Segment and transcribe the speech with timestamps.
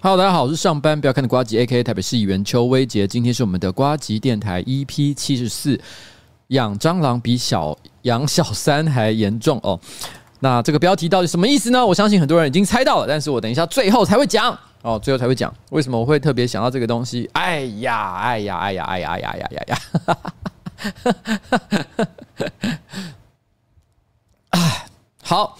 [0.00, 3.04] Hello，大家好，我是上班不要看的瓜吉，A.K.A 台北市议员邱威杰。
[3.04, 5.76] 今天是我们的瓜吉电台 EP 七十四，
[6.48, 9.78] 养蟑螂比小养小三还严重哦。
[10.38, 11.84] 那这个标题到底什么意思呢？
[11.84, 17.28] 我相信很多人已经猜到了，但是我等一下最后才会讲哦，最后才会讲为什么我会特别想到这个东西。
[17.32, 22.06] 哎呀，哎呀，哎呀，哎呀，哎呀，哎呀，哎呀，哈哈哈哈哈！
[22.38, 23.17] 哎。
[25.28, 25.58] 好，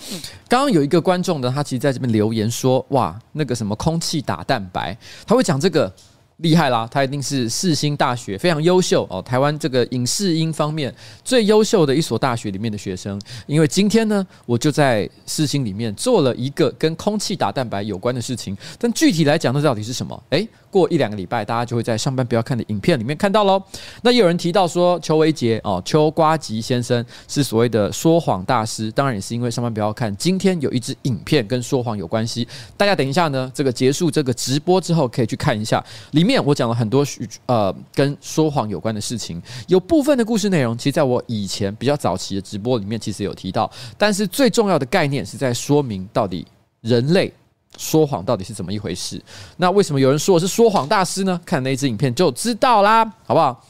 [0.49, 5.93] 刚刚有一个观众呢，他其实在这边留言说，哇，那个什么空气打蛋白，他会讲这个。
[6.39, 6.87] 厉害啦！
[6.89, 10.95] 他一定是四星大学非常优秀哦，台湾这个影视音方面
[11.25, 13.21] 最优秀的一所大学里面的学生。
[13.49, 18.57] 因为今天呢，我就在四星里面做了一个跟空气打蛋白有关的事情。
[18.79, 20.23] 但具体来讲，那到底是什么？
[20.31, 23.61] 诶，过一两个礼拜，大家就会在上班不要看的影片里面看到喽。
[24.03, 32.47] 那有人提到说，邱维杰哦，邱瓜吉先生是所谓的说谎大师，当然也是因为上班不要看今天有一支影片跟说谎有关系。
[32.77, 36.28] 大家等一下呢，这个结束这个直播之后，可以去看一下里面。
[36.29, 37.03] 面我讲了很多
[37.47, 43.71] 呃跟说谎有关的事情，有部分的故事内容，其实在我以前比较早期的直播里面，其实有提到。
[43.97, 46.47] 但是最重要的概念是在说明到底
[46.83, 47.33] 人类
[47.79, 49.23] 说谎到底是怎么一回事。
[49.57, 51.41] 那为什么有人说我是说谎大师呢？
[51.47, 53.65] 看那支影片就知道啦，好不好？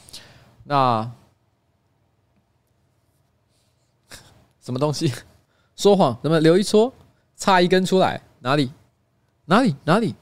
[0.65, 1.09] 那
[4.61, 5.11] 什么东西
[5.75, 6.17] 说谎？
[6.21, 6.93] 怎么留一撮，
[7.37, 8.21] 插一根出来？
[8.41, 8.69] 哪里？
[9.45, 9.75] 哪里？
[9.85, 10.13] 哪里？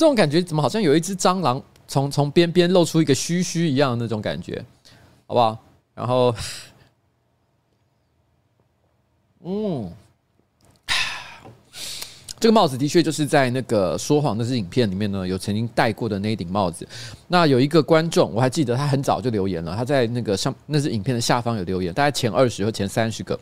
[0.00, 4.64] 这种感觉怎么好像有一只蟑螂从从边边露出一个须须一样的那种感觉，
[5.26, 5.58] 好不好？
[5.94, 6.34] 然后，
[9.44, 9.92] 嗯，
[12.38, 16.88] 这个帽子的确就是在那个说谎那支影片里面呢，有曾经戴过的那一顶帽子。
[17.28, 23.38] 那有一个观众，我还记得他很早就留言了，他在那个上那支影片的下方有留言，大概前二十和前三十个。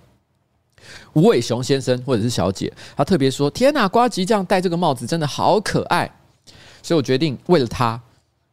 [1.13, 6.11] 吴伟雄先生或者是小姐，他特别说：“天哪，呱吉这样戴这个帽子真的好可爱。”
[6.83, 8.01] 所以我决定为了他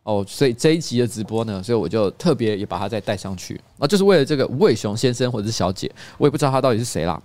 [0.04, 7.22] 哦，所以这一集的直播呢，所以我就特别也把他再带上去啊，就是为了这个吴伟雄先生或者是小姐，我也不知道他到底是谁啦。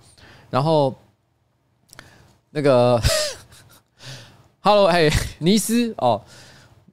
[0.49, 0.93] 然后
[2.49, 2.99] 那个，
[4.61, 5.09] Hello，哎，
[5.39, 6.21] 尼斯哦，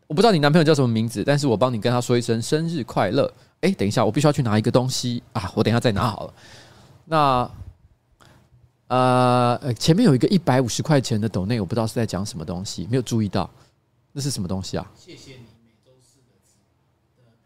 [0.07, 3.33] 我不知道你男朋友叫什么名字，但是我帮你跟他说一声生日快乐。
[3.63, 6.35] 哎，等一下，我必须要去拿一个东西啊，我等一下再拿好了。
[7.07, 7.51] 那
[8.87, 13.51] 呃，前面有一个一百五十块钱的抖内，我不知道是在讲什么东西，没有注意到。
[14.19, 14.85] 这是什么东西啊？
[14.97, 16.35] 谢谢你每周四的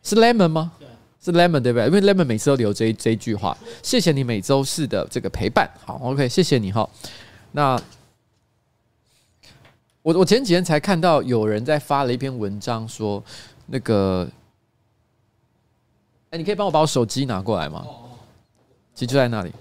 [0.03, 0.72] 是 Lemon 吗？
[0.78, 0.88] 对，
[1.22, 1.84] 是 Lemon 对不对？
[1.84, 3.55] 因为 Lemon 每次都留这一这一句话。
[3.83, 5.71] 谢谢你每周四的这个陪伴。
[5.84, 6.88] 好，OK，谢谢你哈。
[7.50, 7.78] 那
[10.00, 13.22] 我我前几天才看到有人在发了一篇文章，说
[13.66, 14.27] 那个，
[16.31, 17.87] 哎，你可以帮我把我手机拿过来吗？
[18.94, 19.53] 其实就在那里。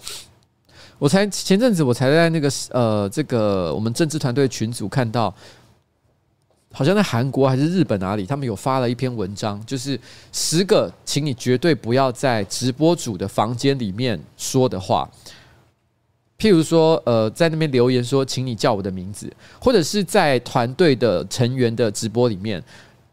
[0.98, 5.36] 我才前阵子我才在那个呃这个我们政治团队群组看到。
[6.74, 10.00] 好像在韩国还是日本哪里，他们有发了一篇文章，就是
[10.32, 15.10] 十个，请你绝对不要在直播主的房间里面说的话。
[16.40, 22.64] 譬如说，呃，在那边留言说，请你叫我的名字，或者是在团队的成员的直播里面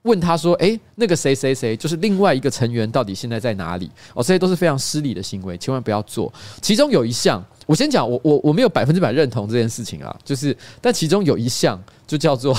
[0.02, 3.90] 问他说，诶，那个谁谁谁，就是另外一个成员到底现在在哪里？
[4.14, 6.32] 哦，这些都是非常失礼的行为，千万不要做。
[6.62, 12.56] 其中有一项，我先讲，我我我没有百分之百认同这件事情啊，就是，但其中有一项就叫做。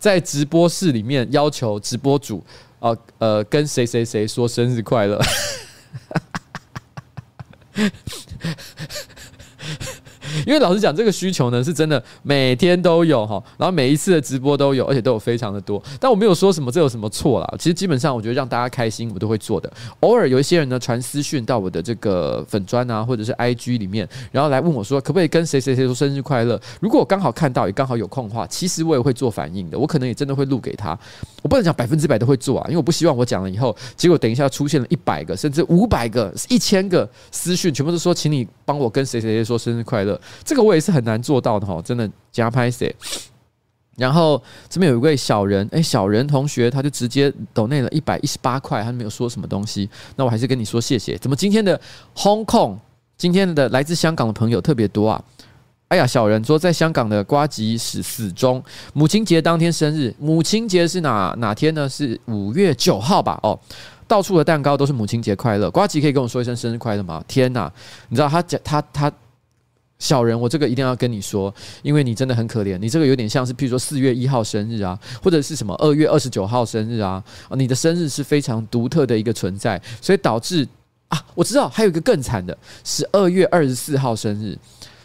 [0.00, 2.42] 在直播室里面要求直播主，
[2.78, 5.20] 啊呃，跟谁谁谁说生日快乐。
[10.46, 15.82] 因为老实讲，这个需求呢是真的每天都有哈，然后每一次的直播都有，而且都有非常的多。
[15.98, 19.72] 但我没有说什么这有什么错啦，其实基本上我觉得让大家开心，我都会做的。
[20.00, 26.60] 偶尔有一些人呢传私讯到我的这个粉专啊，或者是 IG 里面，然后来问我说可不可以跟谁谁谁说生日快乐。
[26.80, 29.78] 如果我刚好看到也刚好有空的话，其实我也会做反应的。
[29.78, 30.98] 我可能也真的会录给他。
[31.42, 40.19] 我不能讲百分之百都会做啊，因为我不希望我讲了以后，结果等一下出现了一百个甚至五百个、一千个私讯，全部都说请你帮我跟谁谁谁说生日快乐。
[40.44, 42.94] 这个我也是很难做到的哈，真的加拍谢。
[43.96, 51.18] 然后这边有一位小人，哎，小人同学他就直接抖内了一百一十八块，他没有说什么东西，那我还是跟你说谢谢。
[51.18, 51.78] 怎么今天的
[52.16, 52.78] Hong Kong，
[53.18, 55.22] 今天的来自香港的朋友特别多啊？
[55.88, 58.62] 哎呀，小人说在香港的瓜吉死死忠，
[58.94, 61.86] 母亲节当天生日，母亲节是哪哪天呢？
[61.86, 63.38] 是五月九号吧？
[63.42, 63.58] 哦，
[64.08, 67.22] 到处的蛋糕都是母亲节快乐，瓜吉可以跟我说一声生日快乐吗？
[67.28, 67.70] 天哪，
[68.08, 69.12] 你知道他讲他他。
[70.00, 72.76] 小人，我这个一定要跟你说，因为你真的很可怜。
[72.78, 80.66] 你这个有点像是，譬如说四月一号生日啊，或者是什么二月二十九号生日啊，你的生日是非常独特的一个存在，所以导致
[81.08, 84.58] 啊，我知道还有一个更惨的，十二月二十四号生日，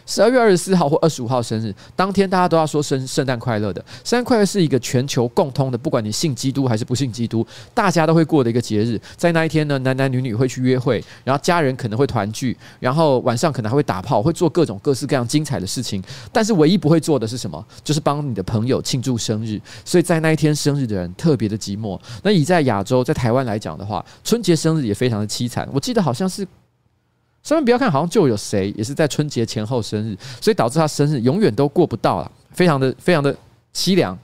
[0.06, 3.84] 十二月二十四号或二十五号生日当天，大家都要说生圣诞快乐的。
[4.04, 9.00] 圣诞快乐是一个全球共通的，不管你信基督还是不信基督，大家都会过的一个节日。
[9.16, 16.04] 在那一天呢，男男女女会去约会，然后家人可能会团聚，然后晚上可能还会打炮，会做各种各式各样精彩的事情。
[16.32, 17.66] 但是唯一不会做的是什么？
[17.84, 19.60] 就是帮你的朋友庆祝生日。
[19.84, 22.00] 所以在那一天生日的人特别的寂寞。
[22.22, 25.68] 那以在亚洲，在台湾来讲的话，春节生日也非常的凄惨。
[25.74, 26.48] 我记得好像是。
[27.46, 33.34] 上面不要看，好像就有谁也是在春节前后生日，所以导致他生日永远都过不到了，非常的非常的
[33.72, 34.18] 凄凉。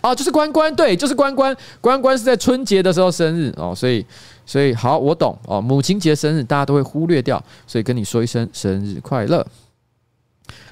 [0.00, 4.04] 哦，就是关关，对，就是关关，关关是在春节的时候生日哦，所以
[4.46, 5.60] 所以好，我懂哦。
[5.60, 9.46] 母亲节生日大家都会忽略掉，所以跟你说一声生日快乐。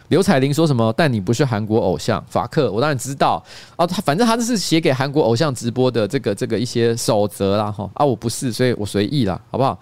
[0.08, 0.92] 刘彩玲说什么？
[0.96, 3.40] 但你不是韩国偶像法克，我当然知道
[3.76, 3.86] 哦。
[3.86, 9.78] 他反正他这是写给韩国偶像直播的这个这个一些守则啦哈啊，我不是，所以我随意啦，好不好？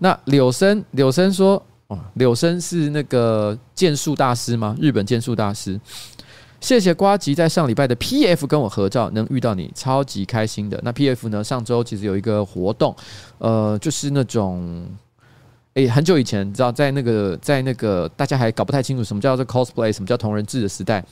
[0.00, 4.74] 那柳生柳生说：“哦，柳生是那个剑术大师吗？
[4.80, 5.78] 日本剑术大师。
[6.60, 10.78] 谢谢瓜吉在上礼拜的 PF 跟我合照，能遇到你超级开心的。
[10.82, 11.44] 那 PF 呢？
[11.44, 12.94] 上周其实有一个活动，
[13.38, 14.86] 呃，就是那种，
[15.74, 21.04] 诶，很久以前，你知道，在那个在那个大家还搞不太清楚什么叫做 cosplay，什么叫同人志的时代。”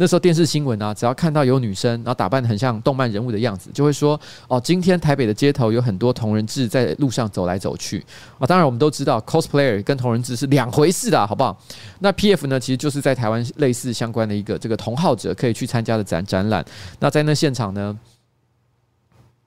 [0.00, 4.18] 那时候电视新闻啊，只要看到有女生，然后打扮得很像动漫人物的样子，就会说
[4.48, 8.02] 哦，今天台北的街头有很多同人志在路上走来走去
[8.38, 8.46] 啊。
[8.46, 11.54] 当然，我们都知道 cosplayer 跟同人志是两回事的，好不好？
[11.98, 16.64] 那 PF 呢，其实就是在台湾类似相关的一个这个同好者可以去参加的展展览。
[16.98, 17.98] 那在那现场呢，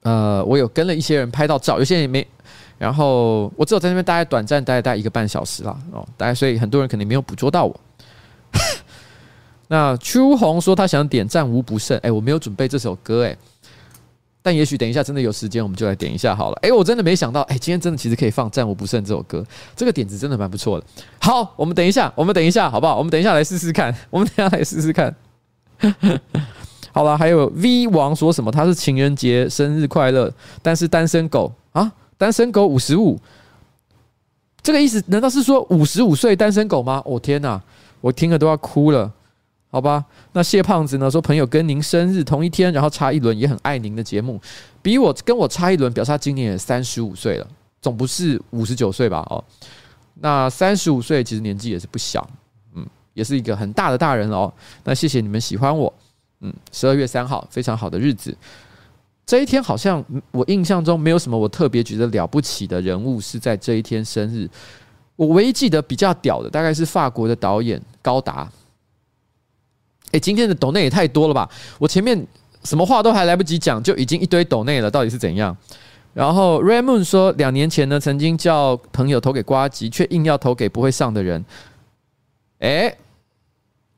[0.04, 2.24] 呃，我有跟了一些人拍到照，有些人也没。
[2.78, 7.80] 然后我只有在那边大概短暂待了大概一个半小时啦，哦，大概所以很多人可能没有捕捉到我。
[9.68, 13.36] 那秋红说他想点《战无不胜》，哎，我没有准备这首歌，哎，
[14.42, 16.58] 但也许等一下真的有时间，我们就来点一下好了。
[16.62, 19.44] 哎，我真的没想到，哎，今天真的其实可以放《战无不胜》这首歌，
[19.74, 20.86] 这个点子真的蛮不错的。
[21.18, 22.98] 好，我们等一下，我们等一下，好不好？
[22.98, 25.14] 我们等一下来试试看， 我们等一下来试试看。
[26.92, 28.52] 好了，还有 V 王说什么？
[28.52, 30.30] 他是情人节生日快乐，
[30.62, 33.18] 但是单身狗啊，单身狗五十五，
[34.62, 37.02] 这个意思难道是说五十五岁单身狗吗？
[37.06, 37.60] 哦天哪，
[38.00, 39.10] 我听了都要哭了。
[39.74, 40.04] 好吧，
[40.34, 41.10] 那谢胖子呢？
[41.10, 44.40] 说朋友跟您生日同一天，然后差一轮，也很爱您的节目，
[44.80, 47.46] 比我跟我差一轮，表示他今年也三十五岁了，
[47.82, 49.26] 总不是五十九岁吧？
[49.30, 49.42] 哦，
[50.20, 52.24] 那三十五岁其实年纪也是不小，
[52.76, 54.54] 嗯，也是一个很大的大人了哦。
[54.84, 55.92] 那谢谢你们喜欢我，
[56.42, 58.32] 嗯，十二月三号非常好的日子，
[59.26, 64.48] 这一天好像我印象中没有什么我特别觉得了不起的人物是在这一天生日，
[65.16, 68.48] 我唯一记得比较屌的大概是法国的导演高达。
[70.14, 71.50] 哎，今天的抖内也太多了吧！
[71.76, 72.24] 我前面
[72.62, 75.56] 什么话都还来不及讲，就已经一堆抖内了，到底是怎样？
[76.12, 81.44] 然后 raymon 说，两年前呢，曾经叫朋友投给瓜吉，却硬要投给不会上的人。
[82.60, 82.96] 哎，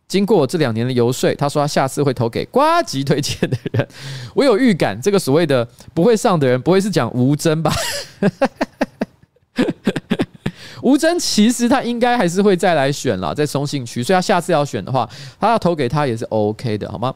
[0.09, 3.87] 经过我这两年的游说，他说他下次会投给瓜吉推荐的人。
[4.35, 7.71] 我有预感，这个所谓的不会上的人，不会是讲吴峥吧？
[10.87, 15.09] 吴峥其实他应该还是会再来选了，在松信区，所以他下次要选的话，
[15.41, 17.13] 他要投给他也是 OK 的，好吗？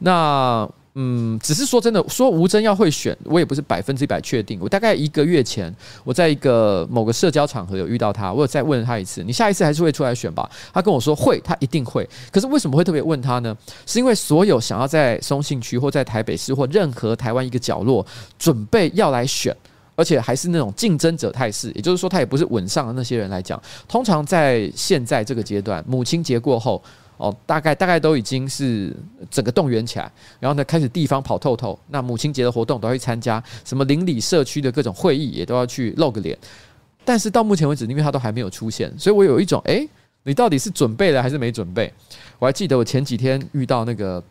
[0.00, 4.58] 那嗯，只是说真的，说吴峥要会选，我也不是百分之百确定。
[4.60, 10.46] 我大概一个月前，我在一个某个社交场合有遇到他，我有再问他一次，你下一次还是会出来选吧？
[10.74, 12.06] 他跟我说会，他一定会。
[12.30, 13.56] 可是为什么会特别问他呢？
[13.86, 18.06] 是因为所有想要在松信区或在台北市或任何台湾一个角落
[18.38, 19.56] 准备要来选。
[19.96, 23.60] 而且还是那种竞争者态势，也就是说，他也不是稳上的那些人来讲。
[23.86, 26.82] 通常在现在这个阶段，母亲节过后，
[27.16, 28.94] 哦，大概大概都已经是
[29.30, 30.10] 整个动员起来，
[30.40, 31.78] 然后呢，开始地方跑透透。
[31.88, 36.36] 那母亲节的活动都会参加，什么邻里社区的各种会议也都要去露个脸。
[37.04, 39.88] 但是到目前为止，因为他都还没有出现，所以我有一种，诶，
[40.24, 41.92] 你到底是准备了还是没准备？
[42.38, 44.22] 我还记得我前几天遇到那个。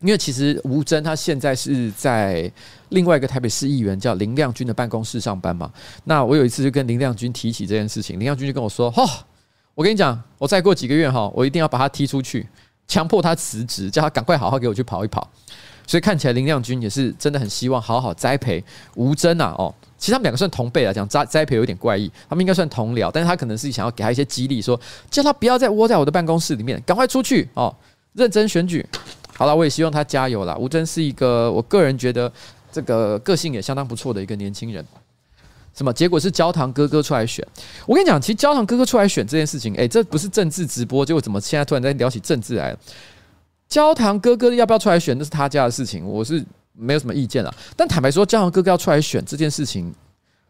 [0.00, 2.50] 因为其实吴峥他现在是在
[2.94, 5.70] 另外一个台北市议员叫林亮君的办公室上班嘛。
[6.04, 9.06] 那我有一次就跟林亮君提起这件事情，林亮君就跟我说：“哦，
[9.74, 12.46] 我跟你讲，我再过几个月哈，我一定要把他踢出去，
[12.88, 15.28] 强迫他辞职，叫他赶快好好给我去跑一跑。”
[15.86, 19.54] 所以看起来林亮君也是真的很希望好好栽培吴真啊。
[19.58, 27.74] 哦，其实他们两个算同辈来讲，栽栽培有点怪异，他们应该算同僚，但是他可能是想要给他一些激励，说叫他不要再窝在我的办公室里面，赶快出去哦，
[28.14, 28.86] 认真选举。
[29.36, 30.56] 好了，我也希望他加油啦。
[30.56, 32.32] 吴峥是一个，我个人觉得
[32.74, 34.84] 这个个性也相当不错的一个年轻人。
[35.76, 35.92] 什么？
[35.92, 37.46] 结果是焦糖哥哥出来选。
[37.86, 42.78] 我跟你讲，其实焦糖哥哥出来选这件事情，诶，这不是政治直播，结果怎么现在突然在聊起政治来了？
[43.68, 47.54] 焦糖哥哥要不要出来选，那是他家的事情，我是没有什么意见了。
[47.76, 49.92] 但坦白说，焦糖哥哥要出来选这件事情，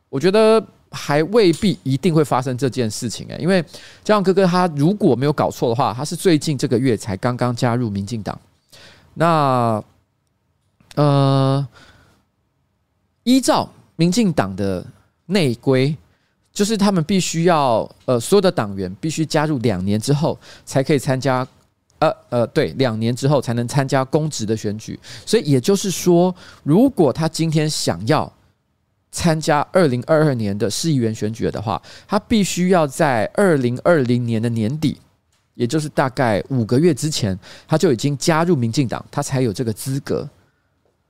[0.09, 3.62] 我觉得还未必一定会发生这件事情诶，因为
[4.02, 8.38] 焦糖哥哥他如果没有搞错的话，他是最近这个月才刚刚加入民进党。
[9.14, 9.83] 那
[10.97, 11.66] 呃，
[13.25, 14.87] 依照民进党的
[15.26, 15.95] 内规，
[16.52, 21.47] 就是他们必须要呃，所有的党员必须加入两年之后才可以参加，
[21.99, 24.99] 呃呃，对，两年之后才能参加公职的选举。
[25.26, 28.31] 所以也就是说，如果他今天想要
[29.11, 34.99] 参加二零二二年的市议员选举的话，他必须要在二零二零年的年底，
[35.54, 40.28] 也就是大概五个月之前，他就已经加入民进党，他才有这个资格。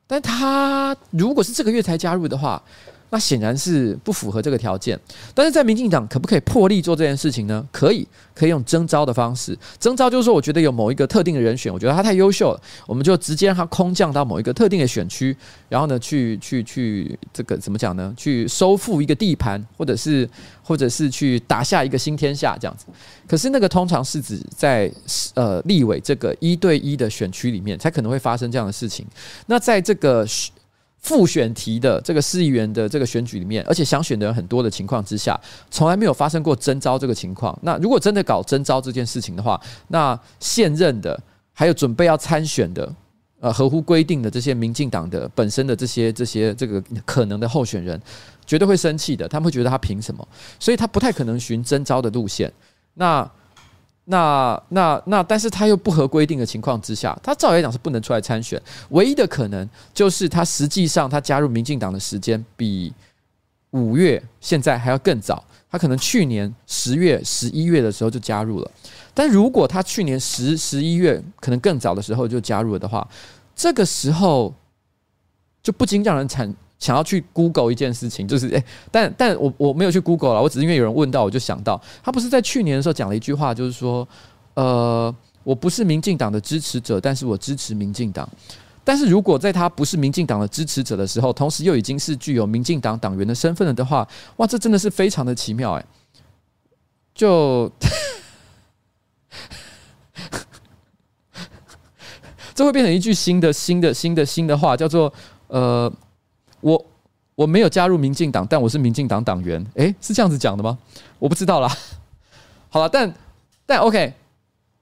[0.07, 2.63] 但他如果是这个月才加入的话，
[3.15, 4.99] 那显然是不符合这个条件，
[5.33, 7.65] 但是在民进党可不可以破例做这件事情呢？
[7.71, 8.05] 可以，
[8.35, 9.57] 可以用征召的方式。
[9.79, 15.37] 征召就是说，我觉得有某一个特定的人选，我觉得他太优秀了，我们就直接让他空降到某一个特定的选区，
[15.69, 18.13] 然后呢，去去去这个怎么讲呢？
[18.17, 20.29] 去收复一个地盘，或者是
[20.61, 22.87] 或者是去打下一个新天下这样子。
[23.29, 24.91] 可是那个通常是指在
[25.35, 29.07] 呃立委这个一对一的选区里面才可能会发生这样的事情。
[29.47, 30.27] 那在这个。
[31.05, 35.39] 复选题的这个市议员的这个选举里面，而且想选的人很多的情况之下，
[35.71, 37.57] 从来没有发生过征召这个情况。
[37.63, 42.91] 那如果真的搞征召这件事情的话，那现任的还有准备要参选的，
[43.39, 48.01] 呃，合乎规定的这些民进党的本身的这些这些这个可能的候选人，
[48.47, 49.29] 绝对会生气的。
[49.29, 50.27] 他们会觉得他凭什么？
[50.59, 52.51] 所以他不太可能寻征召的路线。
[52.95, 53.31] 那。
[54.07, 58.61] 那那那，但是他又不合规定的情况之下，他照理来讲是不能出来参选。
[58.91, 62.93] 唯一的可能就是他实际上他加入民进党的时间比
[63.71, 65.43] 五月现在还要更早。
[65.71, 68.71] 他可能去年十月、十一月的时候就加入了。
[69.13, 73.09] 但如果他去年十、十一月可能更早的时候就加入了的话，
[73.57, 74.55] 这个时候
[75.63, 76.55] 就不禁让人产。
[76.85, 84.07] 想要去 Google 一件事情，就是诶，但但我我没有去 Google 了，我只是因为有人问到，我就想到，他不是在去年的时候讲了一句话，就是说，
[84.53, 85.15] 呃，
[85.45, 88.29] 我不是民进党的支持者，但是我支持民进党。
[88.85, 95.87] 但是如果在他不是民进党的支持者的时候，同时又已经是具有民进党党员的身份了的话，哇，这真的是非常的奇妙诶，
[97.15, 97.73] 就
[102.55, 105.11] 这会变成一句新的新的新的新的话，叫做
[105.47, 105.91] 呃。
[106.65, 106.83] 我
[107.35, 109.63] 我没有加入民进党，但我是民进党党员。
[109.75, 110.79] 诶，是这样子讲的吗？
[111.19, 111.69] 我不知道啦。
[112.71, 113.15] 好了，但
[113.67, 114.15] 但 OK，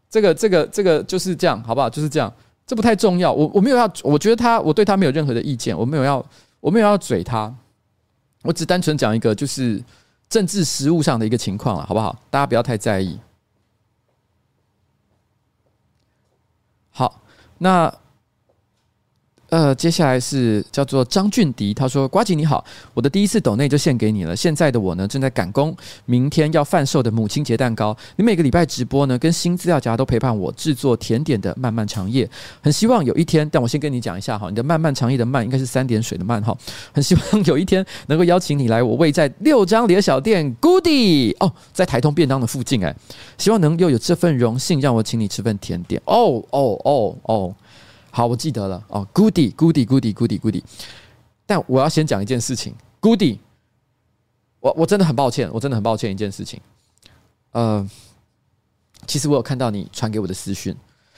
[0.09, 1.91] 这个这个这个就是这样，好不好？
[1.91, 2.33] 就是这样，
[2.65, 3.33] 这不太重要。
[3.33, 5.77] 我我没有要，我觉得他，我对他没有任何的意见。
[5.77, 6.25] 我没有要，
[6.61, 7.53] 我没有要嘴他。
[8.43, 9.83] 我只单纯讲一个，就是
[10.29, 12.17] 政治实务上的一个情况了，好不好？
[12.31, 13.19] 大家不要太在意。
[16.91, 17.21] 好，
[17.59, 17.93] 那。
[19.52, 24.35] 呃，接下来是叫做张俊迪，他说：“瓜吉你好，我的第一次抖内就献给你了。
[24.35, 27.94] 现在的我呢，正在赶工，明天要贩售的母亲节蛋糕。
[28.16, 32.26] 你每个礼拜直播呢，跟新资料夹都陪伴我制作甜点的漫漫长夜。
[32.62, 36.56] 很希望有一天，但我先跟你讲一下哈，你的漫漫长夜的漫应该是三点水的漫哈。
[36.94, 42.97] 很希望有一天能够邀请你来我位在六张犁的小店 Goody 哦，在台东便当的附近哎，
[43.37, 47.54] 希望能又有这份荣幸，让我请你吃份甜点哦哦哦哦。”
[48.14, 50.62] 好，我记得了哦，Goody，Goody，Goody，Goody，Goody。
[51.47, 53.38] 但我要先讲一件事情，Goody，
[54.61, 56.61] 我我真的很抱歉，我真的很抱歉一件事情。
[57.52, 57.88] 呃，
[59.07, 60.76] 其实我有看到你传给我的私讯，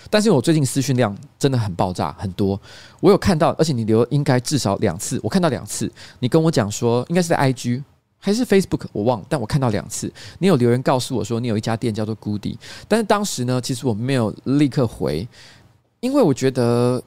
[0.08, 2.60] 但是我最近私讯量真的很爆炸，很多。
[3.00, 5.90] 我有看到，而且你留应该至少两次，我看到两次。
[6.20, 7.82] 你跟我讲说，应该是在 IG
[8.20, 10.12] 还是 Facebook，我忘了，但我看到两次。
[10.38, 15.26] 你有留言告诉我说，你有一家店叫做 Goody，但是当时呢，其实我没有立刻回。
[16.04, 17.02] 因为我觉得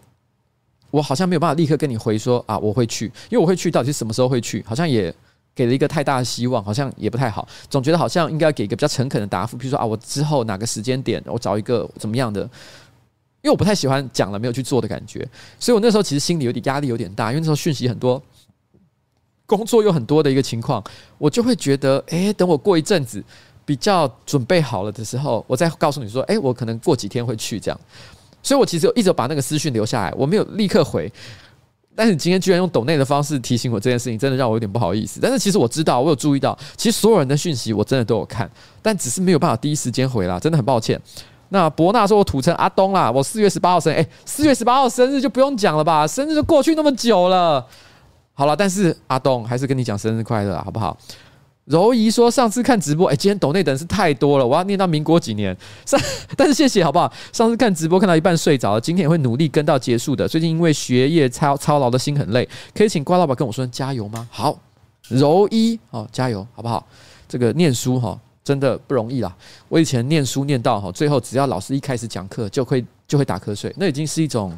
[0.89, 4.63] 我好像没有办法立刻跟你回说啊，我会去，因为我会去，到底是什么时候会去？
[4.68, 5.13] 好像也
[5.54, 7.48] 给了一个太大的希望，好像也不太好。
[7.70, 12.42] 总觉得好像应该给一个比较诚恳的答复，比如说啊，我之后哪个时间点，我找一个怎么样的？
[12.42, 15.20] 因为我不太喜欢讲了没有去做的感觉，
[15.60, 18.20] 所以我那时候其实心里有点压力，有点大，因为那时候讯息很多，
[19.46, 20.84] 工作又很多的一个情况，
[21.20, 23.24] 我就会觉得，诶，等我过一阵子
[23.63, 27.80] 比较准备好了的时候，我再告诉你说，诶，我可能过几天会去这样。
[28.48, 31.12] 所以，我其实一直把那个私讯留下来，我没有立刻回。
[31.94, 35.20] 但是你今天居然用抖内的方式提醒我这件事情，真的让我有点不好意思。
[35.20, 38.50] 但是其实我知道，我有注意到，其实所有人的讯息我真的都有看，
[38.82, 41.01] 但只是没有办法第一时间回啦，真的很抱歉。
[41.50, 47.66] 那伯纳说我土城阿东啦，我四月十八号生，诶，四月十八号生日就不用讲了吧，生日就过去那么久了。
[48.34, 50.96] 好了，但是阿东还是跟你讲生日快乐，好不好？
[51.68, 55.56] 柔仪说：“上次看直播，哎，今天抖内的人是太多了，我要念到民国几年？
[55.86, 56.00] 上，
[56.38, 57.12] 但是谢谢，好不好？
[57.34, 60.26] 上次看直播看到一半睡着了，今天也会努力跟到结束的。
[60.26, 64.26] 最近因为学业操操劳的心很累，可以请瓜老板跟我说加油吗？
[64.32, 64.58] 好，
[65.10, 66.88] 柔一哦，加油好不好？
[67.28, 69.36] 这个念书哈，真的不容易啦。
[69.68, 74.58] 我以前念书念到哈，最后只要老师一开始讲课，就会就会打瞌睡，那已经是一种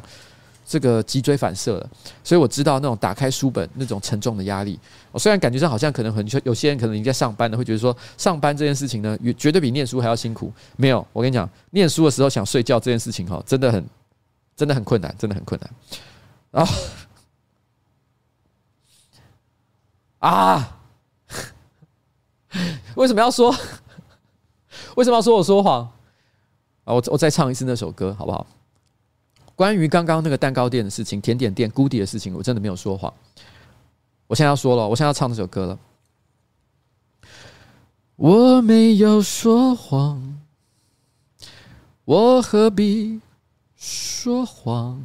[0.64, 1.90] 这个脊椎反射了。
[2.22, 4.78] 所以我知道那种打开书本那种沉重的压力。
[5.12, 10.52] 我虽然感觉上好像可能很有些人可能已经在上班了，会觉得说上班这件事情呢，绝对比念书还要辛苦。
[10.76, 13.84] 没有，我跟你讲，念书的时候想睡觉这件事情哈，真的很
[14.56, 15.70] 真的很困难，真的很困难。
[16.50, 16.74] 然后
[20.18, 20.76] 啊。
[22.96, 23.54] 为什么要说？
[24.96, 25.82] 为什么要说我说谎？
[26.84, 28.44] 啊，我我再唱一次那首歌好不好？
[29.60, 33.12] 关于刚刚那个蛋糕店的事情、甜点店、Goodie 的事情，我真的没有说谎。
[34.26, 35.78] 我现在要说了，我现在要唱这首歌了。
[38.16, 40.40] 我没有说谎，
[42.06, 43.20] 我何必
[43.76, 45.04] 说谎？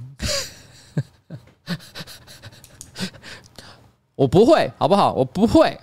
[4.15, 5.11] 我不会，好不好？
[5.11, 5.77] 我不会，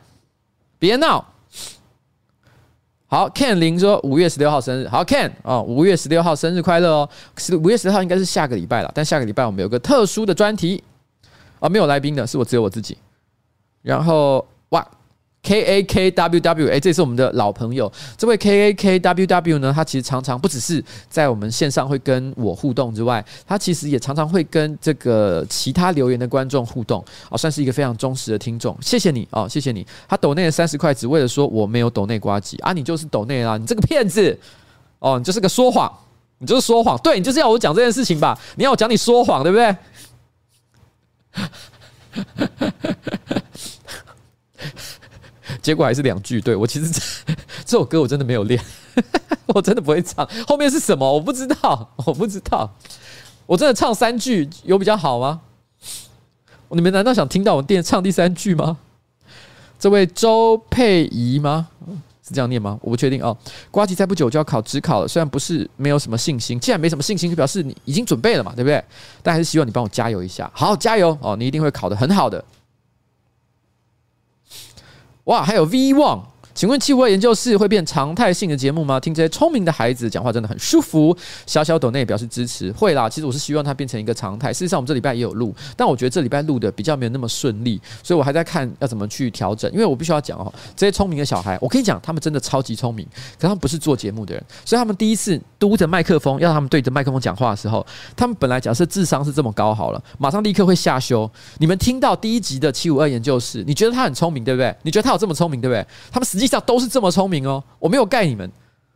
[0.79, 1.32] 别闹。
[3.13, 4.89] 好，Ken 林说五月十六号生日。
[4.89, 7.09] 好，Ken 啊，五月十六号生日快乐哦！
[7.37, 10.83] 是五月十六号应该是下个礼拜了，但下个礼拜我们有个特殊的专题
[11.61, 12.97] 啊，没有来宾的，是我只有我自己。
[13.83, 14.89] 然后哇。
[15.43, 17.91] K A K W W，哎，这是我们的老朋友。
[18.17, 28.79] 这位 K A K W W 呢，他其实常常不只是在我们线上会跟我互动之外，他其实也常常会跟这个其他留言的观众互动，哦，算是一个非常忠实的听众。
[28.81, 29.85] 谢谢你哦，谢谢你。
[30.09, 34.39] 他抖内了三十块，只为了说我没有抖内呱吉啊，你就是抖内啦，你这个骗子
[35.01, 35.93] 哦，你就是个说谎，
[36.39, 38.39] 你就是说谎，对，你就是要我讲这件事情吧？
[38.55, 39.77] 你要我讲你说谎，对不对？
[45.63, 46.91] 结果还是两句，对，我其实
[47.65, 48.61] 这首歌我真的没有练，
[49.55, 50.29] 我真的不会唱。
[50.47, 51.11] 后面是什么？
[51.11, 52.69] 我不知道， 我不知道。
[53.47, 55.41] 我真的唱三句有比较好吗？
[56.71, 58.79] 你们难道想听到我练唱第三句吗？
[59.79, 61.69] 这位周佩仪吗？
[62.27, 62.79] 是这样念吗？
[62.81, 63.37] 我不确定哦。
[63.71, 68.83] 瓜吉再不久就要考职考了，虽然不是没有什么信心，既然没什么信心，就表示你已经准备了嘛，对不对？
[69.23, 72.43] 但还是希望你帮我加油一下，好，加油哦，你一定会考得很好的。
[75.25, 76.32] 哇，还有 V One。
[76.55, 79.01] 请问企划研究室会变常态性的节目吗？
[79.01, 81.17] 听这些聪明的孩子讲话真的很舒服。
[81.47, 83.09] 小小抖内表示支持，会啦。
[83.09, 84.53] 其实我是希望它变成一个常态。
[84.53, 89.71] 事实上，我们这礼拜也有录，但我觉得这礼拜录的比较没有那么顺利，所以我还在看要怎么去调整。
[89.73, 93.07] 因为我必须要讲哦，这些聪明的小孩，我跟你讲，他们真的超级聪明，
[93.39, 97.85] 可他们不是做节目的人，所以他们第一次嘟着麦克风，要他们对着麦克风讲话的时候，
[98.15, 101.31] 他们本来假设智商是这么高好了，马上立刻会下修。
[101.59, 104.75] 你们听到第一集的七五二研究室，你觉得他很聪明，对不对？
[104.83, 105.87] 你觉得他有这么聪明，对不对？
[106.11, 107.47] 他们实际上都是这么聪明。
[107.47, 108.51] 哦，我没有盖你们，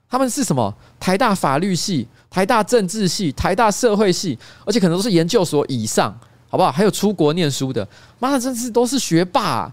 [0.09, 0.75] 他们是什么？
[0.99, 6.17] 台大法律系、台大政治系、台大社会系，而且可能都是研究所以上，
[6.49, 6.73] 好不好？
[6.73, 7.87] 还有出国念书的，
[8.19, 9.73] 妈的，真是都是学霸。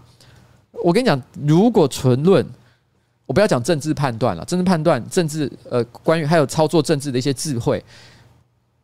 [0.82, 2.44] 我跟你讲，如果纯论，
[3.26, 7.82] 我不要讲政治判断了，政治判断、政治呃，关于还有操作政治的一些智慧，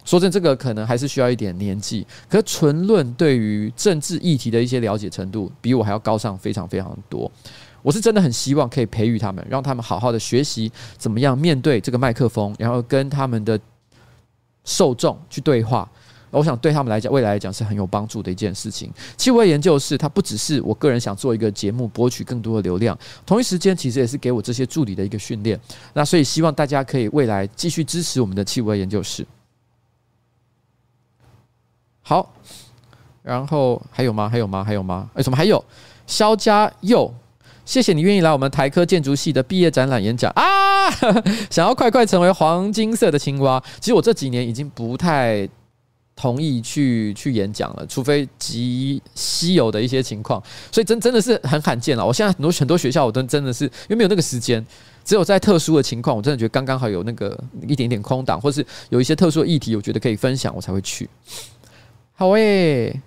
[0.04, 2.06] 说真，这个可能还是需要一点年纪。
[2.28, 7.30] 可是纯论对于政治议题的一些了解程度，比我还要高上非常非常多。
[7.82, 13.58] 我是真的很希望可以培育他们，让他们好好的学习怎么样面对这个麦克风，然后跟他们的
[14.64, 15.88] 受众去对话。
[16.32, 18.88] 我想对他们来讲，未来来讲是很有帮助的一件事情。
[19.16, 25.58] 企划研究室，它不只是我个人想做一个节目博取更多的流量，同一时间其实也是给我这些助理的一个训练。
[25.92, 29.26] 那所以希望大家可以未来继续支持我们的气味研究室。
[32.02, 32.32] 好，
[33.24, 34.28] 然后还有吗？
[34.28, 34.62] 还有吗？
[34.62, 35.10] 还有吗？
[35.14, 35.64] 哎，什么还有？
[36.06, 37.12] 肖家佑。
[37.70, 40.90] 谢谢你愿意来我们台科建筑系的毕业展览演讲啊！
[41.48, 43.62] 想要快快成为黄金色的青蛙。
[43.78, 45.48] 其实我这几年已经不太
[46.16, 50.42] 同意去去演讲了，除非极稀有的一些情况。
[50.72, 52.04] 所以真真的是很罕见了。
[52.04, 54.66] 我现在很多很多学校我都真的是因为没有那个时间，
[55.04, 61.08] 只有在特殊的情况，我真的觉得刚刚好有那个一点点空档，或是有一些特殊的议题，我觉得可以分享，我才会去。
[62.14, 63.00] 好诶、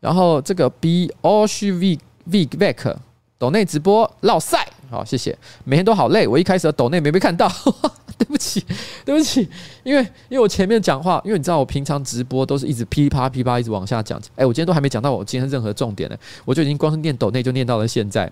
[0.00, 2.96] 然后这个 B O S V V VEC。
[3.38, 5.36] 抖内直播烙赛，好谢谢。
[5.64, 7.46] 每天都好累，我一开始的抖内没被看到，
[8.16, 8.64] 对不起，
[9.04, 9.46] 对不起。
[9.84, 14.18] 因为因为我前面讲话，因为你知道我平常直播都是一直噼啪噼啪一直往下讲。
[14.36, 18.30] 哎，我今天都还没讲到我今天任何重点呢，我就已经光是念抖内就念到了现在，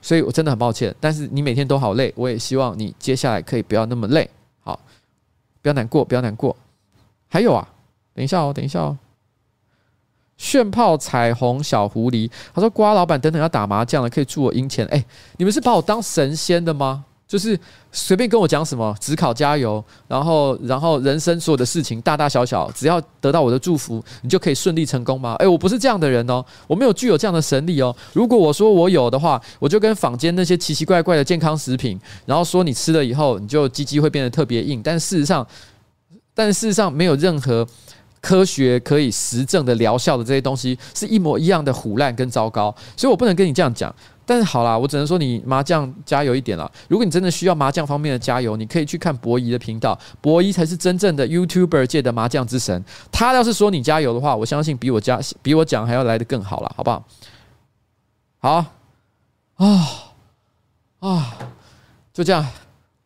[0.00, 0.94] 所以我真的很抱歉。
[0.98, 4.28] 但是你每天都好累，我也希望你接下来可以不要那么累，
[4.60, 4.80] 好，
[5.60, 6.56] 不要难过，不要难过。
[7.28, 7.68] 还有啊，
[8.14, 8.96] 等一下哦，等一下哦。
[10.38, 15.04] 炫炮彩虹小狐狸，他说：“瓜老板等等要打麻将了，可以祝我赢钱。”哎，
[15.36, 17.04] 你们是把我当神仙的吗？
[17.26, 17.58] 就是
[17.92, 25.34] 随便跟我讲什么，只考加油，然后然后人生所有的事情大大小小，只要得到我的祝福，你就可以顺利成功吗？
[25.34, 27.94] 诶，我不是这样的人哦，我没有具有这样的神力哦。
[28.14, 35.46] 如果我说我有的话，我就跟坊间那些奇奇怪怪的健康食品，然后说你吃了以后，你就鸡鸡会变得特别硬，但事实上，
[36.32, 37.66] 但事实上没有任何
[38.28, 43.94] 科学可以实证的疗效的这些东西，是一模一样的唬烂跟糟糕，所以我不能跟你这样讲。
[44.26, 46.70] 但是好啦，我只能说你麻将加油一点啦。
[46.88, 52.84] 如果你真的需要麻将方面的加油，你可以去看博弈的频道，博弈才是真正的 YouTuber 界的麻将之神。
[53.10, 57.02] 他要是说你加油的话，我相信比我加比我讲还要来得更好了，好不好？
[58.40, 58.70] 好啊
[60.98, 61.38] 啊，
[62.12, 62.46] 就这样，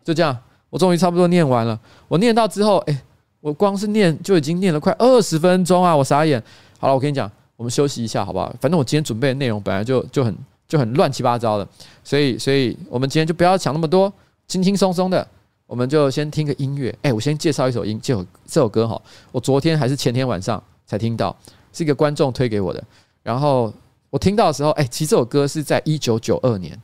[0.02, 0.36] 就这样，
[0.70, 1.78] 我终于差不多念完了。
[2.08, 3.02] 我念到之后，哎，
[3.42, 5.94] 我光是念就已经念了快二十分钟啊！
[5.94, 6.42] 我傻眼。
[6.78, 8.54] 好了，我跟你讲，我们休息一下，好不好？
[8.58, 10.34] 反正我今天准备的内容本来就就很。
[10.68, 11.68] 就很乱七八糟的，
[12.02, 14.10] 所以，所以我们今天就不要讲那么多，
[14.48, 15.26] 轻轻松松的，
[15.66, 16.96] 我们就先听个音乐。
[17.02, 18.98] 哎，我先介绍一首音，这首这首歌哈，
[19.32, 21.36] 我昨天还是前天晚上才听到，
[21.74, 22.82] 是一个观众推给我的。
[23.22, 23.70] 然后
[24.08, 26.80] 我听到的时候，哎，其实这首歌是在一九九二年，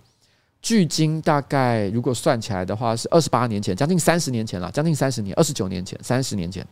[0.61, 6.67] 距今大概如果算起来的话，是二十八年前，将近三十年前了，将近三十年，二十九年前，三十年前，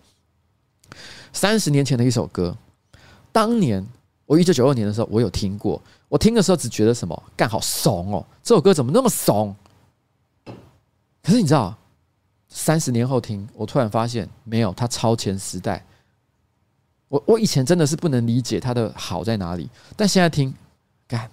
[1.32, 2.56] 三十年前的一首歌，
[3.32, 3.86] 当年。
[4.26, 5.80] 我一九九二年的时候，我有听过。
[6.08, 9.54] 我听的时候只觉得什么干好怂哦，这首歌怎么那么怂？
[11.22, 11.72] 可是你知道，
[12.48, 15.86] 三十年后听，我突然发现没有，它超前时代。
[17.06, 20.52] 我我以前真的是不能理解它的好在哪里，但现在听，
[21.06, 21.30] 干。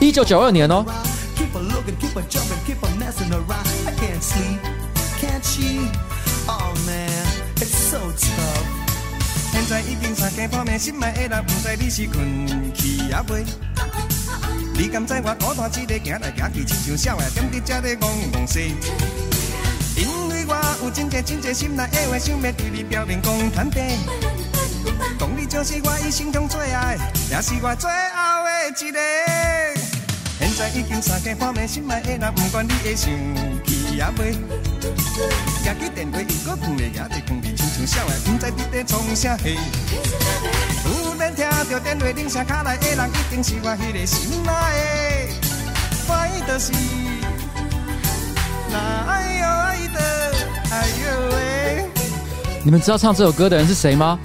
[0.00, 0.84] 一九九二年哦。
[9.52, 13.44] 现在已经三更半暝，心爱的人，不知你是困去也未？
[14.81, 18.73] 你敢知我孤单一个行来行去，亲像小孩踮伫这里戆戆西。
[19.95, 23.95] 因为我有真济真济心内的话，想要对你表明讲坦白。
[25.19, 26.97] 讲你就是我一生中最爱，
[27.29, 28.99] 也是我最后的一个。
[30.39, 33.11] 现在已经三更半暝，心爱的人，不管你会想
[33.63, 34.33] 去也未。
[35.61, 39.59] 举起电话又搁放咧，也得放伫亲像小孩，不知你在创啥戏。
[41.41, 46.13] 听到电话铃声卡来的人，一定是我迄个心爱的。
[46.13, 46.71] 爱就是，
[48.69, 48.77] 那
[49.07, 49.99] 爱哟爱的，
[50.69, 51.89] 哎呦喂！
[52.63, 54.19] 你们知道唱这首歌的人是谁吗？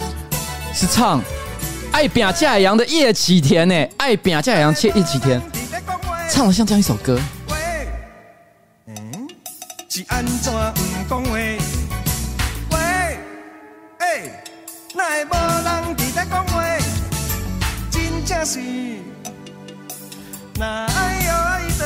[0.75, 1.19] 是唱
[1.91, 5.41] 《爱拼才会赢》的叶启田呢，《爱拼才会赢》叶启田。
[6.29, 7.19] 唱得像这样一首歌。
[7.49, 7.89] 喂，
[8.89, 9.29] 嗯，
[9.89, 11.31] 是安怎不讲话？
[11.33, 13.19] 喂，
[14.01, 14.45] 哎，
[14.95, 16.06] 哪会无人？
[18.47, 18.61] 是，
[20.55, 21.85] 那爱哟爱的，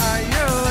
[0.00, 0.68] 哎呦喂。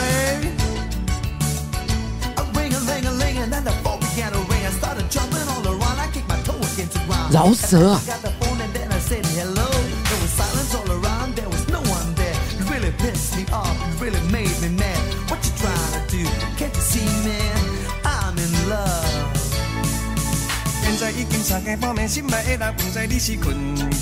[7.32, 8.02] 饶舌啊！
[21.12, 23.56] 已经三更半暝，心爱的人，不知你是困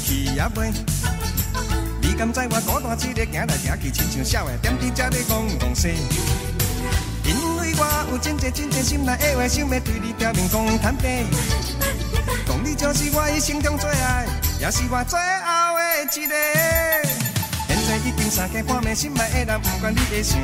[0.05, 0.71] 去也未？
[2.01, 5.89] 你敢知我孤单一个行来行去，亲像小孩踮伫这里戆戆西。
[7.23, 11.23] 因为我有真济真济心内的话，想要对你表明讲坦白。
[12.47, 14.25] 讲你就是我一生中最爱，
[14.59, 16.33] 也是我最后的一个。
[17.67, 20.37] 现在已经三更半暝，心爱的人，不管你会想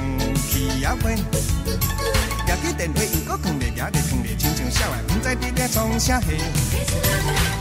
[0.49, 1.15] 去也未？
[2.47, 4.23] 举起电话又搁放咧，也得放，
[5.07, 6.37] 不知你咧创啥戏。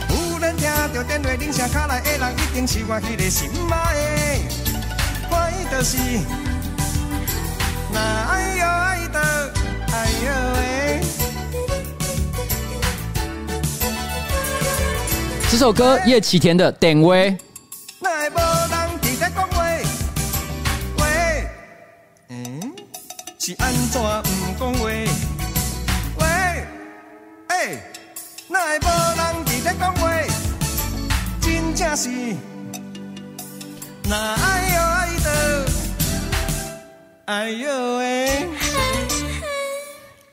[0.09, 3.75] 有人听到电话铃声卡来的人，一定是我迄个心爱
[5.29, 5.97] 的，爱就是
[7.93, 9.19] 那爱哟爱的，
[9.91, 11.01] 哎呦喂。
[15.49, 17.15] 这首歌叶启田的《电话》。
[23.39, 24.89] 是安怎不讲话？
[28.49, 30.09] 哪会无人伫咧讲话？
[31.41, 32.09] 真正是，
[34.03, 35.65] 那爱哟爱的，
[37.25, 38.47] 哎哟喂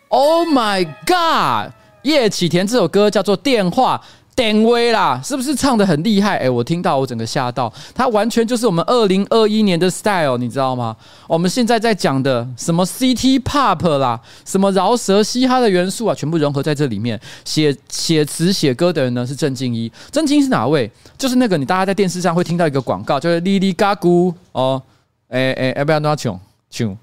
[0.09, 1.73] ！Oh my God！
[2.03, 4.01] 叶启田这首歌叫做《电话》，
[4.37, 6.39] 典威啦，是不是唱得很厉害？
[6.39, 10.97] 哎，我听到我整个吓到，他完全就是我们二零二一年的 style，你知道吗？
[11.29, 17.21] 我们现在在讲的什么 City Pop 啦，什么饶舌嘻哈的元素啊，全部融合在这里面。
[17.45, 20.91] 写写词写歌的人呢是郑敬一，郑敬一是哪位？
[21.17, 24.83] 就是那个你大家在电视上会听到一个广告，就是哩哩嘎咕哦，
[25.29, 26.97] 哎哎，要不要拿穷穷？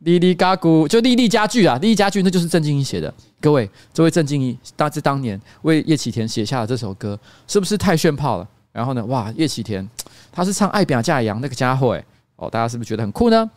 [0.00, 3.12] 哩哩嘎咕，就莉莉家具啊，莉莉家具，那就是郑敬一写的。
[3.40, 8.48] 各位，这位郑敬一，大致当年为叶启田写下了这首歌，是不是太炫炮了？
[8.72, 9.86] 然后呢，哇，叶启田
[10.32, 12.04] 他是唱《爱拼才会扬》那个家伙，诶，
[12.36, 13.50] 哦，大家是不是觉得很酷呢？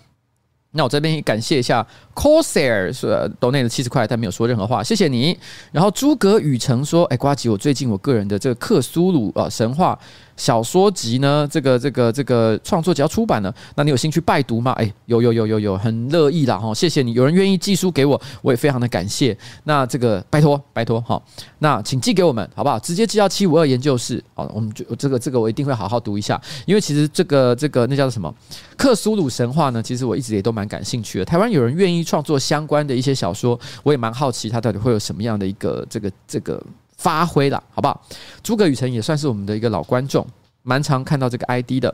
[0.75, 5.37] 那我这边也感谢一下 Corsair 说 donate 七十块，但没有说任何话，谢谢你。
[5.71, 9.97] 然后诸葛宇成说，哎，瓜吉，我最近我个人的这个克苏鲁啊神话。
[10.35, 11.47] 小说集呢？
[11.51, 14.71] 这个这个这个创作集要出版了，那你有兴趣拜读吗？
[14.73, 16.73] 哎，有有有有有，很乐意啦哈！
[16.73, 19.37] 谢谢你，有人愿意寄书给我，我也非常的感谢。
[19.63, 21.21] 那这个拜托拜托哈，
[21.59, 22.79] 那请寄给我们好不好？
[22.79, 28.33] 直接寄到七五二研究室，好，我们就这个这个我一定会好好读一下，因为其实这个这个那叫做什么？
[28.75, 29.81] 克苏鲁神话呢？
[29.83, 31.25] 其实我一直也都蛮感兴趣的。
[31.25, 36.61] 台湾有人愿意创作相关的一些小说，我也蛮好奇他到底会有什么样的一个这个这个。
[37.03, 38.01] 发挥了，好不好？
[38.41, 40.25] 诸葛雨辰也算是我们的一个老观众，
[40.61, 41.93] 蛮常看到这个 ID 的。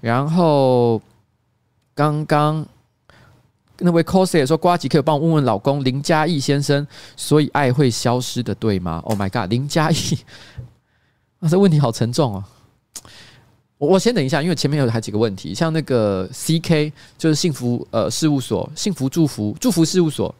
[0.00, 1.02] 然后
[1.94, 2.66] 刚刚
[3.80, 10.18] 那位 cos 也说，瓜吉可以帮我问问老公林嘉义先生，所以爱会消失的，对吗？Oh my god，林嘉义，
[11.40, 12.44] 那这问题好沉重哦。
[13.76, 20.34] 我我先等一下，因为前面有还几个问题，像那个 CK 就是幸福呃事务所，幸福祝福祝福事务所。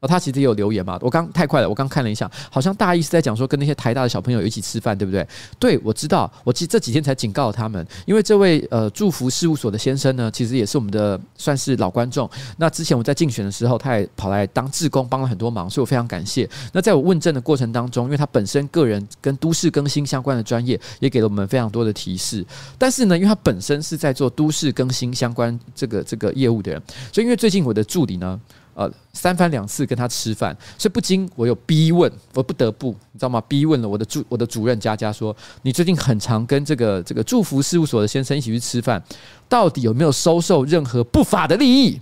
[0.00, 0.98] 哦，他其实也有留言嘛。
[1.02, 5.26] 我刚太快了，我刚看了一下，好像大意是在讲说跟那些台大的小朋友一起吃饭，对不对？
[5.58, 12.28] 对，我知道，我其实这几天才警告他们，因为这位呃祝福事务所的先生呢，其实也是我们的算是老观众。
[12.56, 16.48] 那之前我在竞选的时候，他也跑来当志工，帮了很多忙，所以我非常感谢。
[16.72, 22.42] 那在我问政的过程当中，因为他本身个人跟都市更新相关的专业，也给了我们非常多的提示。
[22.78, 26.82] 但是呢，因为他本身是在做都市更新相关这个这个业务的人，
[27.12, 28.40] 所以因为最近我的助理呢。
[28.74, 33.40] 呃，三番两次跟他吃饭，所以不禁我有逼问，我不得不，你知道吗？
[33.48, 39.02] 逼问了我的主我的主任佳佳说：“你最近很常跟这个这个祝福事务所的先生一起去吃饭，
[39.48, 42.00] 到底有没有收受任何不法的利益？”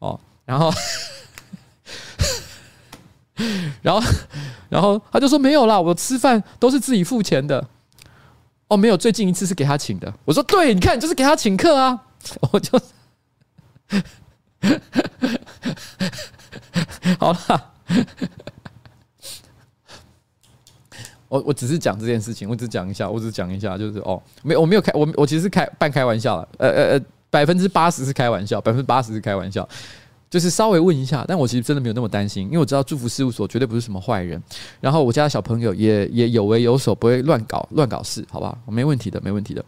[0.00, 0.72] 哦，然后，
[3.82, 4.02] 然后，
[4.68, 7.66] 然后他就说：“没有啦，我吃饭都是自己付钱的。”
[8.68, 10.12] 哦，没有，最近一次是给他请的。
[10.24, 12.00] 我说：“对，你看，就是给他请客啊。”
[12.52, 12.80] 我就。
[17.18, 17.72] 好了，
[21.28, 29.68] 我我只是讲这件事情，我只讲一下，我只讲一下，就是哦，没我没有开，我我其实是开半开玩笑了，呃呃呃，百分之八十是开玩笑，百分之八十是开玩笑，
[30.28, 34.42] 就是稍微问一下，但我其实真的没有那么担心，因为我知道祝福事务所绝对不是什么坏人，
[34.80, 39.64] 然后我家小朋友也也有为有所，不会乱搞乱搞事，好吧，没问题的，没问题的。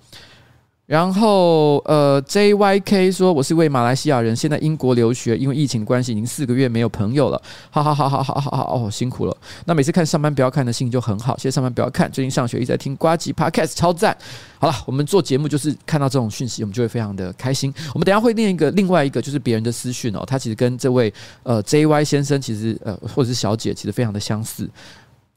[0.87, 7.41] 然后，呃，JYK 说我是位马来西亚人，现在英国留学，因为疫情关系，已经四个月没有朋友了。
[7.71, 9.35] 好好好好好好好哦，辛苦了。
[9.65, 12.11] 那每次看上班不要看的心情就很好，谢谢上班不要看。
[12.11, 14.15] 最近上学一直在听呱吉 Podcast，超赞。
[14.59, 17.73] 好了，我们做节目就是看到这种讯息，我们就会非常的开心。
[17.95, 21.15] 我们等下会念一个另外一个就是别人的私讯哦，他其实跟这位
[21.45, 24.69] 呃 JY 先生其实呃或者是小姐其实非常的相似。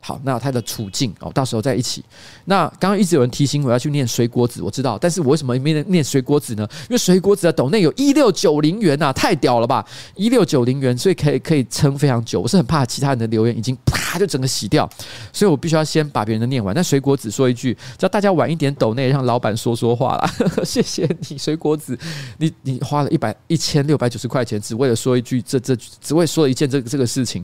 [0.07, 2.05] 好，那他的处境哦，到时候再一起。
[2.43, 6.67] 那刚刚一直有人提醒我要去念水果子，我知道，但是我为什么没念念水果子呢？
[6.83, 9.83] 因为水果子的斗内有一六九零元呐、啊，太屌了吧！
[10.13, 12.39] 一六九零元，所以可以可以撑非常久。
[12.39, 14.87] 我是很怕其他人的留言已经啪就整个洗掉，
[15.33, 16.75] 所以我必须要先把别人的念完。
[16.75, 20.31] 那水果子说一句，叫大家晚一点斗内，让老板说说话啦。
[20.63, 21.97] 谢谢你，水果子，
[22.37, 27.43] 你你花了一百一千六百九十块钱，只为了说一句，这这只为说一件这个这个事情。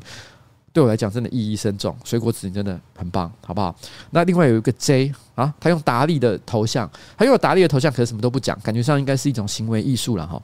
[0.73, 1.93] 对我来讲，真的意义深重。
[2.05, 3.75] 水果子，你真的很棒，好不好？
[4.11, 10.41] 那另外有一个 J 啊，他用达利的头像，他用达利的头像，可是什么都不讲，感觉上应该是一种行为艺术了哈。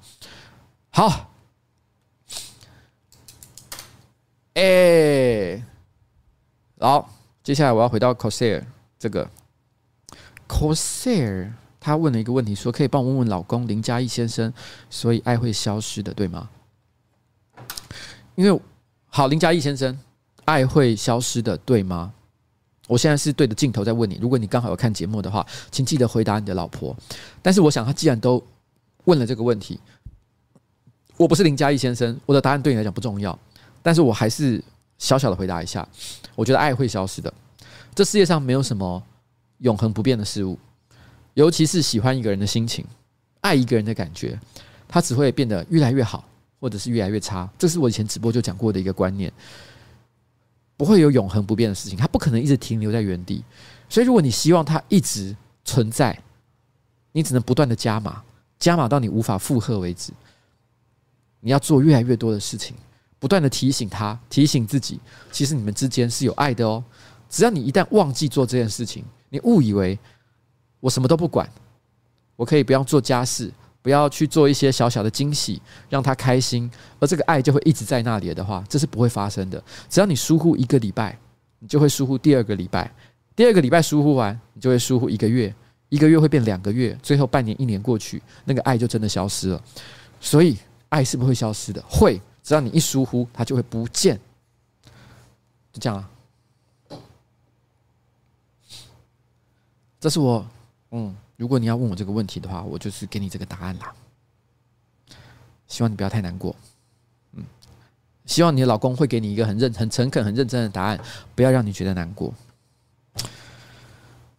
[0.90, 1.32] 好，
[4.56, 5.64] 哎，
[6.80, 7.10] 好，
[7.42, 8.66] 接下来我要回到 Corsair
[9.00, 9.30] 这个
[10.46, 14.54] Corsair，他问了一个问题，说可以帮我问问老公林嘉义先生，
[14.90, 16.50] 所以爱会消失的，对吗？
[18.36, 18.62] 因为
[19.08, 19.98] 好，林嘉义先生。
[20.48, 22.14] 爱会消失的，对吗？
[22.88, 24.18] 我现在是对着镜头在问你。
[24.22, 26.96] 如果你刚好有看节目的话，请记得回答你的老婆。
[27.42, 28.42] 但是我想，他既然都
[29.04, 29.78] 问了这个问题，
[31.18, 33.38] 我不是林嘉义先生，我的答案对你来讲不重要。
[33.84, 34.64] 但是我还是
[34.98, 35.86] 小小的回答一下。
[36.34, 37.34] 我觉得爱会消失的。
[37.94, 39.04] 这世界上没有什么
[39.58, 40.58] 永恒不变的事物，
[41.34, 42.86] 尤其是喜欢一个人的心情，
[43.42, 44.40] 爱一个人的感觉，
[44.88, 46.24] 它只会变得越来越好，
[46.62, 47.50] 或者是越来越差。
[47.60, 49.30] 这是我以前直播就讲过的一个观念。
[50.78, 53.44] 不会有永恒不变的事情，它不可能一直停留在原地。
[53.90, 55.36] 所以，如果你希望它一直
[55.66, 56.18] 存在，
[57.12, 58.22] 你只能不断的加码，
[58.60, 60.14] 加码到你无法负荷为止。
[61.40, 62.76] 你要做越来越多的事情，
[63.20, 65.00] 不断的提醒他，提醒自己，
[65.32, 66.84] 其实你们之间是有爱的哦。
[67.30, 69.98] 只要你一旦忘记做这件事情，你误以为
[70.80, 71.50] 我什么都不管，
[72.36, 73.52] 我可以不要做家事，
[73.88, 76.70] 不要去做一些小小的惊喜，让他开心，
[77.00, 79.64] 而这个爱就会一直在那里的话，这是不会发生的。
[79.88, 81.18] 只要你疏忽一个礼拜，
[81.60, 82.94] 你就会疏忽第二个礼拜，
[83.34, 85.56] 第二个礼拜疏忽完，你就会疏忽一个月，
[85.88, 89.64] 一个月会变两个月，最后半年、一年过去，那个爱就真的消失了。
[90.20, 90.58] 所以。
[90.90, 94.18] 爱是不会消失的，会，只要你一疏忽，它就会不见。
[95.74, 96.10] 就这样啊。
[100.00, 100.48] 这是我，
[100.92, 103.94] 嗯，如果你要问我这个问题的话，我就是给你这个答案啦。
[105.68, 106.56] 希望你不要太难过，
[107.34, 107.46] 嗯，
[108.26, 111.00] 希望你的老公会给你一个很认、很诚恳、很认真的答案，
[111.36, 112.34] 不要让你觉得难过。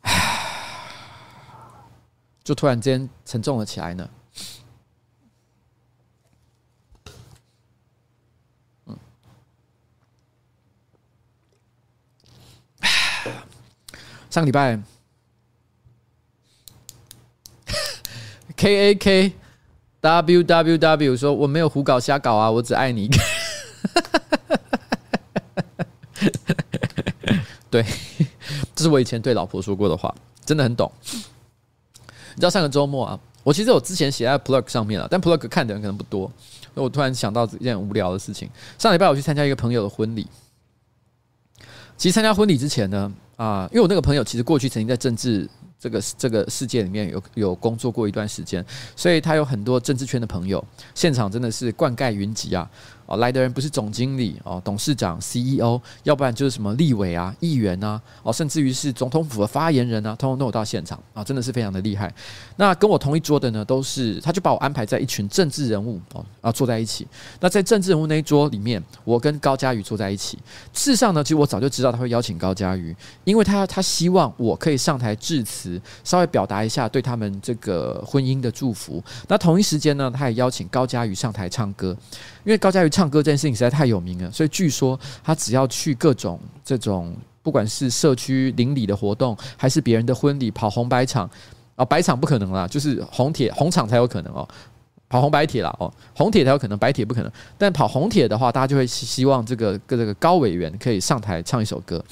[0.00, 0.90] 唉，
[2.42, 4.10] 就突然间沉重了起来呢。
[8.86, 8.98] 嗯，
[12.80, 13.22] 唉
[14.30, 14.80] 上个礼拜
[18.58, 19.32] ，K A K
[20.02, 23.08] W W W 说我没有胡搞瞎搞啊，我只爱你。
[27.70, 27.84] 对，
[28.74, 30.12] 这是我以前对老婆说过的话，
[30.44, 30.90] 真的很懂。
[32.34, 36.30] 你知道上个周末啊，我其实我之前写在 Plug 上面了，但 Plug 看的人可能不多，
[36.74, 38.50] 所以我突然想到一件无聊的事情。
[38.78, 40.26] 上礼拜我去参加一个朋友的婚礼，
[41.96, 43.12] 其实参加婚礼之前呢。
[43.36, 48.64] 啊，因为我那个朋友其实过去曾经在政治这个这个世界里面有有工作过一段时间，
[48.96, 50.64] 所以他有很多政治圈的朋友，
[50.94, 52.68] 现场真的是灌溉云集啊。
[53.08, 62.12] 哦，来的人不是总经理哦，董事长、CEO，要不然就是什么立委啊、议员啊，哦，甚至于是总统府的发言人啊，通通都有到现场啊，真的是非常的厉害。
[62.56, 67.08] 那跟我同一桌的呢，都是他就把我安排在一群政治人物哦，啊坐在一起。
[67.40, 70.36] 那在政治人物那一桌里面，我跟高嘉瑜坐在一起。
[70.74, 72.94] 事实上呢，其实我早就知道他会邀请高嘉瑜，
[73.24, 79.02] 因为他他希望我可以上台致辞，稍微表达一下对他们这个婚姻的祝福。
[79.28, 81.96] 那同一时间呢，他也邀请高嘉瑜上台唱歌。
[82.44, 91.30] 因为高嘉瑜唱歌这件事情实在太有名了，所以据说他只要去各种这种，不管是社区邻里的活动，还是别人的婚礼，跑红白场
[91.76, 94.48] 啊，白场不可能啦，就是红铁红场才有可能哦，
[95.08, 97.30] 跑红白铁啦哦，红铁才有可能，白铁不可能。
[97.56, 102.04] 但跑红铁的话，大家就会希望这个这个高委员可以上台唱一首歌，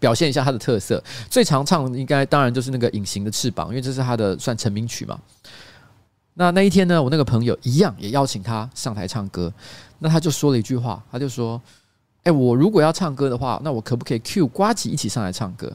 [0.00, 1.04] 表现一下他的特色。
[1.28, 5.20] 最常唱应该当然就是那个隐形的翅膀，因为这是他的算成名曲嘛。
[6.34, 9.52] 那那一天呢，我那个朋友一样也邀请他上台唱歌。
[9.98, 11.60] 那他就说了一句话，他就说
[12.24, 15.72] ：“哎，我如果要唱歌的话，那我可不可以 cue 呱吉一起上来唱歌？”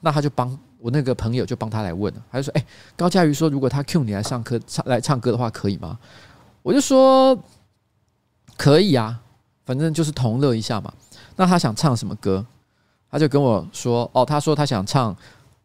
[0.00, 2.64] 那他就帮我那个朋友就帮他来问，他就说：“哎，
[2.96, 5.98] 高嘉瑜说，如果他 cue 你来上课唱来唱歌的话，可以吗？”
[6.62, 7.36] 我就说
[8.56, 9.20] ：“可以啊，
[9.66, 10.92] 反正就是同乐一下嘛。”
[11.36, 12.46] 那他想唱什么歌？
[13.10, 15.14] 他就跟我说：“哦，他说他想唱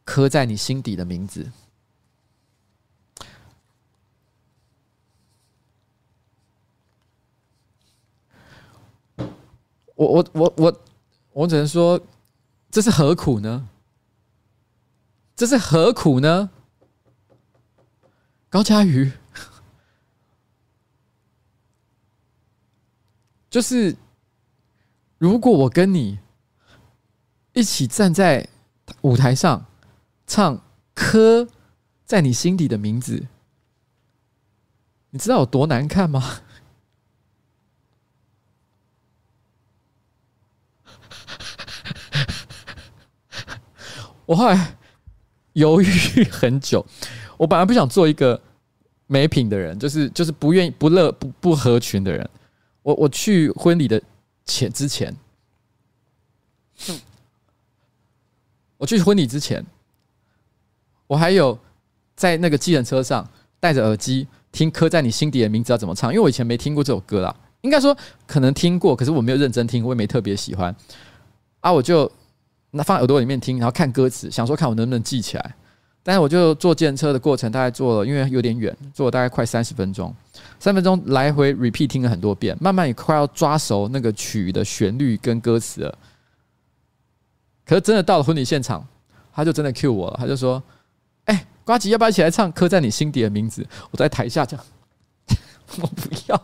[0.03, 1.45] 刻在你心底的名字。”
[9.95, 10.81] 我我我我
[11.33, 11.99] 我只能说，
[12.69, 13.69] 这是何苦呢？
[15.35, 16.49] 这是何苦呢？
[18.49, 19.11] 高嘉瑜，
[23.49, 23.97] 就是
[25.17, 26.19] 如果我跟你
[27.53, 28.47] 一起站在
[29.01, 29.65] 舞台上
[30.27, 30.57] 唱
[30.93, 31.47] 《刻
[32.05, 33.17] 在你心底的名字》，
[35.09, 36.41] 你知道有多难看吗？
[44.25, 44.75] 我后来
[45.53, 45.85] 犹豫
[46.31, 46.85] 很久，
[47.37, 48.41] 我本来不想做一个
[49.07, 52.27] 没品的人， 就是就是不愿意、不乐、不不合群的人。
[52.81, 54.01] 我我去婚礼的
[54.45, 55.15] 前之前，
[58.77, 59.65] 我去婚礼之前，
[61.07, 61.57] 我还有
[62.15, 63.27] 在那个计程车上
[63.59, 67.35] 戴着耳机听《刻在你心底的名字》要怎么唱，因为我以前没听过这首歌啦。
[67.61, 67.95] 应该说
[68.27, 70.75] 可能听过，可是我没有认真听，我也没特别喜欢。
[71.61, 72.11] 啊，我就。
[72.75, 75.55] 那放耳朵里面听，然后看歌词，想说看我能不能记起来。
[76.03, 80.13] 但是我就坐电车的过程，大概坐了，因为有点远，坐了大概快三十分钟，
[80.59, 85.97] 三分钟来回 repeat 听了很多遍，慢慢也快要抓熟那个曲的旋律跟歌词了。
[87.65, 88.85] 可是真的到了婚礼现场，
[89.33, 90.61] 他就真的 cue 我了，他就说
[91.25, 94.59] ：“哎，瓜吉，要不要一起来唱《刻在你心底的名字》？”我在台下讲，
[95.81, 96.39] 我不要。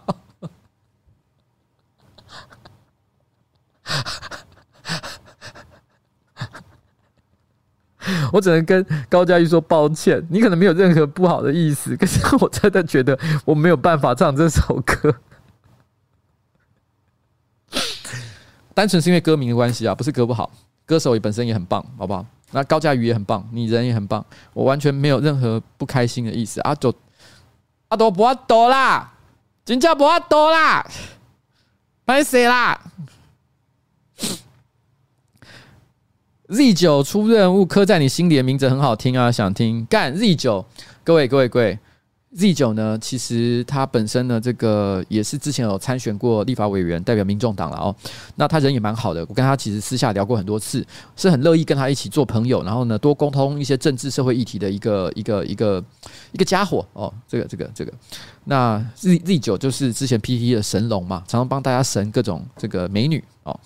[8.31, 15.15] 我只能跟高嘉瑜说抱歉，你可能没有任何不好的意思，可是我真的觉得我没有办法唱这首歌，
[18.73, 20.51] 单纯是因为歌名的关系啊，不是歌不好，
[20.85, 22.25] 歌手也本身也很棒，好不好？
[22.51, 26.59] 那高嘉瑜也很棒，你人也很棒，我完全没有任何不开心的意思。
[26.61, 26.93] 阿朵，
[27.87, 29.13] 阿朵不要躲啦，
[29.63, 30.85] 真叫不要躲啦，
[32.05, 32.77] 拍谁啦
[36.51, 40.65] ？Z 九出任务，刻在你心里的名字很好听啊，想听干 Z 九，
[41.01, 41.79] 各位各位各位
[42.35, 47.95] ，Z 九呢，其实他本身呢，这个也是之前有参选过立法委员，代表民众党了哦。
[48.35, 50.85] 那他人也蛮好的，我跟他其实私下聊过很多次，
[51.15, 55.81] 是很乐意跟他一起做朋友，然后呢，多沟通一些政治社会议题的一个一个一个
[56.33, 57.13] 一个家伙哦。
[57.29, 57.93] 这个这个这个，
[58.43, 63.57] 那 Z Z 九就是之前 PT 的神龙嘛，常常帮大家神各种这个美女哦。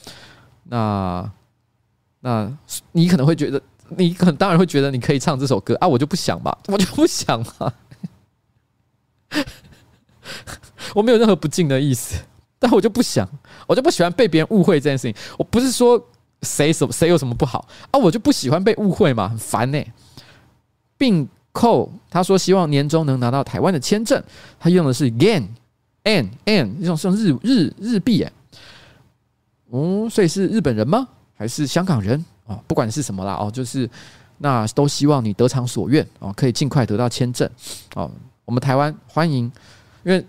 [0.65, 1.27] 那
[2.26, 2.51] 那
[2.91, 7.71] 你可能会觉得，你可能当然会觉得你可以唱这首歌啊，我就不想吧， 我就不想嘛，
[10.95, 12.19] 我没有任何不敬的意思，
[12.57, 13.30] 但我就不想，
[13.67, 15.15] 我就不喜欢被别人误会这件事情。
[15.38, 16.03] 我不是说
[16.41, 19.80] 谁什谁有什么不好啊，我就不喜欢被误会嘛，很烦呢、
[20.97, 24.19] 并扣他说希望年终能拿到台湾的签证，
[24.59, 25.47] 他用的是 yen
[26.01, 28.32] n n 用用日日日币哎，
[29.71, 31.07] 嗯，所以是日本人吗？
[31.36, 33.89] 还是香港人啊，不管是什么啦哦，就是
[34.38, 37.49] 那都希望你得偿所愿哦，可以尽快得到签证
[37.95, 38.09] 哦。
[38.45, 39.51] 我们台湾欢迎，
[40.03, 40.25] 因为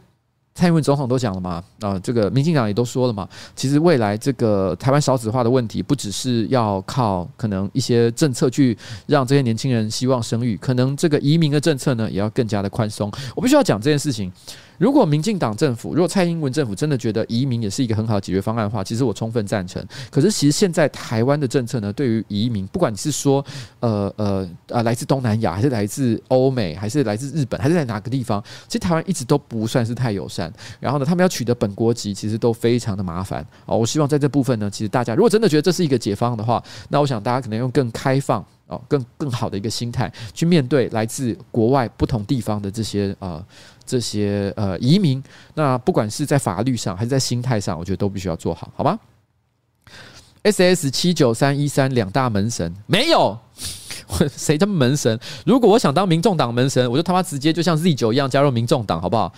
[0.54, 8.76] 蔡英文总统都讲了嘛啊，这个民进党也都说了嘛，其实未来这个台湾少子化的问题，不只是要靠可能一些政策去
[9.06, 13.12] 让这些年轻人希望生育，可能这个移民的政策呢，也要更加的宽松。
[13.34, 14.32] 我必须要讲这件事情。
[14.78, 19.84] 如果民进党政府，如果蔡英文政府真的觉得移民也是一个很好的解决方案的话，其实我充分赞成。
[20.10, 23.44] 可是，其实现在台湾的政策呢，对于移民，不管你是说
[23.80, 30.52] 呃呃啊来自东南亚，还是来自欧美，还是来自日本，还是在哪个地方，其实台湾一直都不算是太友善。
[30.80, 33.46] 然后呢，他们要取得本国籍，其实都非常的麻烦。
[33.64, 43.44] 哦，我希望在这部分呢，其实大家如果真的觉得这是一个解方的话，那我想大家可能用更开放哦，更更好的一个心态去面对来自国外不同地方的这些呃。
[43.86, 45.22] 这些呃移民，
[45.54, 48.98] 那不管是在法律上还是在心态上，我觉得都必须要做好，好吗
[50.42, 53.38] ？S S 七九三一三两大门神没有，
[54.36, 55.18] 谁他妈门神？
[55.44, 59.32] 如果我想当民众党门神，我就他妈直接就像 Z 九一样加入民众党，好不好？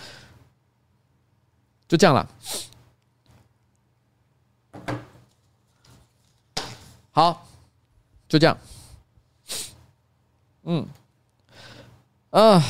[1.86, 2.28] 就这样了。
[7.10, 7.46] 好，
[8.28, 8.58] 就这样。
[10.64, 10.86] 嗯，
[12.30, 12.62] 啊。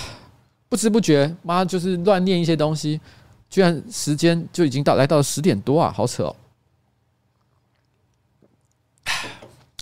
[0.69, 3.01] 不知不觉，妈就是乱念一些东西，
[3.49, 6.37] 居然时间就已经到来到了十点多啊，好扯哦！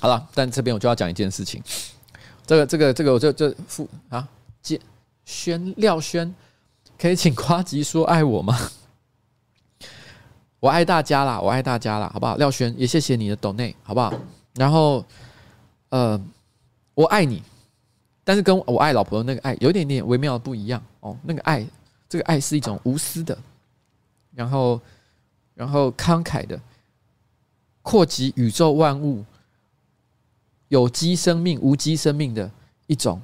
[0.01, 1.61] 好了，但这边我就要讲一件事情，
[2.47, 4.29] 这个这个这个我就就付啊，
[4.63, 4.81] 建
[5.25, 6.33] 轩廖轩，
[6.97, 8.57] 可以请夸吉说爱我吗？
[10.61, 12.37] 我爱大家啦，我爱大家啦，好不好？
[12.37, 14.15] 廖轩也谢谢你的 donate，好不好？
[14.55, 15.05] 然后
[15.89, 16.21] 呃，
[16.95, 17.43] 我爱你。
[18.27, 21.65] 但是跟我爱老婆的那个爱有一点点微妙的不一样哦，那个爱，
[22.09, 23.39] 这个爱是一种无私的，
[24.35, 24.81] 然后，
[25.55, 26.61] 然后慷慨的，
[27.83, 29.25] 扩及宇宙万物，
[30.67, 32.51] 有机生命、无机生命的
[32.89, 33.23] 一种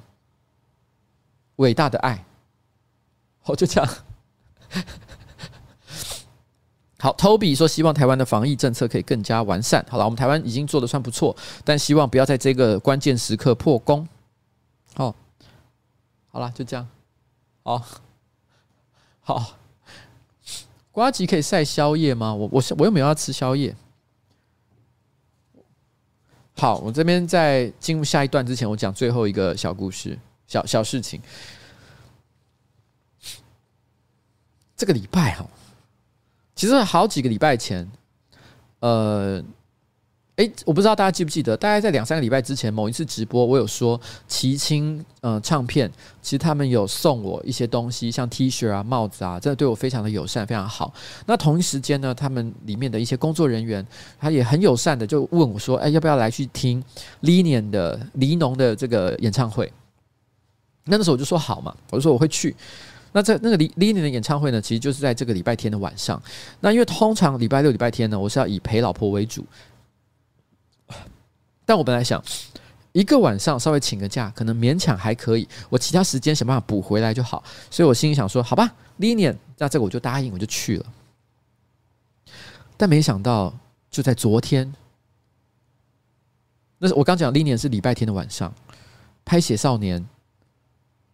[1.57, 2.23] 伟大的爱。
[3.41, 3.93] 好，就这样。
[6.97, 9.85] 好，Toby 说希望台湾的防疫政策可以更加完善。
[9.89, 11.35] 好了，我们台湾已经做的算不错，
[11.65, 14.07] 但希望不要在这个关键时刻破功。
[14.95, 15.13] 哦，
[16.29, 16.87] 好了，就这样。
[17.63, 17.83] 好，
[19.21, 19.57] 好，
[20.91, 22.33] 瓜吉可以晒宵夜吗？
[22.33, 23.75] 我我我又没有要吃宵夜。
[26.55, 30.17] 好，我这边在进入下一段之前，我讲最后一个小故事，
[30.47, 31.21] 小小事情。
[34.75, 35.45] 这个礼拜哈，
[36.55, 37.91] 其实好几个礼拜前，
[38.79, 39.43] 呃。
[40.65, 45.91] 我不知道大家记不记得，大概在两三个礼拜之前，某一次直播，我有说齐青呃唱片，
[46.21, 50.93] 其实他们有送我一些东西，像 T 恤啊、帽子啊，真的对我非常的友善，非常好。
[51.25, 53.85] 那同一时间呢，他们里面的一些工作人员，
[54.19, 56.83] 他也很友善的就问我说：“哎，要不要来去听
[57.21, 59.71] Linion 的黎农的这个演唱会？”
[60.85, 62.55] 那那时候我就说好嘛，我就说我会去。
[63.15, 66.19] 那在那个 Linion 的演唱会呢，其实就是在这个礼拜天的晚上。
[66.59, 69.45] 那因为通常礼拜六、礼拜天呢，我是要以陪老婆为主。
[71.65, 72.23] 但我本来想
[72.91, 77.43] 一个晚上稍微请个假，可能勉强还可以，我其他时间想办法补回来就好。
[77.71, 80.85] 所以我心里想说，好吧，Linion，那这个我就答应，我就去了。
[82.77, 83.53] 但没想到
[83.89, 84.73] 就在昨天，
[86.77, 88.53] 那是我刚讲 Linion 是礼拜天的晚上，
[89.23, 90.05] 拍写少年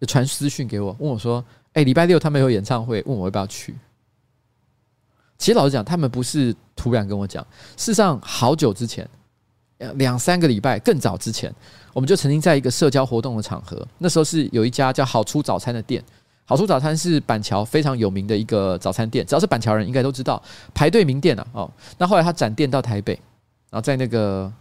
[0.01, 1.43] 就传私讯给我，问我说
[1.73, 3.75] ：“哎，礼拜六他们有演唱会，问我要不要去。”
[5.37, 7.45] 其实老实讲，他们不是突然跟我讲，
[7.77, 9.07] 事实上好久之前，
[9.95, 11.53] 两三个礼拜更早之前，
[11.93, 16.03] 我们就曾经在一个社交活动的场合，那时候是有一家叫好出早餐的店，
[16.45, 20.41] 好出早餐是板桥非常有名的一个早餐店，只要是板桥人应该都知道，
[20.73, 21.47] 排队名店啊。
[21.53, 23.13] 哦，那后来他展店到台北，
[23.69, 24.51] 然后在那个。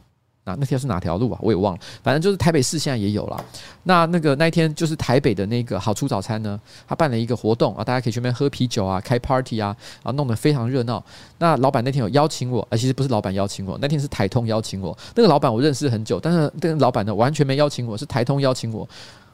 [0.49, 1.39] 啊，那条是哪条路啊？
[1.43, 1.81] 我也忘了。
[2.03, 3.45] 反正就是台北市现在也有了。
[3.83, 11.03] 那那个那一天就是台北的那个好出早餐呢，他办了一个活动啊，大家可以去那边喝啤酒啊，开 party 啊，然后弄得非常热闹。
[11.39, 14.97] 那老板那天有邀请我，呃，其实不是老板邀请我，那天是台通邀请我。
[15.15, 18.89] 那个老板我认识很久，但是那个老板呢完全没邀请我，是台通邀请我。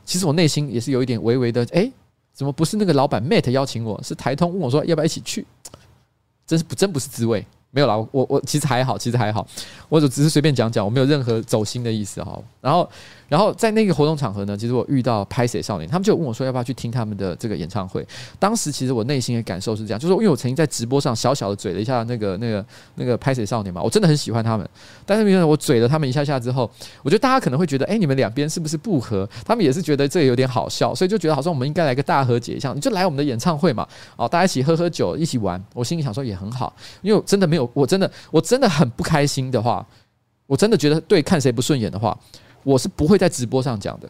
[0.04, 1.90] 其实我内心也是有一点微微的，诶，
[2.32, 5.46] 怎么不是那个老板 Mate 邀请我，是台通问我说要不要一起去？
[6.46, 7.44] 真是不真不是滋味。
[7.74, 9.46] 没有啦，我我其实还好，其实还好，
[9.90, 12.40] 我就只是随便讲讲，我没有任何走心的意思哈。
[12.62, 12.88] 然后。
[13.34, 18.06] 然后在那个活动场合呢，其实我遇到拍谢少年，他们就问我说要不要去听他们的这个演唱会。
[18.38, 22.64] 当时其实我内心的感受是这样，就是因为我曾经在直播上小小的嘴了一下那个那个
[22.94, 24.64] 那个拍谢少年嘛，我真的很喜欢他们。
[25.04, 26.70] 但是因为我嘴了他们一下下之后，
[27.02, 29.28] 我觉得大家可能会觉得，哎，你们两边是不是不合？
[29.44, 35.60] 他们也是觉得这有点好笑，所以就觉得好像我们应该来个大和解一下，你就来我们的演唱会嘛，哦，大家一起喝喝酒，一起玩。
[35.74, 36.72] 我心里想说也很好，
[37.02, 39.84] 因为我真的没有，我真的我真的很不开心的话，
[40.46, 42.16] 我真的觉得对看谁不顺眼的话。
[42.64, 44.08] 我是不会在直播上讲的，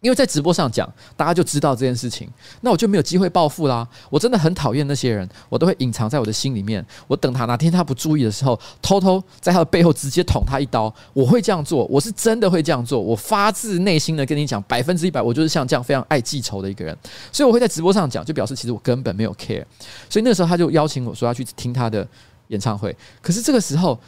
[0.00, 2.28] 因为在直播上讲，大家就知道这件事情，
[2.60, 3.86] 那我就没有机会报复啦。
[4.10, 6.84] 我真的很讨厌那些人，我都会隐藏在我的心里面。
[7.06, 10.94] 我等他哪天他不注意的时候，偷偷在他的背后直接捅他一刀。
[11.12, 13.00] 我会这样做，我是真的会这样做。
[13.00, 16.96] 我发自内心的跟你讲，百分之一百，我就是像这样非常爱记仇的一个人。
[17.32, 19.64] 所以我会在直播上讲，就表示其实我根本没有 care。
[20.08, 22.06] 所以那时候他就邀请我说要去听他的
[22.48, 23.98] 演唱会，可是这个时候。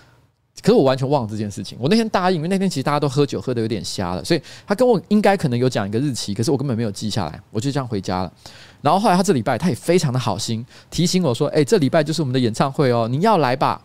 [0.63, 1.79] 可是我完全忘了这件事情。
[1.81, 8.33] 我那天答应，因为那天其实大家都喝酒喝得有点瞎了，所以他跟我应该可能有讲一个日期，可是我根本没有记下来，我就这样回家了。
[8.81, 13.81] 然后后来他这礼拜他也非常的好心提醒我说：“哎，这礼拜就是我们的演唱会哦，你要来吧。”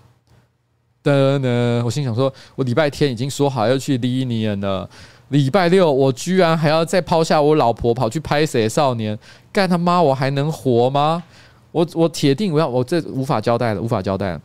[1.03, 4.89] 噔噔，我心想说：“我礼拜天已经说好要去李年了，
[5.29, 9.17] 礼拜六我居然还要再抛下我老婆跑去拍谁少年，
[9.51, 11.23] 干他妈我还能活吗？
[11.71, 14.39] 我我铁定我要我这无法交代了，无法交代。”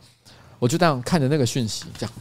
[0.59, 2.13] 我就这样看着那个讯息，这样，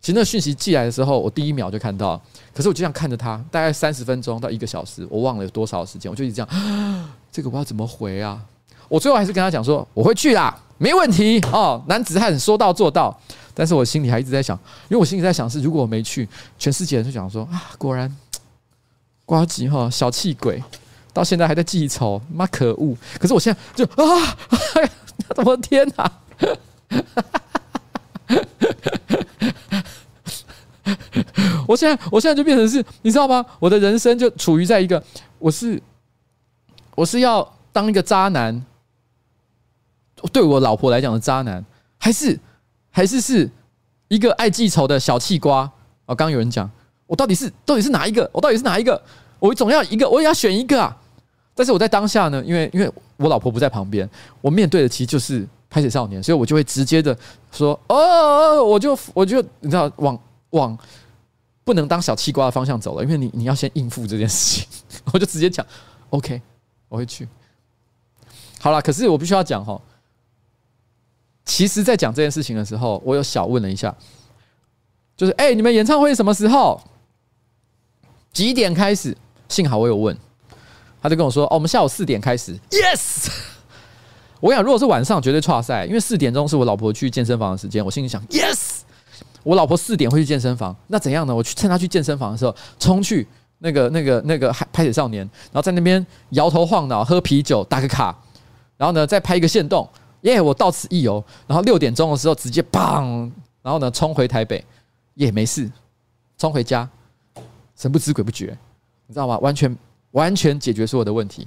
[0.00, 2.20] 其实那个讯息寄来的时候，我第一秒就看到，
[2.54, 8.40] 可是我就这样看着他，大概三十分钟到一个小时，我忘了有多少时间，我就一直这样， 这个我要怎么回啊？
[8.88, 13.18] 我最后还是跟他讲说，我会去啦，没问题哦，男子汉说到做到。
[13.52, 14.56] 但是我心里还一直在想，
[14.88, 16.26] 因为我心里在想是，如果我没去，
[16.58, 18.10] 全世界人就讲说啊，果然
[19.26, 20.62] 呱吉哈小气鬼，
[21.12, 22.96] 到现在还在记仇，妈可恶！
[23.18, 24.36] 可是我现在就啊，
[25.44, 26.12] 我的天哪！
[31.66, 33.44] 我现在，我现在就变成是，你知道吗？
[33.58, 35.02] 我的人生就处于在一个，
[35.38, 35.80] 我是，
[36.94, 38.64] 我是要当一个渣男，
[40.32, 41.64] 对我老婆来讲的渣男，
[41.98, 42.38] 还是，
[42.90, 43.48] 还是是
[44.08, 45.70] 一个爱记仇的小气瓜？
[46.06, 46.68] 哦，刚刚有人讲，
[47.06, 48.28] 我到底是，到底是哪一个？
[48.32, 49.00] 我到底是哪一个？
[49.38, 50.96] 我总要一个，我也要选一个啊！
[51.54, 54.08] 但是我在当下呢，因为因为我老婆不在旁边，
[54.40, 55.46] 我面对的其实就是。
[55.70, 57.16] 拍谢少年，所以我就会直接的
[57.52, 60.76] 说：“哦，我就我就你知道，往往
[61.62, 64.66] 不能当小气瓜的方向走了，因为你你要先应付这件事情。
[65.14, 65.64] ”我就直接讲
[66.10, 66.42] ：“OK，
[66.88, 67.28] 我会去。”
[68.58, 69.80] 好了，可是我必须要讲哈，
[71.44, 73.94] 其实，在讲这件事情的时候，我有小问了一下，
[75.16, 76.80] 就是哎，你们演唱会什么时候？
[78.32, 79.16] 几点开始？
[79.48, 80.16] 幸好我有问，
[81.00, 82.58] 他就跟我说：“哦，我们下午四点开始。
[82.70, 83.28] ”Yes。
[84.40, 87.84] 我跟你讲，如果是晚上，绝对剉赛，因为四点钟是我老婆去健身房的时间。
[87.84, 88.80] 我心里想，yes，
[89.42, 91.34] 我老婆四点会去健身房，那怎样呢？
[91.34, 93.26] 我去趁她去健身房的时候，冲去
[93.58, 95.20] 那个、那个、那个拍谢少年，
[95.52, 98.16] 然后在那边摇头晃脑，喝啤酒，打个卡，
[98.78, 99.86] 然后呢，再拍一个线动，
[100.22, 101.22] 耶，我到此一游。
[101.46, 103.30] 然后六点钟的时候，直接砰，
[103.62, 104.64] 然后呢，冲回台北，
[105.16, 105.70] 耶，没事，
[106.38, 106.88] 冲回家，
[107.76, 108.56] 神不知鬼不觉，
[109.06, 109.36] 你知道吗？
[109.40, 109.76] 完全
[110.12, 111.46] 完全解决所有的问题。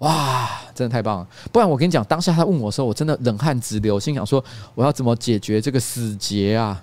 [0.00, 1.28] 哇，真的太棒了！
[1.52, 4.42] 不然我跟你讲，当下他问我的时候，我真的冷汗直流，心想说
[4.74, 6.82] 我要怎么解决这个死结啊？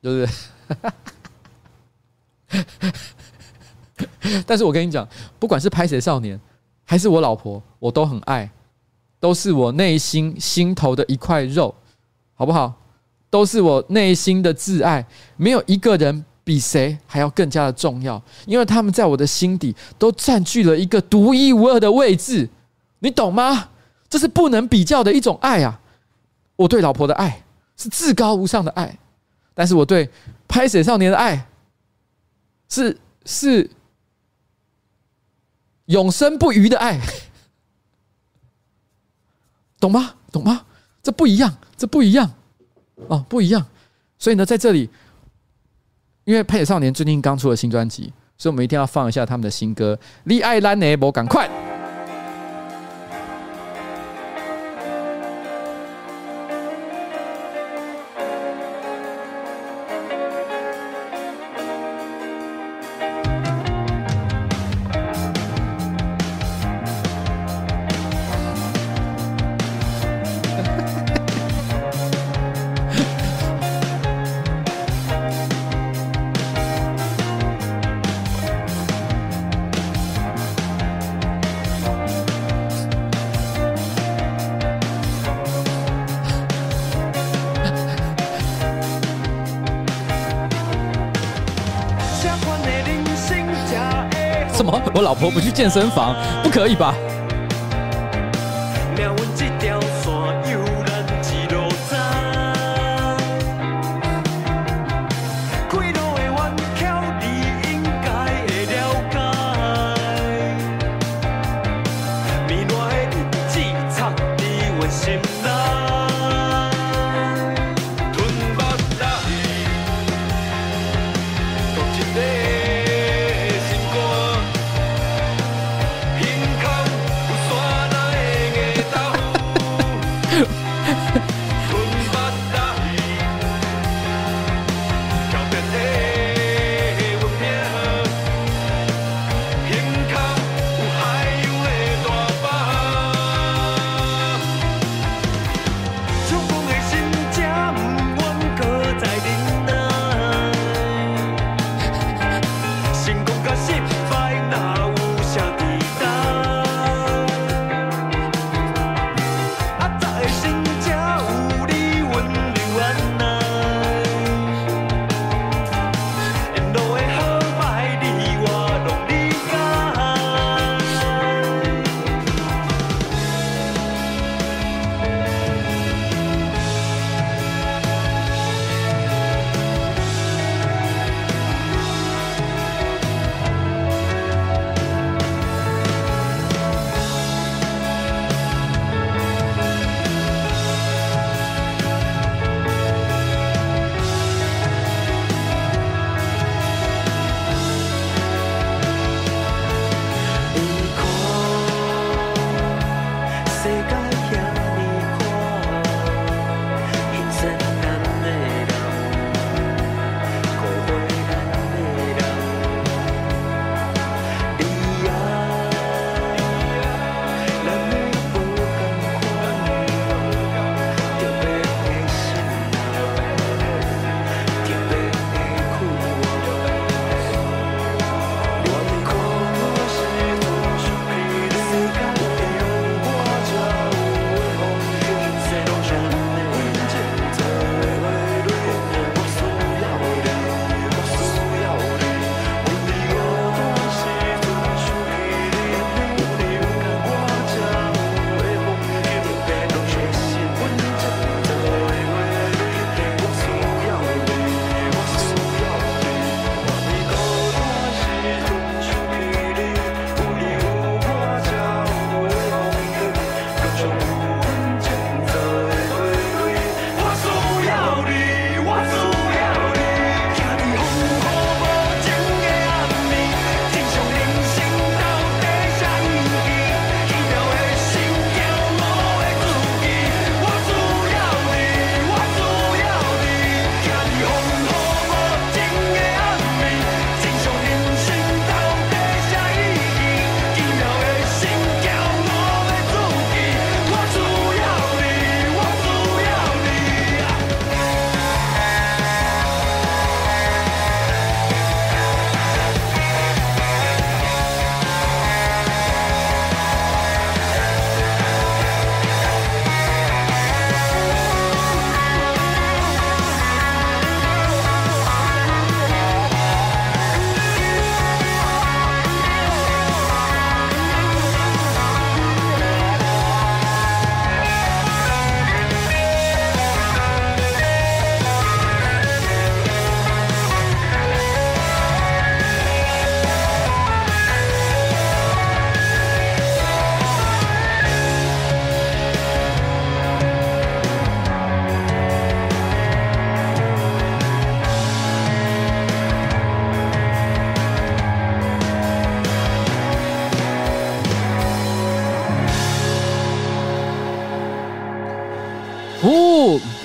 [0.00, 0.32] 对不
[2.50, 2.62] 对？
[4.46, 6.40] 但是我跟你讲，不管是拍谁少年，
[6.84, 8.50] 还是我老婆，我都很爱，
[9.20, 11.72] 都是我内心心头的一块肉，
[12.34, 12.74] 好不好？
[13.30, 16.24] 都是我内心的挚爱，没有一个人。
[16.44, 22.48] 比谁还要更加的重要，因为他们在我的心底都占据了一个独一无二的位置，
[22.98, 23.70] 你懂吗？
[24.08, 25.80] 这是不能比较的一种爱啊！
[26.56, 27.44] 我对老婆的爱
[27.76, 28.98] 是至高无上的爱，
[29.54, 30.10] 但是我对
[30.46, 31.46] 拍水少年的爱
[32.68, 33.70] 是是
[35.86, 37.00] 永生不渝的爱，
[39.80, 40.14] 懂吗？
[40.30, 40.66] 懂吗？
[41.02, 42.30] 这不一样，这不一样
[43.08, 43.66] 哦，不一样。
[44.18, 44.88] 所以呢，在这里，
[46.24, 51.48] 因为配少年最近刚出了新专辑，所以我们一定要放一下他们的新歌《你爱咱的无同款》。
[95.12, 96.94] 老婆不去健身房，不可以吧？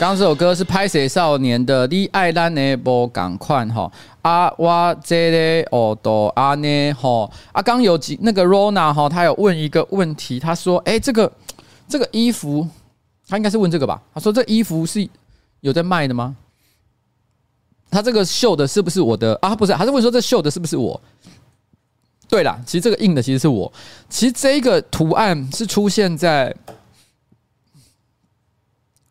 [0.07, 3.91] 刚这首歌是拍谁少年的《你爱咱的无共款》哈
[4.21, 11.29] 啊，我这里哦都啊呢哈啊，刚有几那个 Rona 哈，他有问一个问题，他说：“哎，这个
[11.89, 12.65] 这个衣服，
[13.27, 14.01] 他应该是问这个吧？
[14.13, 15.05] 他说这衣服是
[15.59, 16.37] 有在卖的吗？
[17.91, 19.53] 他这个绣的是不是我的啊？
[19.53, 21.01] 不是，还是问说这绣的是不是我？
[22.29, 23.69] 对啦，其实这个印的其实是我，
[24.07, 26.55] 其实这个图案是出现在。”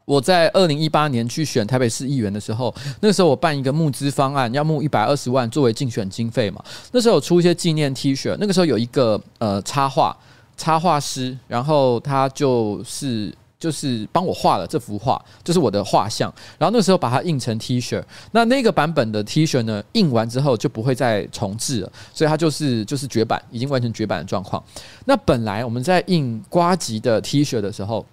[0.06, 6.64] 我在二零一八年去选台北市议员的时候，那个时候我办一个募资方案，要募一百二十万作为竞选经费嘛。
[6.92, 10.16] 那时候有出一些纪念 T 恤，那个时候有一个呃插画
[10.56, 16.32] 插画师，然后他就是就是帮我画了这幅画，就是我的画像。
[16.56, 18.00] 然后那时候把它印成 T 恤，
[18.30, 24.62] 那那个版本的 T 恤呢，印完之后就不会再重制了，所以它就是就是绝版，已经完成绝版的状况。
[25.04, 28.06] 那本来我们在印瓜吉的 T 恤的时候。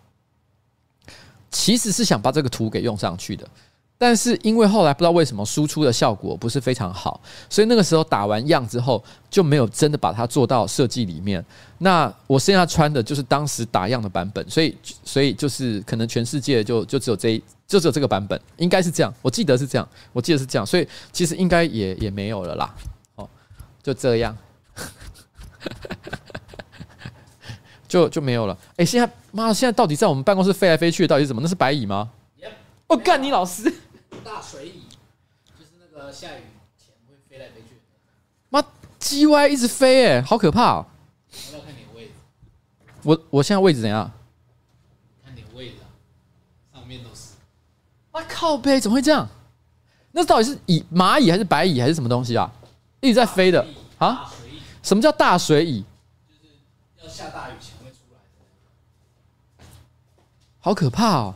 [1.54, 3.48] 其实是想把这个图给用上去的，
[3.96, 11.46] 但是因为后来不知道为什么输出的效果不是非常好，所以那个时候打完样之后就没有真的把它做到设计里面。
[11.78, 14.76] 那我现在穿的就是当时打样的版本，所以
[15.06, 22.76] 所以就是可能全世界就就只有这一就只有这个版本，应该是这样，我记得是这样，我记得是这样，所以其实应该也也没有了啦。
[23.16, 23.30] 哦，
[23.84, 24.36] 就这样。
[27.94, 28.58] 就就没有了。
[28.76, 31.40] 哎，现在妈，现在到底在我们办公室飞来飞去的到底是什么？
[31.44, 32.10] 那是白蚁吗？
[32.88, 33.72] 我干你老师！
[34.24, 34.82] 大水蚁，
[35.56, 36.42] 就是那个下雨
[36.76, 37.78] 前会飞来飞去。
[38.50, 38.64] 妈
[38.98, 40.86] ，G Y 一直飞，哎，好可怕哦！
[41.52, 42.12] 我要看你的位置。
[43.04, 44.12] 我我现在位置怎样？
[45.24, 45.76] 看你的位置，
[46.74, 47.34] 上面都是。
[48.12, 49.30] 我靠北，怎么会这样？
[50.12, 52.52] 那到底是蚁蚂蚁还是白蚁还是什么东西啊？
[53.02, 53.64] 一直在飞的
[54.00, 54.32] 啊？
[54.82, 55.86] 什么叫大水蚁？
[56.98, 57.72] 就是要下大雨前。
[60.66, 61.36] 好可怕哦！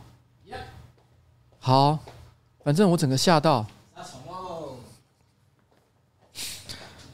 [1.60, 1.98] 好，
[2.64, 3.66] 反正我整个吓到。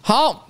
[0.00, 0.48] 好。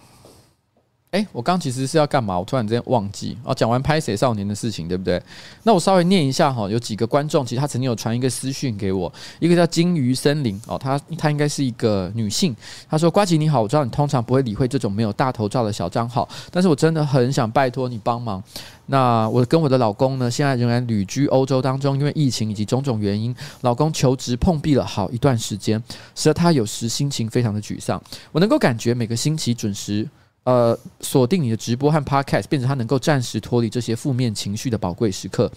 [1.15, 2.37] 哎、我刚其实是要干嘛？
[2.37, 3.39] 我突然之间忘记。
[3.45, 5.23] 哦，讲完拍谁少年的事情，对不对？
[5.63, 12.53] 那我稍微念一下哈，有几个观众，其实他曾经有传一个私讯给我，一个叫金鱼森林哦，她她应该是一个女性。
[12.91, 18.43] 她说：“瓜吉你好，我知道你通常不会理会这种没有大头照的小账号，但是我真的很想拜托你帮忙。
[18.87, 25.81] 那我跟我的老公呢，现在仍然旅居欧洲当中，因为疫情以及种种原因，老公求职碰壁了好一段时间，
[26.17, 28.03] 使得他有时心情非常的沮丧。
[28.33, 30.09] 我能够感觉每个星期准时。”
[30.45, 35.51] 呃，锁定你的直播和 Podcast，变成他能够暂时脱离这些负面情绪的宝贵时刻。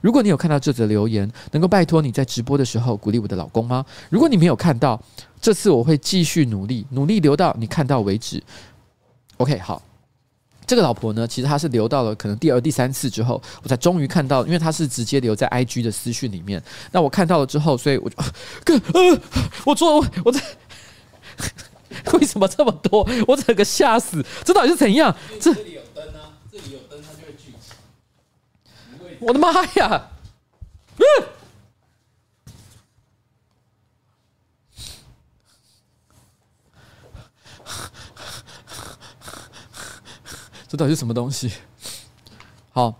[0.00, 3.84] 如果你有看到这则留言，能够拜托你在直播的时候鼓励我的老公吗？
[4.10, 5.02] 如果你没有看到，
[5.40, 8.42] 这次我会继续努力，努力留到你看到为止。
[9.38, 9.82] OK，好。
[10.66, 16.62] 这个老婆呢，其实她是留到了可能第二、第三次之后，我才终于看到，因为她是直接留在 IG 的私讯里面。
[16.90, 18.16] 那我看到了之后，所以我就，
[18.64, 18.80] 哥，
[19.64, 20.40] 我做，我我在。
[22.12, 23.08] 为什么这么多？
[23.26, 24.24] 我整个吓死！
[24.44, 25.14] 这到底是怎样？
[25.40, 29.16] 这这里有灯啊，这里有灯，它就会聚集。
[29.20, 30.10] 我的妈呀！
[30.96, 31.04] 嗯，
[40.68, 41.52] 这到底是什么东西？
[42.72, 42.94] 好，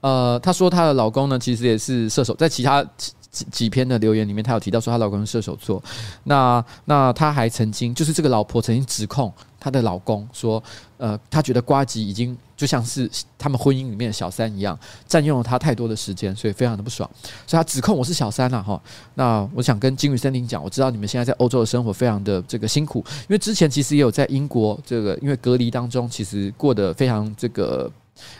[0.00, 2.84] 呃，她说她的老公呢，其实也是射手，在其他。
[3.32, 5.82] 几几篇的留言里面，她有提到说她老公是射手座。
[6.24, 10.62] 那那她还曾经就是这个老婆曾经指控她的老公说，
[10.98, 14.78] 呃，她觉得瓜吉已经就像是他们婚姻里面的小三一样，
[15.08, 17.08] 占用了她太多的时间，所以非常的不爽。
[17.46, 18.80] 所以她指控我是小三了哈。
[19.14, 27.90] 那我想跟金鱼森林讲，我知道你们现在在欧洲的生活非常的这个辛苦，因为之前其实也有在英国这个因为隔离当中，其实过得非常这个，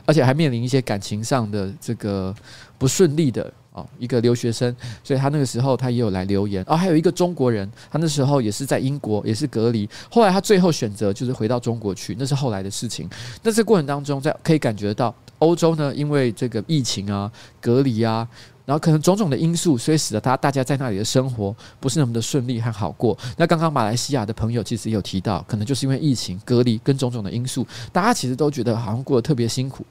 [0.04, 2.34] 而且还面临一些感情上的这个
[2.76, 3.50] 不顺利的。
[3.72, 6.62] 哦，一个留学生，所以他那个时候他也有来留言。
[6.66, 9.88] 哦，还有一个中国人，他那时候也是在英国，也是隔离。
[10.10, 13.08] 后来他最后选择就是回到中国去，那是后来的事情。
[13.42, 18.28] 那这过程当中，在可以感觉到欧洲呢，因为这个疫情啊、隔离啊，
[18.66, 23.16] 然后可能种种的因素，所以使得他大家在那里的生活不是那么的顺利和好过。
[23.38, 29.82] 那刚刚马来西亚的朋友其实也有提到，可能就是因为疫情、隔离跟种种的因素，大家其实都觉得好像过得特别辛苦。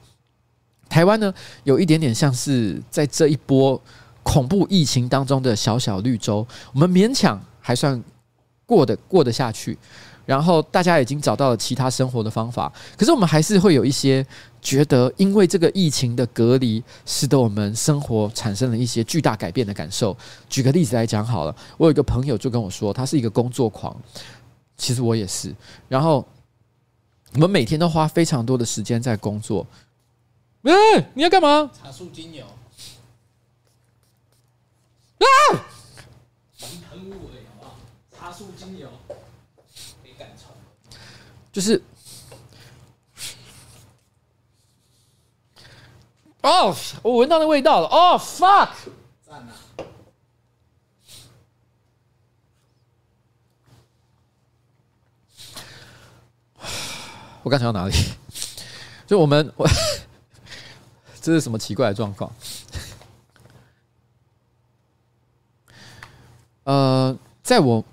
[0.92, 1.32] 台湾呢，
[1.64, 3.80] 有一点点像是在这一波
[4.22, 7.98] 恐怖疫情当中的小小绿洲，我们勉强还算
[8.66, 9.78] 过得过得下去，
[10.26, 14.24] 然后大家已经找到了其他生活的方法，可是我们还是会有一些
[14.60, 20.14] 觉得，因为这个疫情的隔离，使得我们生活产生了一些巨大改变的感受。
[20.50, 23.96] 举个例子来讲好了，我有一个朋友就跟我说，他是一个工作狂，
[24.76, 25.54] 其实我也是，
[25.88, 26.22] 然后
[27.32, 29.66] 我们每天都花非常多的时间在工作。
[30.62, 31.70] 哎，你要干嘛？
[31.72, 32.46] 茶树精油。
[36.90, 37.76] 喷雾而已，好不好？
[38.16, 40.54] 茶树精油可以赶虫。
[41.52, 41.82] 就是，
[46.42, 48.70] 哦，我闻到那味道了，哦，fuck！
[49.26, 49.52] 赞啊！
[57.42, 57.94] 我刚想到哪里？
[59.06, 59.66] 就我们，我
[61.22, 62.30] 这是什么奇怪的状况？
[66.64, 67.84] 呃，在我，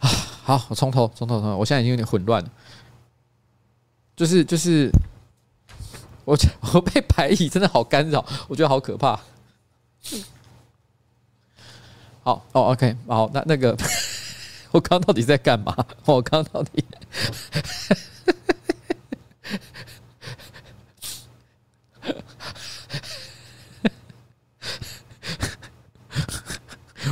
[0.00, 2.50] 好，我从头从头从头，我现在已经有点混乱了。
[4.14, 4.90] 就是就是，
[6.24, 6.36] 我
[6.74, 9.18] 我被排异真的好干扰，我觉得好可怕。
[12.22, 13.76] 好哦，OK，好，那那个，
[14.72, 15.76] 我刚到底在干嘛？
[16.06, 16.84] 我刚刚到底，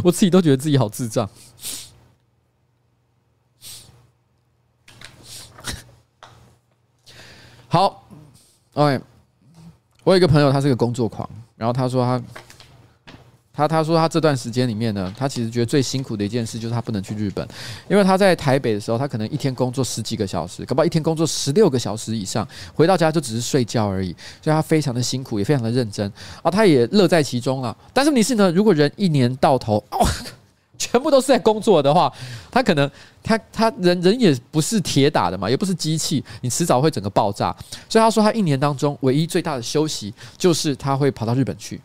[0.02, 1.28] 我自己都觉得自己好智障。
[7.68, 8.08] 好
[8.72, 9.00] ，OK，
[10.02, 12.20] 我有一个朋友，他是个工作狂，然后他说他。
[13.61, 17.46] 他他说他这段时间里面呢，他其实觉得最辛苦的一件事就是他不能去日本，
[17.88, 26.11] 因为他在台北的时候，他可能一天工作十几个小时，搞不好一天工作十六个小时以上，回到家就只是睡觉而已，所以他非常的辛苦，也非常的认真
[26.42, 27.76] 啊，他也乐在其中了。
[27.92, 30.06] 但是你是呢，如果人一年到头哦，
[30.78, 32.11] 全部都是在工作的话，
[32.50, 32.90] 他可能
[33.22, 37.54] 他他人人也不是铁打的嘛，也不是机器，你迟早会整个爆炸。
[37.88, 41.78] 所以他说他一年当中唯一最大的休息就是他会跑到日本去。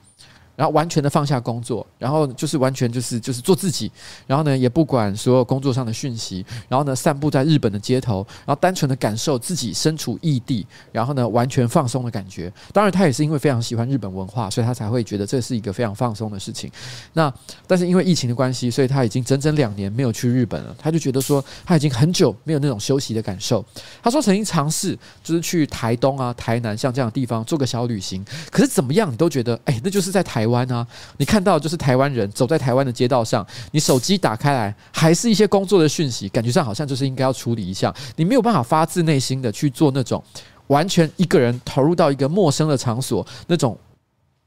[0.55, 3.91] 然后完全的放下工作，然后就是完全就是就是做自己，
[4.25, 12.51] 然后呢也不管所有工作上的讯息，然后呢散步在日本的街头，然后单纯的感受自己身处异地，然后呢完全放松的感觉。
[12.71, 16.71] 当然他也是因为非常喜欢日本文化，所以他才会觉得这是一个非常放松的事情。
[17.11, 17.31] 那
[17.67, 20.73] 但是因为疫情的关系，所以他已经整整两年没有去日本了。
[20.79, 23.63] 他就觉得说他已经很久没有那种休息的感受。
[24.01, 30.44] 他说曾经尝试就是去台东啊、台南像这样的地方做个小旅行，可是怎么样你都觉得哎，那就是在台。
[30.45, 30.85] 台湾啊，
[31.17, 40.23] 你看到就是台湾人走在台湾的街道上，你手机打开来还是一些工作的讯息，感觉上好像就是应该要处理一下，你没有办法发自内心的去做那种
[40.67, 43.75] 完全一个人投入到一个陌生的场所那种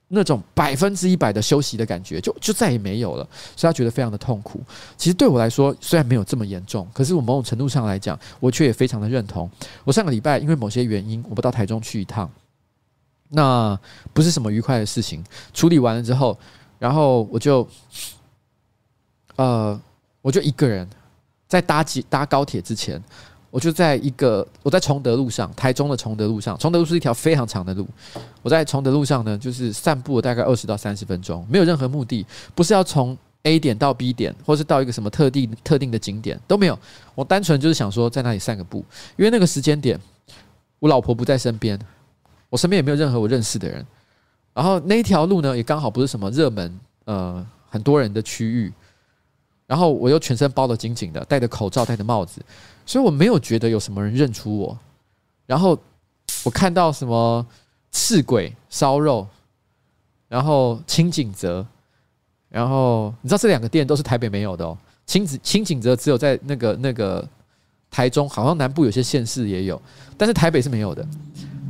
[0.07, 3.27] 那种百分之一百的休息的感觉，就就再也没有了，
[3.57, 4.61] 所以他觉得非常的痛苦。
[4.97, 9.51] 其实对我来说，虽然没有这么严重，可是我某种程度上来讲，我却也非常的认同。
[9.83, 12.31] 我上个礼拜因为某些原因，我不到台中去一趟。
[13.31, 13.79] 那
[14.13, 15.23] 不是什么愉快的事情。
[15.53, 16.37] 处理完了之后，
[16.79, 17.69] 然后我就，
[19.37, 19.79] 呃，
[20.23, 20.89] 我就一个人
[21.47, 23.03] 在搭机搭高铁之前，
[23.51, 27.87] 我就在一个我在崇德路上，台中的崇德路上，崇德路是一条非常长的路。
[28.43, 32.25] 我在崇德路上呢，就是散步大概二十到三十分钟，没有任何目的，
[32.55, 36.79] 不是要从 A 点到 B 点，或是到一个什么特定特定的景点都没有。
[37.15, 38.85] 我单纯就是想说在那里散个步，
[39.17, 39.99] 因为那个时间点，
[40.79, 41.79] 我老婆不在身边。
[42.51, 43.85] 我身边也没有任何我认识的人，
[44.55, 48.73] 然后那一条路呢，也刚好不是什么热门呃很多人的区域，
[49.67, 52.41] 然后我又全身包得紧紧的，戴着口罩，戴着帽子，
[52.87, 54.79] 所以我没有觉得有什么人认出我。
[55.47, 55.79] 然后
[56.45, 57.47] 我看到什么
[57.93, 59.27] 赤鬼烧肉，
[60.29, 61.67] 然后轻井泽，
[62.49, 64.77] 然后你知道这两个店都是台北没有的哦，
[65.07, 67.27] 轻井轻井泽只有在那个那个
[67.91, 69.81] 台中，好像南部有些县市也有，
[70.17, 71.07] 但是台北是没有的。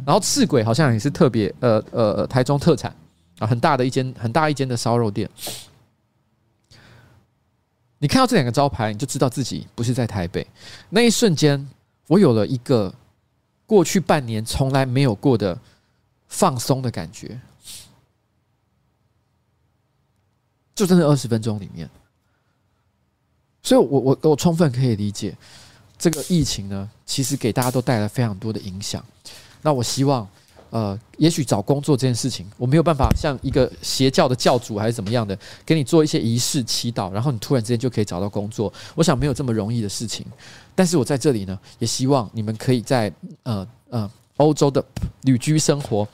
[0.08, 2.90] 然后赤鬼好像也是特别呃呃台中特产
[3.40, 5.28] 啊，很大的一间很大一间的烧肉店。
[7.98, 10.46] 你看到这两个招牌，你就知道自己不是在台北。
[10.88, 11.68] 那一瞬间，
[12.06, 12.90] 我有了一个
[13.66, 15.58] 过去半年从来没有过的
[16.26, 17.38] 放松的感觉。
[20.74, 21.86] 就在那二十分钟里面，
[23.62, 25.36] 所以我我我充分可以理解
[25.98, 29.04] 这个疫情呢，其实给大家都带来非常多的影响。
[29.68, 30.26] 那我希望，
[30.70, 38.72] 呃，也许找工作这件事情，我没有办法像一个邪教的教主还是怎么样的，给你做一些仪式祈祷，然后你突然之间就可以找到工作。
[38.94, 40.24] 我想没有这么容易的事情。
[40.74, 43.12] 但是我在这里呢，也希望你们可以在
[43.42, 44.82] 呃呃欧洲的
[45.24, 46.08] 旅居生活，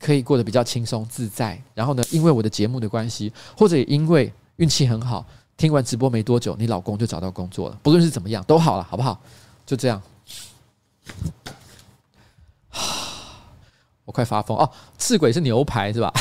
[0.00, 1.62] 可以过得比较轻松自在。
[1.74, 5.22] 然后呢，因为我的节目的关系，或者也因为运气很好，
[5.58, 7.78] 听完直播没多久，你老公就找到工作了。
[7.82, 9.20] 不论是怎么样，都好了，好不好？
[9.66, 10.00] 就这样。
[14.04, 14.68] 我快发疯哦！
[14.96, 16.12] 赤鬼是牛排是吧？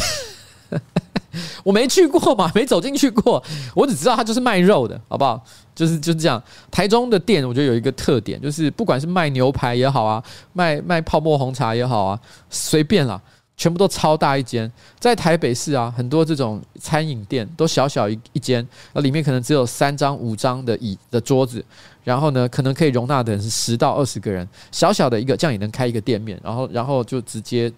[1.64, 3.44] 我没去过嘛，没走进去过，
[3.76, 5.42] 我只知道它就是卖肉的，好不好？
[5.76, 6.42] 就是就是这样。
[6.72, 13.22] 台中的店，我觉得有一个特点，就是不管是卖牛排也好啊，卖卖泡沫红茶也好啊，随便啦。
[13.56, 21.66] 全部都超大一间，在台北市啊，很多这种餐饮店都小小一一间，那里面可能只有三张、五张的椅的桌子，
[22.08, 27.70] 然后呢，可能可以容纳的人是十到二十个人，小小的一个，这样也能开一个店面，然后然后就直接，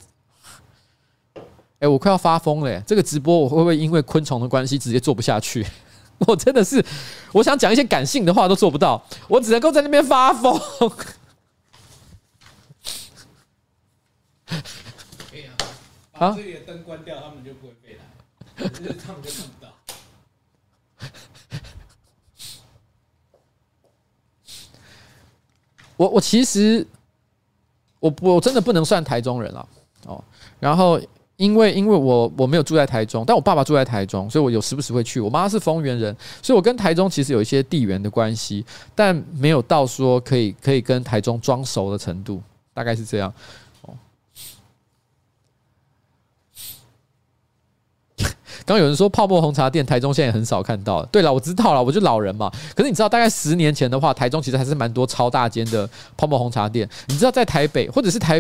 [1.80, 2.80] 哎，我快要发疯了耶！
[2.86, 5.66] 这个直播我会不会因为昆虫的关系直接做不下去？
[6.28, 6.86] 我真的是，
[7.32, 10.62] 我想讲一些感性的话都做不到，我只能够在那边发疯。
[16.12, 18.04] 把这里的灯关掉，他们就不会被来，
[19.04, 19.70] 他们就看不到。
[26.00, 26.86] 我我其实
[28.00, 29.68] 我我真的不能算台中人了
[30.06, 30.24] 哦。
[30.58, 30.98] 然后
[31.36, 35.20] 因为因为我我没有住在台中，但我爸爸住在台中，所以我有时不时会去。
[35.20, 42.42] 我妈是丰原人，所以我跟台中其实有一些地缘的关系，但没有到说可以可以跟台中装熟的程度，
[42.74, 43.34] 大概是这样。
[48.70, 51.04] 刚有人说泡沫红茶店，台中现在也很少看到。
[51.06, 52.52] 对了，我知道了，我就老人嘛。
[52.76, 56.88] 可是你知道，大概十年前的话，台中其实还是蛮多超大间的泡沫红茶店。
[57.08, 58.40] 你知道，在台北或者是台。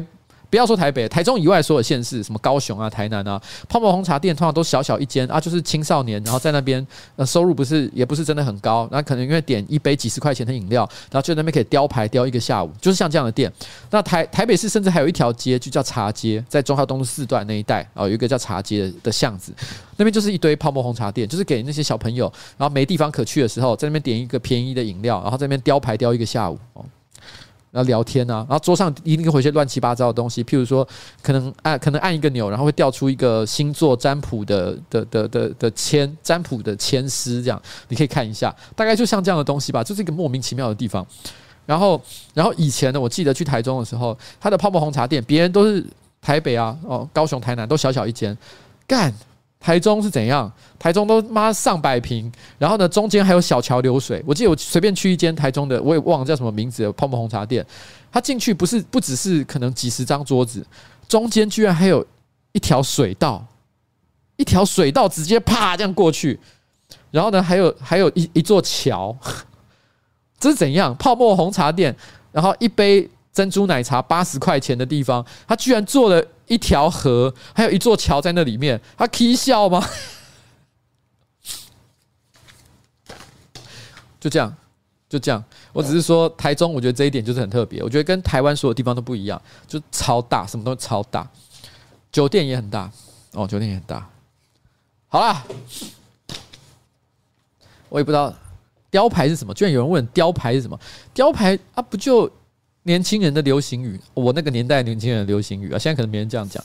[0.50, 6.86] 不要说台北、台中以外所有县市，什么高雄啊、台南啊，泡沫红茶店通常都小小一间啊，就是青少年，然后在那边
[7.16, 13.52] 呃收入不是也不是真的很高，那可能因为点一杯几十块钱的饮料，然后就在那边可以雕牌雕一个下午，就是像这样的店。
[13.92, 19.54] 那台台北市甚至还有一条街就叫茶街，在中华东路四段那一带啊，有一个叫茶街的巷子，
[19.98, 26.84] 那边就是一堆泡沫红茶店，就是给那些小朋友，然后没地方可去的时候，在那边点一个便宜的饮料，然后在那边雕牌雕一个下午哦。
[27.72, 30.88] 然后聊天啊，然后桌上一定会有些乱七八糟的东西，譬如说，
[31.22, 41.06] 可能按可能按一个钮，然后会掉出一个星座占卜的的的的的签，占卜的签诗，这样你可以看一下，大概就像这样的东西吧，就是一个莫名其妙的地方。
[41.66, 42.02] 然后，
[42.34, 45.86] 然后以前呢，我记得去台中的时候，他的泡沫红茶店，别人都是
[46.20, 48.36] 台北啊，哦，高雄、台南都小小一间，
[48.88, 49.14] 干。
[49.60, 50.52] 台中是怎样？
[50.80, 54.24] 台中都妈上百坪，然后呢，中间还有小桥流水。
[54.26, 57.66] 我记得我随便去一间台中的，我也忘了叫什么名字的泡沫红茶店。
[58.12, 60.66] 他进去不是不只是可能几十张桌子，
[61.08, 62.06] 中间居然还有
[62.54, 63.46] 一条水道，
[64.38, 66.40] 一条水道直接啪这样过去，
[67.12, 69.16] 然后呢，还有还有一一座桥。
[70.40, 70.96] 这是怎样？
[70.96, 71.94] 泡沫红茶店，
[72.32, 73.08] 然后一杯
[73.40, 76.22] 珍珠奶茶八十块钱的地方，他居然做了。
[76.50, 79.88] 一条河，还有一座桥在那里面，他可以笑吗？
[84.20, 84.52] 就这样，
[85.08, 85.44] 就这样。
[85.72, 87.84] 我只是说，台中，我觉得这一点就是很特别。
[87.84, 91.30] 我觉得跟台湾所有地方都不一样，就超大，什么都超大，
[92.12, 92.92] 酒店也很大
[93.34, 94.10] 哦，酒店也很大。
[95.08, 95.46] 好啦，
[97.90, 98.34] 我也不知道
[98.90, 100.80] 雕牌是什么，居然有人问雕牌是什么？
[101.14, 102.28] 雕牌啊，不就？
[102.84, 106.64] 年轻人的流行语，我那个年代年轻人的流行语啊，现在可能没人这样讲。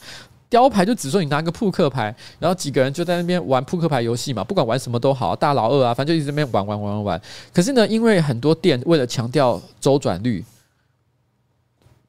[0.49, 7.23] 雕牌就只说你拿个扑克牌，然后几个人就在那边玩扑克牌游戏嘛，不管玩什么都好，大老二啊，反正就一直那边玩玩玩玩玩。
[7.53, 10.45] 可是呢，因为很多店为了强调周转率，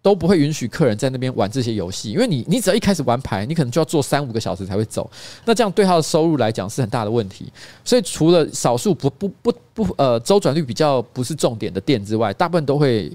[0.03, 5.09] 都不会允许客人在那边玩这些游戏，因为你你只要一开始玩牌，你可能就要坐三五个小时才会走，
[5.45, 7.51] 那这样对他的收入来讲是很大的问题。
[7.83, 13.11] 所以除了少数不不不不呃周转率比较不是重点的店之外，大部分都会。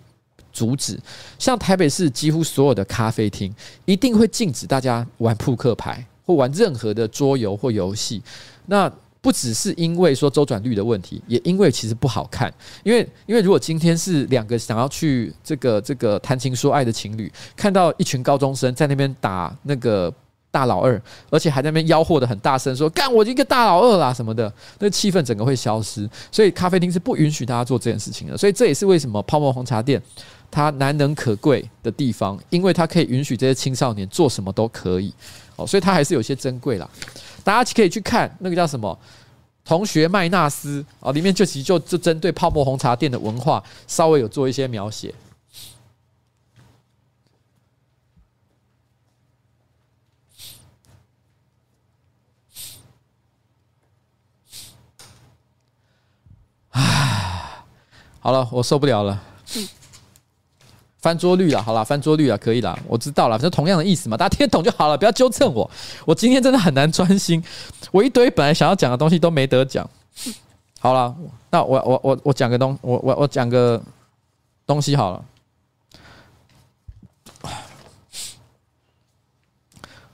[0.52, 0.98] 阻止，
[1.38, 8.22] 像台北市几乎所有的咖啡厅一定会禁止大家玩扑克牌或玩任何的桌游或游戏。
[8.66, 8.90] 那
[9.22, 12.50] 不只是因为说周转率的问题，也因为其实不好看。
[12.82, 20.10] 因为因为如果今天是两个想要去这个这个谈情说爱的情侣，看到一群高中生在那边打那个
[20.50, 20.98] 大老二，
[21.28, 26.08] 而且还在那边吆喝的很大声，说干我一个大老二啦什么的，那气氛整个会消失。
[26.32, 28.38] 所以咖啡厅是不允许大家做这件事情的。
[28.38, 30.00] 所以这也是为什么泡沫红茶店。
[30.50, 35.14] 它难能可贵的地方，因为它可以允许这些青少年做什么都可以，
[35.56, 36.88] 哦，所以它还是有些珍贵啦。
[37.44, 38.98] 大家可以去看那个叫什么
[39.68, 45.14] 《同学麦纳斯》啊，里面就其实就就针对泡沫红茶店的文化，稍微有做一些描写。
[56.70, 57.62] 唉，
[58.20, 59.29] 好了，我受不了了。
[61.00, 65.68] 翻桌率了，好了，翻桌率了，可以了，我知道了，反正同样的意思嘛，大家听得懂就好了，不要纠正我。
[66.04, 67.42] 我今天真的很难专心，
[67.90, 69.88] 我一堆本来想要讲的东西都没得讲。
[70.78, 71.16] 好了，
[71.50, 73.82] 那我我我我讲个东，我我我讲个
[74.66, 75.24] 东西好了。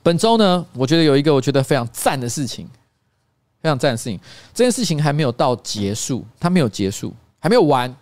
[0.05, 2.69] 本周呢，我觉得有一个我觉得非常赞的事情，
[3.61, 4.21] 非常赞的事情。
[4.55, 7.93] 这件事情还没有到结束，它没有结束，还没有完，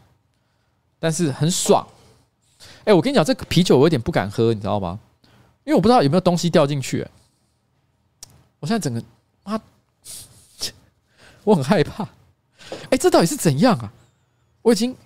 [0.99, 1.87] 但是很爽。
[2.85, 4.99] 哎，我跟你讲，这个啤酒我有点不敢喝，你知道吗？
[5.65, 7.07] 因为我不知道有没有东西掉进去。
[8.61, 9.03] 我现在整个
[9.43, 9.61] 妈，
[11.45, 12.07] 我很害怕。
[12.91, 13.93] 哎，这到底是怎样啊？
[14.63, 14.97] 我已经，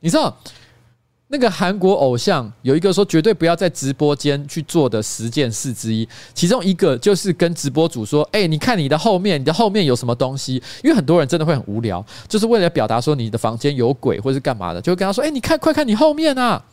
[0.00, 0.36] 你知道。
[1.30, 16.64] 那个韩国偶像有一个说绝对不要在直播间去做的十件事之一，其中一个就是跟直播主说：“哎，你看你的后面，你的后面有什么东西？”因为很多人真的会很无聊，就是为了表达说你的房间有鬼或是干嘛的，就会跟他说：“哎，你看，快看你后面啊！”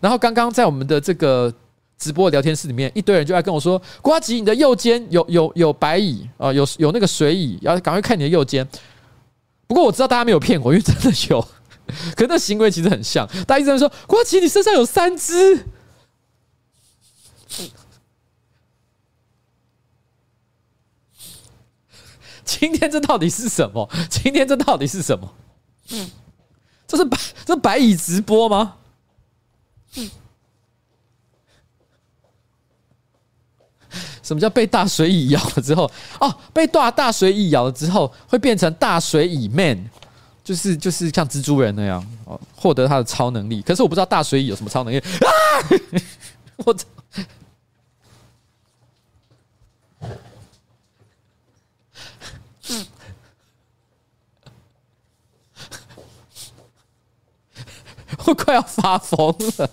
[0.00, 1.52] 然后刚刚在我们的这个
[1.98, 8.64] 直播聊天室里面，一堆人就在跟我说：“呱吉，你的右肩有有有白蚁啊，有有那个水蚁，要赶快看你的右肩。”
[9.66, 11.44] 不过我知道大家没有骗我，因为真的有。
[12.16, 15.64] 可是那行为其实很像，大家一直在说：“呱吉，你身上有三只。
[22.44, 23.88] ”今天这到底是什么？
[24.10, 25.34] 今天这到底是什么？
[26.86, 28.76] 这是白这是白蚁直播吗？
[34.22, 35.90] 什么叫被大水蚁咬了之后？
[36.20, 39.90] 哦，被大大水蚁咬了之后会变成大水蚁 man。
[40.50, 43.62] 就是就是像蜘蛛人那样哦，获得他的超能力。
[43.62, 45.30] 可是我不知道大水蚁有什么超能力啊！
[46.56, 46.84] 我操！
[58.26, 59.70] 我快要发疯了。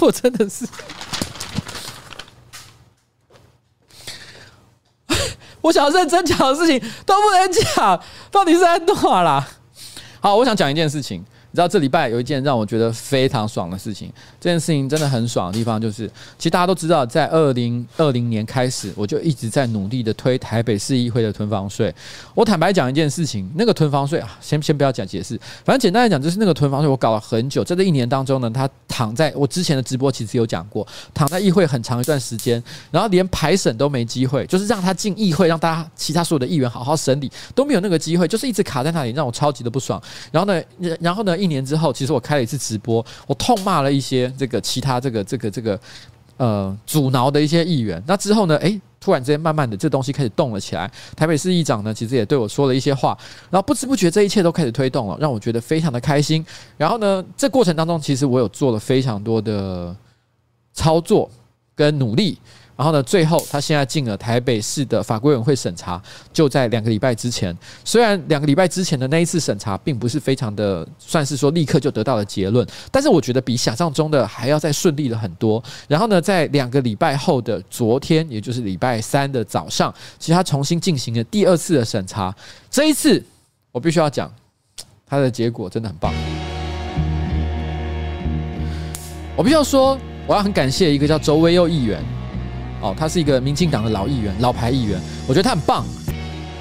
[0.00, 0.66] 我真的是，
[5.60, 9.48] 我想认真讲的事情都不能讲，到底是在哪啦？
[10.20, 11.24] 好，我想讲一件事情。
[11.50, 21.92] 你知道这礼拜有一件让我觉得非常爽的事情，这件事情真的很爽的地方就是，其实大家都知道，在二零二零年开始，我就一直在努力的推台北市议会的囤房税。
[22.34, 39.98] 我坦白讲一件事情，那个囤房税啊，先先不要讲解释，反正简单来讲就是那个囤房税，我搞了很久，在这一年当中呢，它躺在我之前的直播其实有讲过，躺在议会很长一段时间，然后连排审都没机会，就是让他进议会，让大家其他所有的议员好好审理都没有那个机会，就是一直卡在那里，让我超级的不爽。
[40.30, 40.62] 然后呢，
[41.00, 41.37] 然后呢？
[41.38, 45.80] 一年之后，其实我开了一次直播，我痛骂了一些这个其他这个这个这个
[46.36, 48.02] 呃阻挠的一些议员。
[48.06, 50.90] 那之后呢，诶，突然之间慢慢的这东西开始动了起来。
[51.16, 53.16] 台北市议长呢，其实也对我说了一些话，
[53.50, 56.44] 然后不知不觉这一切都开始推动了，让我觉得非常的开心。
[56.76, 59.96] 然后呢，这过程当中，其实我有做了非常多的
[60.72, 61.30] 操作
[61.74, 62.38] 跟努力。
[62.78, 66.00] 然后呢，最后他现在进了台北市的法规委员会审查，
[66.32, 67.52] 就在两个礼拜之前。
[67.84, 75.60] 虽然两个礼拜之前的那一次审查并不是非常的，算是说立刻就得到了结论，但是我觉得比想象中的还要再顺利了很多。
[75.88, 82.32] 然后呢，在两个礼拜后的昨天，也就是礼拜三的早上，其实他重新进行了第二次的审查。
[82.70, 83.20] 这一次，
[83.72, 84.32] 我必须要讲，
[85.04, 86.14] 他的结果真的很棒。
[89.34, 89.98] 我必须要说，
[90.28, 92.00] 我要很感谢一个叫周威佑议员。
[92.80, 95.84] 哦，他是一个民进党的老议员，老牌议员，我觉得他很棒，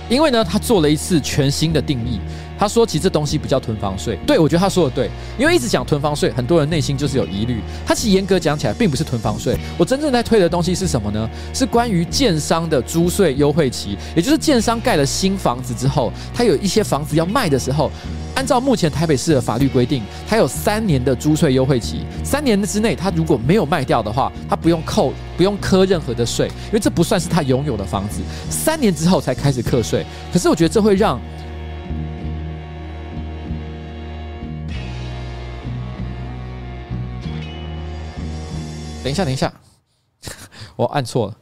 [0.10, 2.20] 因为呢，他做了一次全新的定义。
[2.58, 4.18] 他说，其实这东西不叫囤房税。
[4.26, 7.62] 对，我觉得他说的对，因为一直讲囤房税，很多人内心就是有疑虑。
[7.86, 9.58] 他其实严格讲起来，并不是囤房税。
[9.78, 11.30] 我真正在推的东西是什么呢？
[11.54, 17.92] 是关于建商的租税优惠期，也就是建商盖了新房子之后，他有一些房子要卖的时候。
[18.36, 22.06] 按照目前台北市的法律规定，他有三年的租税优惠期。
[22.24, 28.22] 三年之内，他如果没有卖掉的话，他不用扣，不用课任何的税，因为这不算是他拥有的房子。
[28.48, 30.06] 三年之后才开始课税。
[30.32, 31.20] 可是我觉得这会让……
[39.08, 39.54] 等一下，等一下，
[40.76, 41.38] 我按错了。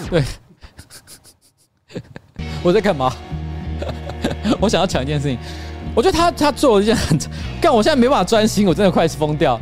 [0.08, 0.24] 对，
[2.64, 3.14] 我在干嘛？
[4.58, 5.38] 我想要讲一件事情，
[5.94, 7.18] 我觉得他他做了一件很
[7.60, 9.60] 干，我现在没办法专心，我真的快疯掉。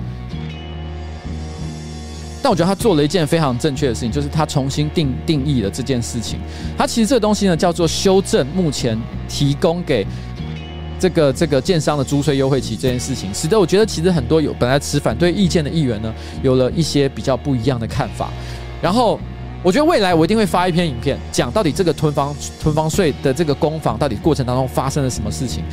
[2.48, 6.40] 但我觉得他做了一件非常正确的事情，就是他重新定定义了这件事情。
[6.78, 8.98] 他其实这个东西呢，叫做修正目前
[9.28, 10.06] 提供给
[10.98, 16.10] 这个这个建商的租税优惠期这件事情，使得我觉得其实很多有本来持反对意见的议员呢，
[16.42, 18.30] 有了一些比较不一样的看法。
[18.80, 19.20] 然后。
[19.60, 25.64] 我觉得未来我一定会发一篇影片，讲到底这个囤房囤房税的这个攻防到底过程当中发生了什么事情。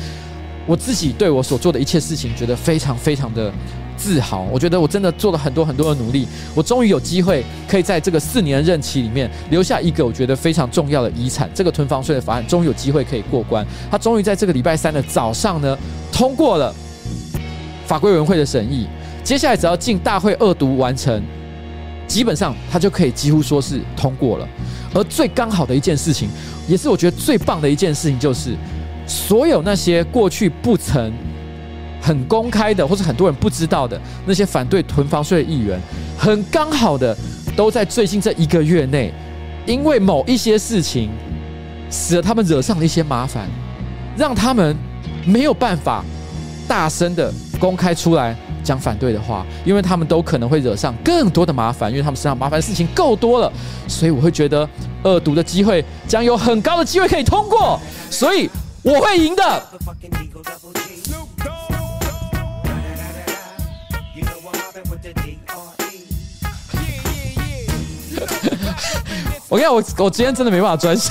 [0.66, 3.50] 我自己对我所做的一切事情觉得非常非常的
[3.96, 4.46] 自豪。
[4.52, 11.50] 我觉得我真的做了很多很多的努力，我终于有机会可以在这个四年任期里面留下一个我觉得非常重要的遗产。
[11.54, 15.76] 这个囤房税的法案终于有机会可以过关，它终于在这个礼拜三的早上呢
[16.12, 16.74] 通过了
[17.86, 18.86] 法规委员会的审议。
[19.24, 21.20] 接下来只要进大会二读完成，
[22.06, 24.48] 基本上它就可以几乎说是通过了。
[24.94, 26.28] 而最刚好的一件事情，
[26.68, 28.54] 也是我觉得最棒的一件事情，就是
[29.06, 31.12] 所有那些过去不曾
[32.06, 35.80] 很公开的，或者很多人不知道的那些反对囤房税的议员，
[36.16, 37.16] 很刚好的
[37.56, 39.12] 都在最近这一个月内，
[39.66, 41.10] 因为某一些事情，
[41.90, 43.48] 使得他们惹上了一些麻烦，
[44.16, 44.76] 让他们
[45.24, 46.04] 没有办法
[46.68, 48.36] 大声的公开出来。
[48.62, 53.52] 讲反对的话，因为他们都可能会惹上更多的麻烦，因为他们身上麻烦的事情够多了，
[53.86, 54.68] 所以我会觉得
[55.04, 57.78] 恶毒的机会将有很高的机会可以通过，
[58.10, 58.50] 所以
[58.82, 59.62] 我会赢的。
[69.48, 71.10] 我跟你讲，我 我今天真的没办法专心。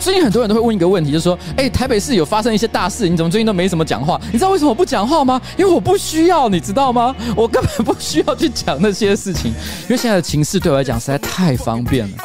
[0.00, 4.20] 最近很多人都会问一个问题，就是说：“哎，台北市有发生一些大事，你怎么最近都没怎么讲话？
[4.32, 5.40] 你知道为什么我不讲话吗？
[5.56, 7.14] 因为我不需要，你知道吗？
[7.36, 12.16] 我根本不需要去讲那些事情，因为现在的情势对我来讲实在太方便了。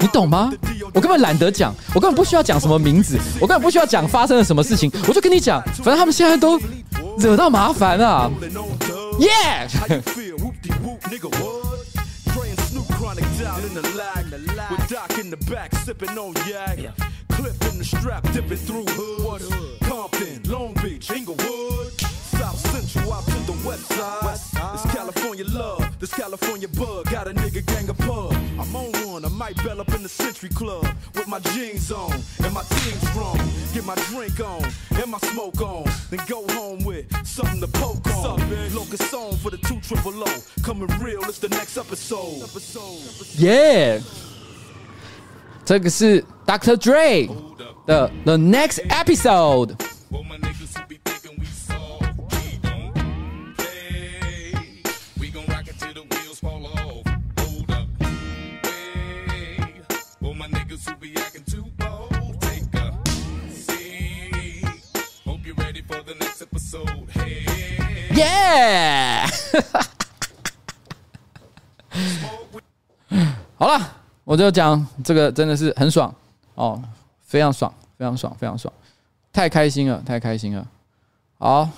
[0.00, 0.50] 你懂吗？
[0.94, 6.60] 我根本懒得讲，我根本不需要讲什么名字，我根本不需要讲发生了什么事情，我就跟你讲，反正他们现在都
[7.18, 8.30] 惹到麻烦啊。
[9.18, 9.28] 耶！
[43.39, 44.01] 耶！
[45.65, 46.75] 这个是 Dr.
[46.75, 47.29] Dre
[47.85, 49.75] 的 The Next Episode。
[68.14, 69.22] 耶！
[73.56, 76.14] 好了，我就讲这个真的是很爽
[76.54, 76.82] 哦，
[77.22, 78.72] 非常爽，非常爽，非常爽，
[79.32, 80.66] 太开心了，太开心了。
[81.38, 81.68] 好，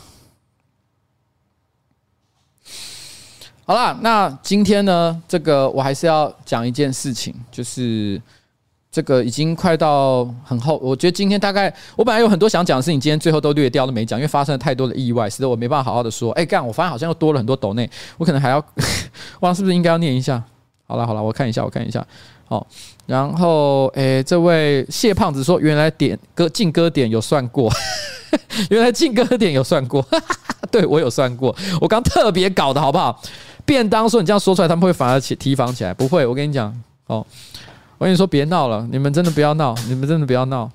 [3.64, 8.20] 好了，那今天呢，这个我还是要讲一件事情，就是。
[8.90, 16.32] 这个已经快到很后，我觉得今天大概我本来有很多想讲的事情，今天最后都略掉都没讲，因为发生了太多的意外，使得我没办法好好的说。
[16.32, 18.56] 哎，干，我发现好像又多了很多抖内，我可能还要，
[19.40, 20.42] 忘了是不是应该要念一下？
[20.86, 22.04] 好了好了，我看一下，我看一下。
[22.46, 22.66] 好，
[23.04, 27.70] 然后哎，这位谢胖子说，原来点歌进歌点有算过，
[28.70, 30.02] 原来进歌点有算过，
[30.70, 33.22] 对我有算过，我刚特别搞的好不好？
[33.66, 36.74] 便当说你这样说出来，他们会反而起提防起来，不会，我跟你讲，
[37.06, 37.26] 哦。
[37.98, 40.70] 我跟你说，别闹了，你们真的不要闹，你们真的不要闹，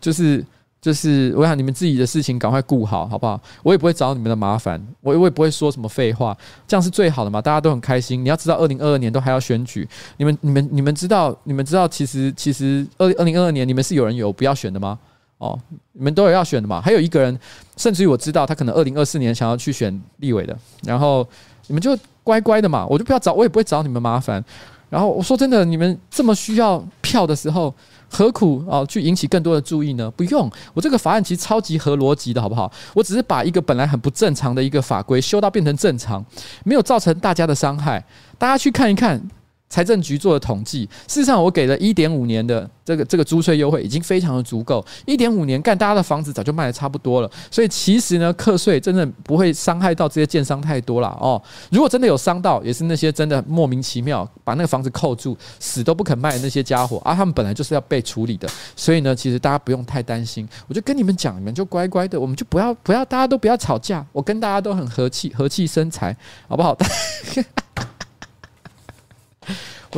[0.00, 0.44] 就是
[0.80, 3.40] 就是，我想你们自己的事情赶快顾好，好不好？
[3.64, 6.36] 我也不会找你们的麻烦，我我也不会说什么废话，
[6.68, 8.24] 这样是最好的嘛，大家都很开心。
[8.24, 9.86] 你要知道，二零二二年都还要选举，
[10.18, 14.96] 你们你们你们知道，你们知道，其实其实二二零二二年你们是有人有不要选的吗？
[15.38, 15.58] 哦，
[15.92, 16.80] 你们都有要选的嘛？
[16.80, 17.36] 还有一个人，
[17.76, 21.26] 甚至于我知道他可能二零二四年想要去选立委的，然后
[21.66, 24.44] 你们就乖乖的嘛，我就不要找，我也不会找你们麻烦。
[24.90, 27.74] 然后我说真的，你们这么需要票的时候，
[28.10, 30.10] 何苦啊去引起更多的注意呢？
[30.12, 32.70] 不用，我这个法案其实超级合逻辑的，好不好？
[32.94, 36.24] 我只是把一个本来很不正常的一个法规修到变成正常，
[36.64, 38.04] 没有造成大家的伤害。
[38.38, 39.20] 大家去看一看。
[39.68, 44.84] 财政局做的统计，事实上我给了一点五年的这个这个租税优惠，已经非常的足够。
[45.04, 47.30] 一点五年干，大家的房子早就卖得差不多了。
[47.50, 51.40] 所以其实呢，课税真的不会伤害到这些建商太多了哦。
[51.70, 58.48] 如果真的有伤到，也是那些真的莫名其妙把那个房子扣住，死都不肯卖的那些家伙啊，他们本来就是要被处理的。
[58.74, 60.48] 所以呢，其实大家不用太担心。
[60.66, 64.04] 我就跟你们讲，你们就乖乖的，我们就不要不要，大家都不要吵架。
[64.12, 66.16] 我跟大家都很和气，和气生财，
[66.48, 66.74] 好不好？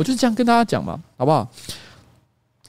[0.01, 1.47] 我就这样跟大家讲嘛，好不好？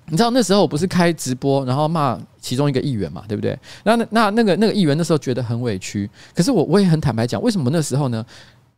[0.09, 3.59] 你知道那时候我不是开直播，然后骂其中一个议员嘛，对不对？
[3.85, 8.23] 那那那那个那个议员那时候觉得很委屈，可是我我也很坦白讲，为什么那时候呢？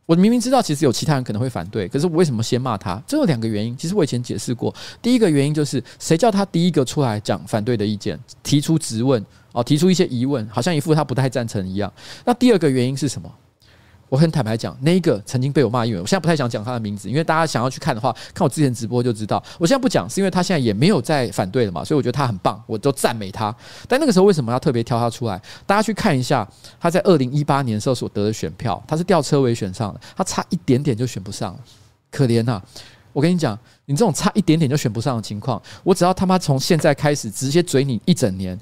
[0.05, 2.95] 我明明知道其实有其他人可能会反对，可是我为什么先骂他？
[3.05, 3.75] 这有两个原因。
[3.75, 9.21] 其实我以前解释过，第一个原因就是谁叫他第一个出来讲反对的意见，提出质问
[9.51, 11.91] 哦，提出一些疑问，好像一副他不太赞成一样。
[12.23, 13.29] 那第二个原因是什么？
[14.15, 19.43] 我很坦白讲，那一个曾经被我骂议员，我现在不太想讲他的名字，因为大家想要去看的话，看我之前直播就知道。
[19.59, 23.53] 我现在不讲，是因为他现在也没有在反对了嘛，所以我觉得他很棒，我就赞美他。
[23.89, 25.37] 但那个时候为什么要特别挑他出来？
[25.65, 26.47] 大家去看一下
[26.79, 31.59] 他在二零一八年时候所得的选票，他是吊车尾选上的，他差一点点就选不上了，
[32.09, 32.61] 可怜呐！
[33.11, 38.57] 我跟你讲，你这种差一点点就选不上的情况，我只要他妈从现在开始直接嘴你一整年，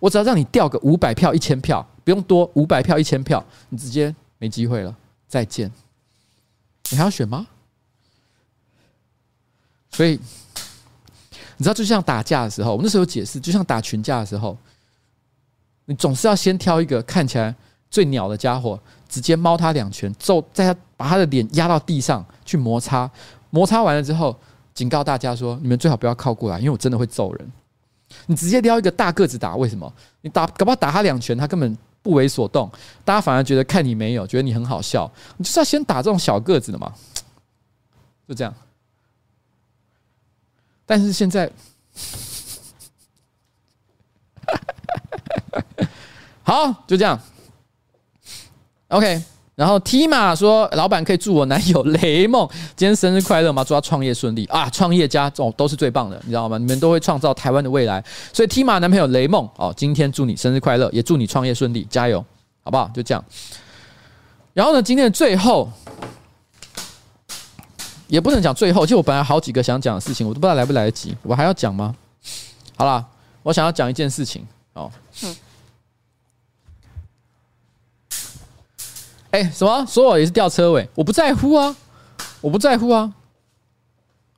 [0.00, 4.14] 我只要让你掉个五百票、一千票，不用多，五百票、一千票，你直接。
[4.44, 4.94] 没机会了，
[5.26, 5.72] 再见。
[6.90, 7.46] 你还要选吗？
[9.90, 10.20] 所以
[11.56, 14.54] 你知道，就像打架的时候，我们那时候解释，就像打群架的时候，
[15.86, 17.54] 你总是要先挑一个看起来
[17.88, 23.10] 最鸟的家伙，直接猫他两拳，揍在他把他的脸压到地上去摩擦，
[23.48, 24.38] 摩擦完了之后，
[24.74, 27.52] 警告大家说：你们最好不要靠过来，因为我真的会揍人。
[28.26, 29.90] 你直接撩一个大个子打，为什么？
[30.20, 31.74] 你打搞不好打他两拳，他根本。
[32.04, 32.70] 不为所动，
[33.02, 35.10] 大家反而觉得看你没有，觉得你很好笑。
[35.38, 36.92] 你就是要先打这种小个子的嘛，
[38.28, 38.54] 就这样。
[40.84, 41.50] 但是现在，
[46.44, 47.18] 好，就这样。
[48.88, 49.24] OK。
[49.54, 53.62] 然后 Tima 说：“老板可以祝我男友雷梦今天生日快乐吗？
[53.62, 54.68] 祝他创业顺利啊！
[54.68, 56.58] 创业家哦都是最棒的，你知道吗？
[56.58, 58.04] 你们都会创造台湾的未来。
[58.32, 62.24] 所以 Tima 男朋友雷梦哦，今天祝你生日快乐，也祝你创业顺利，加油，
[62.64, 62.90] 好不好？
[62.92, 63.24] 就这样。
[64.52, 65.70] 然后呢，今天的最后
[68.08, 71.94] 也不能讲最后，其实我本来好几个想讲的事情，我都不知道来不来得及，我还要讲吗？
[72.76, 73.04] 好啦，
[73.44, 74.90] 我想要讲一件事情哦。
[79.34, 79.84] 哎，什么？
[79.84, 80.88] 说我也是吊车尾？
[80.94, 81.74] 我不在乎啊，
[82.40, 83.12] 我不在乎啊。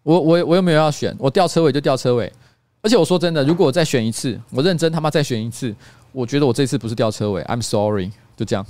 [0.03, 2.33] 我我我又没有要选，我吊车尾就吊车尾。
[2.81, 5.75] 而且我说真的，如果我再选一次，我认真他妈再选一次，
[6.13, 8.65] 我觉得我这次不是吊车尾，I'm sorry，就这样。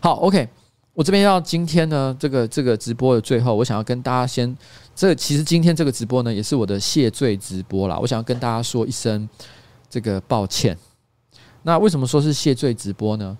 [0.00, 0.48] 好，OK，
[0.94, 4.56] 我这边要今天呢，这个这个直播的最后，我想要跟大家先，
[4.96, 7.98] 这其实今天这个直播呢，也是我的谢罪直播啦。
[7.98, 9.28] 我想要跟大家说一声
[9.90, 10.74] 这个抱歉。
[11.66, 13.36] 那为什么说是谢罪直播呢？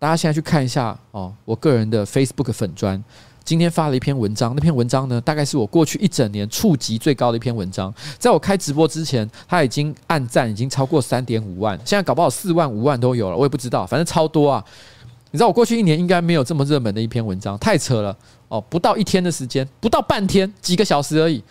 [0.00, 3.04] 大家现在去看一下哦，我个人的 Facebook 粉专，
[3.44, 4.54] 今天发了一篇文章。
[4.56, 7.92] 那篇文章呢，大概是我过去一整年触及最高的一篇文章。
[8.18, 14.64] 在我开直播之前，它已经按赞已经超过三点五万，现在搞不好四万五万都有了，我也不知道，反正超多啊！
[15.32, 18.16] 你知道我过去一年应该没有这么热门的一篇文章，太扯了
[18.48, 18.58] 哦！
[18.58, 21.44] 不到一天的时间，不到半天，几个小时而已，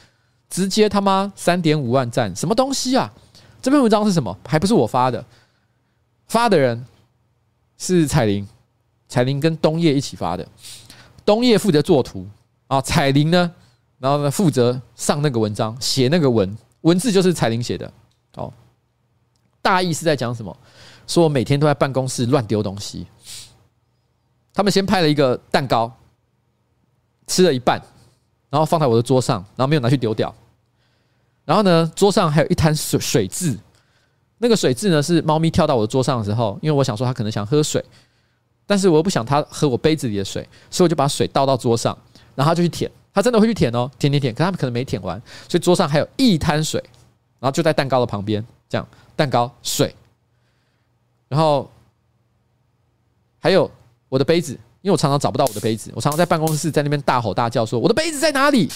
[0.50, 3.14] 直接他妈三点五万赞，什么东西啊？
[3.62, 4.36] 这篇文章是什么？
[4.48, 5.24] 还不是我发的，
[6.28, 6.84] 发的人。
[7.80, 8.48] 是彩玲，
[9.08, 10.48] 彩玲跟冬叶一起发的，
[11.26, 12.28] 冬叶负责作图
[12.68, 13.52] 啊，彩玲呢，
[13.98, 17.92] 然后呢负责上那个文章，写那个文，文字就是彩玲写的。
[18.36, 18.54] 哦，
[19.62, 20.56] 大意是在讲什么？
[21.08, 23.08] 说我每天都在办公室乱丢东西。
[24.54, 25.92] 他们先拍了一个蛋糕，
[27.28, 27.82] 吃了一半，
[28.50, 30.36] 然后放在我的桌上，然后没有拿去丢掉。
[31.46, 33.58] 然后呢，桌上还有一滩水水渍。
[34.42, 37.84] 那个水渍呢，是猫咪跳到我的桌上的时候，因为我想说它可能想喝水，
[38.66, 41.96] 但是我又不想它喝我杯子里的水，所以我就把水倒到桌上，
[42.36, 46.82] 然后它就去舔，它真的会去舔哦，舔舔舔，可它们可能没舔完，所以桌上还有一滩水，
[47.40, 49.94] 然后就在蛋糕的旁边，这样蛋糕水，
[51.28, 51.70] 然后
[53.40, 53.70] 还有
[54.08, 58.72] 我的杯子，因为我常常找不到我的杯子，我常常在办公室在那边大吼大叫说我的杯子在哪里？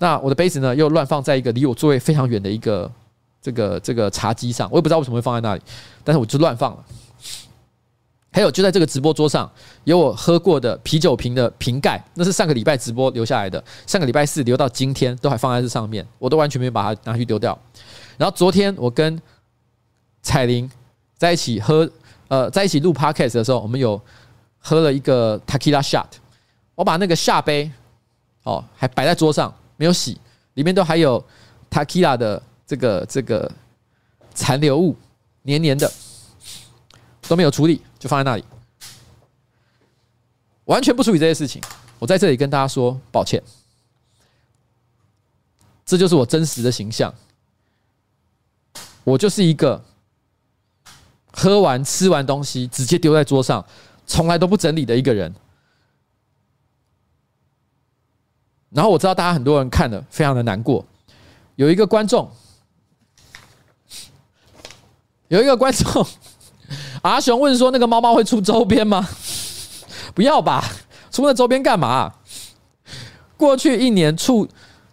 [0.00, 2.90] 那我的杯子呢，又乱放在一个离我座位非常远的一个。
[3.48, 5.62] 这个这个茶几上，我也不知道为什么会放在那里，
[6.04, 6.84] 但是我就乱放了。
[8.30, 9.50] 还有就在这个直播桌上
[9.84, 17.58] 有我喝过的啤酒瓶的瓶盖，那是上个礼拜直播留下来的，上个礼拜四留到今天都还放在这上面，我都完全没有把它拿去丢掉。
[18.18, 19.18] 然后昨天我跟
[20.20, 20.70] 彩玲
[21.16, 21.90] 在一起喝，
[22.28, 23.98] 呃，在一起录 podcast 的时候，我们有
[24.58, 26.04] 喝了一个 tequila shot，
[26.74, 27.68] 我把那个下杯
[28.42, 30.18] 哦还摆在桌上没有洗，
[30.54, 31.24] 里面都还有
[31.70, 33.50] tequila 的这个这个
[34.32, 34.94] 残留物，
[35.42, 35.92] 黏黏的。
[37.28, 38.44] 都没有处理，就放在那里，
[40.64, 41.60] 完全不处理这些事情。
[41.98, 43.42] 我在这里跟大家说抱歉，
[45.84, 47.14] 这就是我真实的形象。
[49.04, 49.84] 我就是一个
[51.32, 53.62] 喝完吃完东西直接丢在桌上，
[54.06, 55.34] 从来都不整理的一个人。
[58.70, 60.82] 然后我知道大家很多人看了非常的难过，
[61.56, 62.30] 有一个观众，
[65.28, 66.06] 有一个观众。
[67.00, 69.08] 阿雄问说：“那个猫猫会出周边吗？
[70.14, 70.62] 不要吧，
[71.10, 72.12] 出那周边干嘛？
[73.38, 74.46] 过去一年触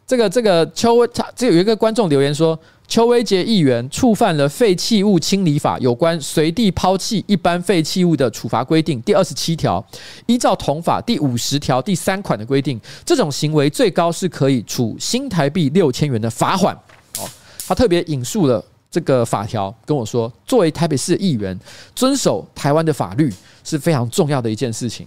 [0.07, 2.57] 这个这个邱威，他这有一个观众留言说，
[2.87, 9.85] 邱威杰议员触犯了废弃物清理法有关随地抛弃一般废弃物的处罚规定第二十七条，
[10.27, 16.73] 依照同法第五十条第三款的规定，这种行为最高是可以处新台币六千元的罚款。
[17.17, 17.27] 哦，
[17.67, 18.63] 他特别引述了。”
[18.95, 21.59] 这个法条跟我说，作为台北市议员，
[21.93, 23.29] 遵守台湾的法律
[23.61, 25.05] 是非常重要的一件事情。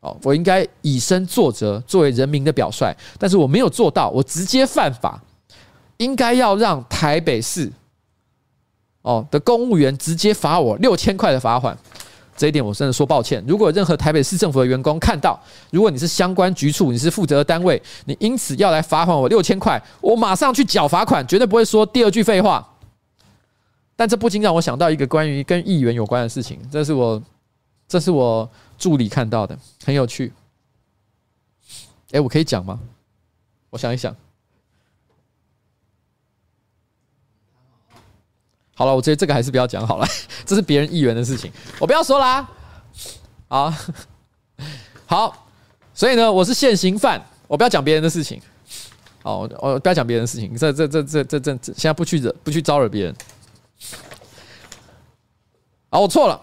[0.00, 5.22] 哦，我应该以身作则，作为人民的表率，但是我没有做到，我直接犯法，
[5.98, 7.70] 应该要让台北市
[9.02, 11.78] 哦的公务员直接罚我六千块的罚款。
[12.36, 13.44] 这一点我真的说抱歉。
[13.46, 15.40] 如果任何台北市政府的员工看到，
[15.70, 22.66] 如果你是相关局处，你是负责的单位，你因此要来罚款我六千块，我马上去缴罚款，绝对不会说第二句废话。
[24.00, 27.22] 但这不禁让我想到一个关于跟议员有关的事情，这是我，
[27.86, 29.54] 这是我助理看到的，
[29.84, 30.32] 很有趣。
[32.12, 32.80] 哎，我可以讲吗？
[33.68, 34.16] 我想一想。
[38.74, 40.06] 好了，我觉得这个还是不要讲好了，
[40.46, 42.48] 这是别人议员的事情，我不要说啦。
[43.48, 43.70] 好，
[45.04, 45.46] 好，
[45.92, 48.40] 所以呢，我是现行犯，我不要讲别人的事情。
[49.24, 53.14] 哦，我不要讲别人的事情，这这这这这这，现在不去惹，不去招惹别人。
[55.90, 56.40] 啊，我错了。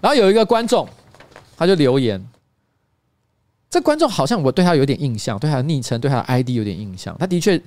[0.00, 0.88] 然后有一个观众，
[1.56, 2.24] 他就留言。
[3.70, 7.16] 这观众好像我对他有点印象，对他的昵称、对他的 ID 有点印象。
[7.18, 7.60] 他的确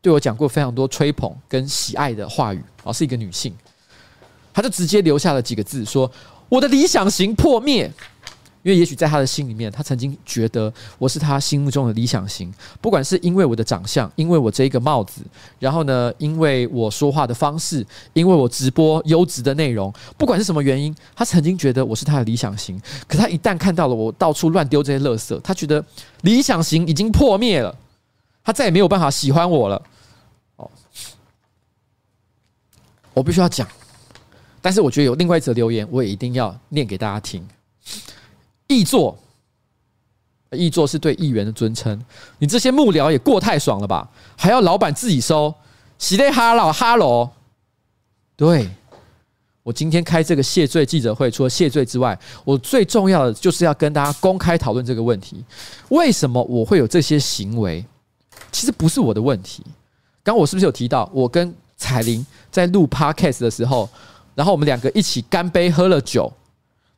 [0.00, 2.62] 对我讲过非常多吹捧跟喜爱的话语。
[2.82, 3.54] 哦，是一个女性，
[4.52, 6.10] 他就直接留下了几个字，说
[6.48, 7.90] ：“我的理想型破灭。”
[8.66, 15.22] 因为也许在他的心里面，他曾经觉得我是他心目中的理想型，不管是因为我的长相，因为我这一个帽子，
[15.60, 22.76] 然后呢，因为我说话的方式，因为我直播优质的内容，不管是什么原因，他曾经觉得我是他的理想型。
[23.06, 25.84] 可他一旦看到了我到处乱丢这些垃圾，他觉得
[26.22, 27.72] 理想型已经破灭了，
[28.42, 29.80] 他再也没有办法喜欢我了。
[30.56, 30.68] 哦，
[33.14, 33.64] 我必须要讲，
[34.60, 37.46] 但是我觉得有另外一则留言，我也一定要念给大家听。
[38.68, 39.16] 议座，
[40.50, 42.00] 议座是对议员的尊称。
[42.38, 44.08] 你这些幕僚也过太爽了吧？
[44.36, 45.54] 还要老板自己收？
[45.98, 47.30] 喜嘞哈喽哈喽。
[48.36, 48.68] 对，
[49.62, 55.44] 我今天开这个谢罪记者会，除了谢罪之外，我最重要的就是要跟大家公开讨论这个问题：
[55.88, 57.84] 为什么我会有这些行为？
[58.52, 59.62] 其实不是我的问题。
[60.22, 63.88] 刚刚我是不是有提到，我跟彩玲在录 Podcast 的时候，
[64.34, 66.32] 然后我们两个一起干杯喝了酒。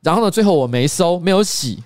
[0.02, 1.82] 然后呢，最后我没收，没有洗，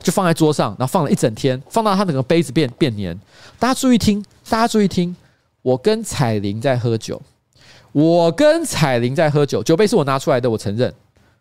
[0.00, 3.18] 就放在桌上，然后放了一整天，放到它整个杯子变变黏。
[3.58, 5.14] 大家注意听，大家注意听，
[5.62, 7.20] 我跟彩玲在喝酒，
[7.92, 10.92] 我跟彩玲在喝酒，酒杯是我拿出来的，我承认。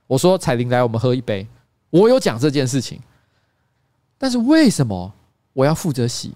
[0.07, 1.45] 我说彩玲来，我们喝一杯。
[1.89, 3.01] 我有讲这件事情，
[4.17, 5.11] 但是为什么
[5.53, 6.31] 我要负责洗？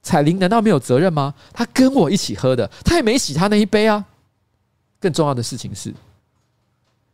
[0.00, 1.34] 彩玲难道没有责任吗？
[1.52, 4.04] 她跟我一起喝的，她也没洗她那一杯啊。
[5.00, 5.92] 更重要的事情是，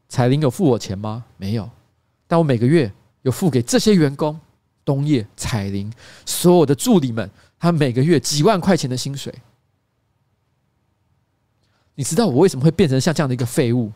[0.09, 1.24] 彩玲有付我钱吗？
[1.39, 1.68] 没有。
[2.35, 2.93] 但我每个月
[3.23, 4.36] 有付给这些员工，
[4.85, 5.89] 冬叶、彩玲
[6.27, 7.31] 所有的助理们，
[7.61, 9.32] 他每个月几万块钱的薪水。
[11.94, 13.93] 你知道我为什么会变成像这样的一个废物？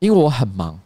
[0.00, 0.76] 因为我很忙，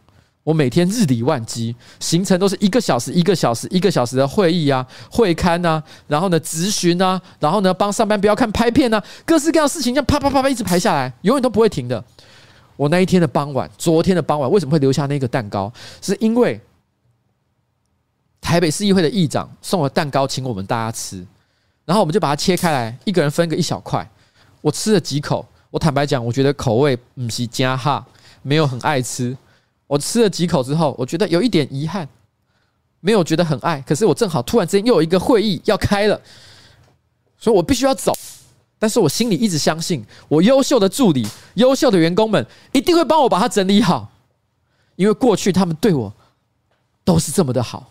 [0.43, 12.05] 我每天日理万机，行程都是一个小时、一个小时、一个小时的会议啊、会刊啊，然后呢咨询啊，然后呢帮上班不要看拍片啊，各式各样事情，这样啪啪啪啪一直排下来，永远都不会停的。
[12.79, 15.69] 我那一天的傍晚，昨天的傍晚，为什么会留下那个蛋糕？
[16.01, 16.57] 是因为
[18.39, 21.17] 台北市议会的议长送了蛋糕请我们大家吃，
[21.83, 24.09] 然后我们就把它切开来，一个人分个一小块。
[24.61, 28.07] 我吃了几口，我坦白讲，我觉得口味不是加哈，
[28.43, 29.35] 没有很爱吃。
[29.85, 32.07] 我吃了几口之后，我觉得有一点遗憾，
[33.01, 33.81] 没有觉得很爱。
[33.81, 36.17] 可是我正好突然之间又有一个会议要开了，
[37.37, 38.13] 所以我必须要走。
[38.79, 44.09] 但是我心里一直相信，我优秀的助理、优秀的员工们一定会帮我把它整理好，
[44.95, 46.11] 因为过去他们对我
[47.03, 47.89] 都是这么的好，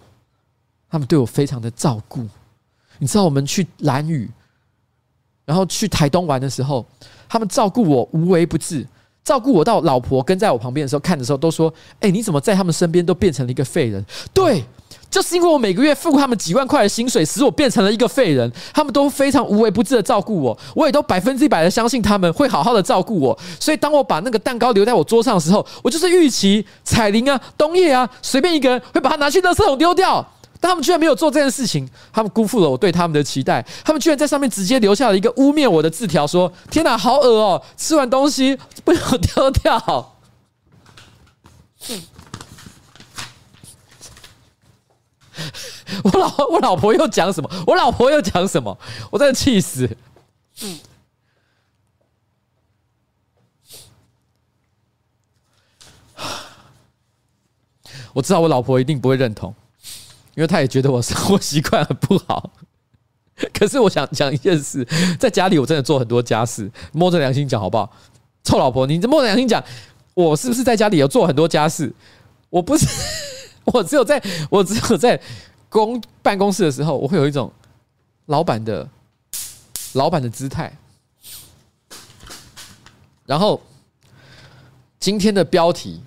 [0.89, 2.27] 他们对我非常的照顾。
[2.99, 4.29] 你知道，我们去兰屿，
[5.45, 6.85] 然后去台东玩的时候，
[7.29, 8.87] 他们照顾我无微不至，
[9.23, 14.03] 照顾我到老婆跟在我旁边的时候，看的时候都说：“哎，你怎么在他们身边都变成了一个废人？”
[14.33, 14.65] 对。
[15.11, 18.51] 就是因为我每个月付他们几万块的薪水，使我变成了一个废人。
[18.75, 23.39] 他们都非常无微不至的照顾我，我也都百分之一百的相信他们会好好的照顾我。
[23.59, 30.27] 所以当我把那个蛋糕留在我桌上的时候，我就是预期彩玲啊、冬叶啊，随便一个人会把它拿去垃圾桶丢掉。
[30.61, 33.65] 但他们居然没有做这件事情，他们辜负了我对他们的期待。
[33.85, 37.63] 他们居然在上面直接留下了一个污蔑我的字条，说：“天哪，好恶哦！
[37.77, 40.15] 吃完东西不要丢掉。”
[46.05, 47.51] 我老我老婆又讲什么？
[47.67, 48.79] 我老婆又讲什么？
[49.11, 49.89] 我真的气死！
[58.13, 59.55] 我知道我老婆一定不会认同，
[60.35, 62.51] 因为她也觉得我生 活习惯很不好。
[63.53, 64.85] 可是我想讲一件事，
[65.19, 67.93] 在家里我真的做很多家事，摸着良心讲好不好？
[68.43, 69.63] 臭老婆，你摸着良心讲，
[70.15, 71.93] 我是不是在家里有做很多家事？
[72.51, 72.87] 我不是，
[73.73, 75.21] 我只有在，我只有在。
[75.71, 77.53] 公办公室的时候，我会有一种
[78.25, 78.89] 老板的
[79.93, 80.75] 老板的姿态。
[83.27, 83.61] 然后
[84.99, 86.01] 今天的标题，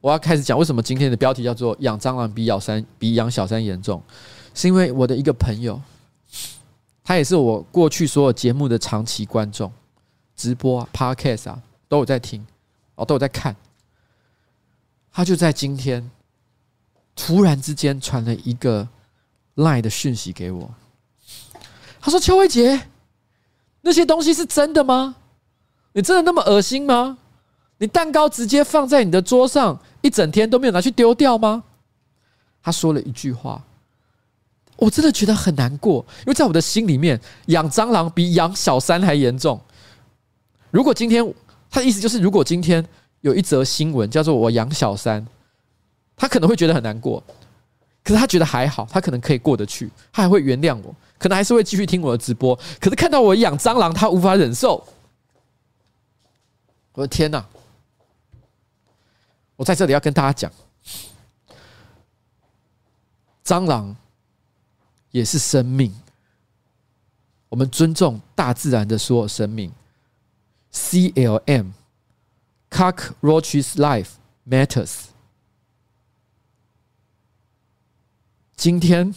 [0.00, 4.00] 我要开始讲为什么今天的标题叫做“养蟑螂比咬三比养小三严重”，
[4.54, 5.82] 是因为我的一个朋友，
[7.02, 9.72] 他也是我过去所有节目的长期观众，
[10.36, 12.46] 直播啊、Podcast 啊都有在听，
[12.94, 13.56] 哦都有在看，
[15.16, 16.10] 他就在今天。
[17.18, 18.86] 突然之间传了一个
[19.54, 20.70] LINE 的讯息给我，
[21.98, 22.88] 他说：“邱威杰，
[23.80, 25.16] 那些东西是真的吗？
[25.94, 27.16] 你真的那么恶心吗？
[27.78, 31.64] 你蛋糕直接放在你的桌上一整天都没有拿去丢掉吗？”
[32.62, 33.64] 他说了一句话，
[34.76, 39.58] 我真的觉得很难过，因为在我的心里面，养蟑螂比养小三还严重。
[40.70, 41.26] 如果今天
[41.70, 42.86] 他的意思就是，如果今天
[43.26, 45.26] 有一则新闻叫做“我养小三”。
[46.14, 47.20] 他可能会觉得很难过，
[48.04, 52.54] 可是他觉得还好，他可能可以过得去，他还会原谅我，可能还是会继续听我的直播。
[52.80, 54.86] 可是看到我养蟑螂，他无法忍受。
[56.92, 57.44] 我的天哪！
[59.56, 60.52] 我在这里要跟大家讲，
[63.44, 63.94] 蟑螂
[65.10, 65.92] 也是生命，
[67.48, 69.72] 我们尊重大自然的所有生命。
[70.70, 71.70] C L M
[72.70, 74.10] CLM，Cockroaches Life
[74.48, 75.06] Matters。
[78.56, 79.14] 今天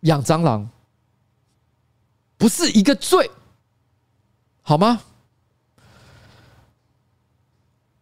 [0.00, 0.68] 养蟑螂
[2.36, 3.30] 不是一个罪，
[4.62, 5.02] 好吗？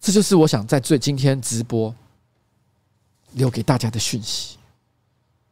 [0.00, 1.92] 这就是我想在最今天直播
[3.32, 4.56] 留给大家的讯息，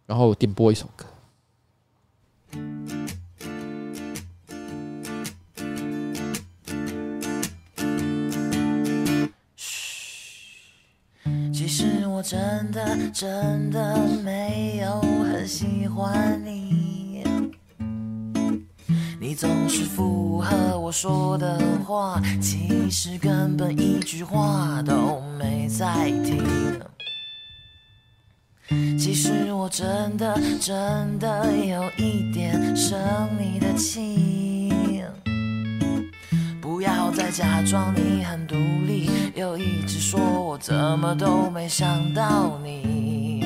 [0.07, 1.05] 然后点播一首歌。
[12.25, 17.23] 真的真的没有很喜欢你，
[19.21, 26.43] 你总是附和我说的话，其实根本一句话都没在听。
[28.99, 32.99] 其实我真的真的有一点生
[33.39, 34.54] 你的气。
[36.85, 38.55] 不要再假装你很独
[38.87, 43.43] 立，又一直说我怎么都没想到你。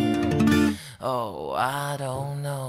[0.98, 2.68] Oh, I don't know，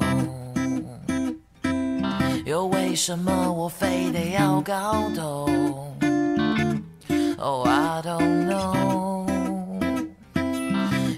[2.45, 5.97] 又为什么我非得要搞懂
[7.39, 9.25] ？Oh, I don't know，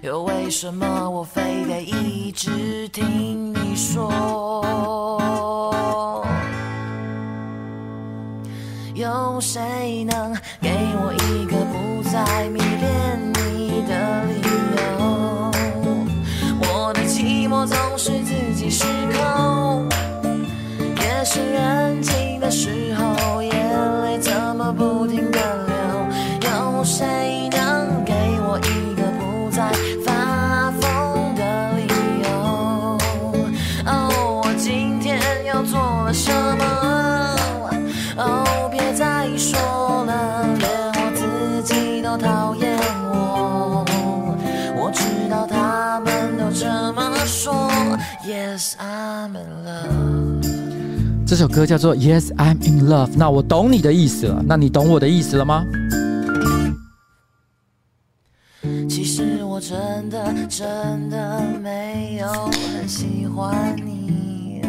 [0.02, 4.10] 又为什么我非得一直听你说？
[9.02, 14.40] 有谁能给我一个不再迷恋你的理
[14.78, 15.52] 由？
[16.62, 19.90] 我的寂寞总是自己失控，
[21.00, 23.52] 夜深人静的时候，眼
[24.04, 25.31] 泪怎么不停
[48.62, 51.26] ？Yes, I'm in love。
[51.26, 53.08] 这首歌叫做《Yes, I'm in Love》。
[53.18, 55.66] 那我懂你的意思了，那你懂我的意思了吗？
[58.88, 62.28] 其实我真的真的没有
[62.78, 64.62] 很喜欢你，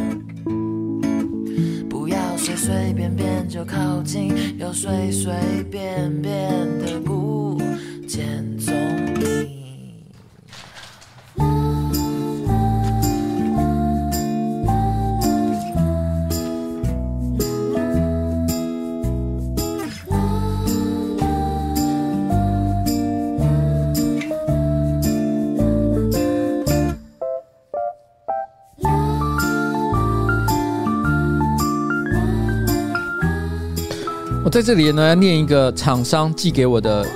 [1.90, 5.34] 不要随随便便就靠近，又随随
[5.70, 7.60] 便便的不
[8.08, 8.74] 见踪
[9.20, 9.61] 影。
[34.52, 37.06] 在这里呢，要念一个厂商寄给我的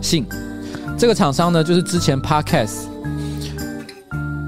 [0.00, 0.24] 信。
[0.96, 2.84] 这个厂商呢，就是之前 Podcast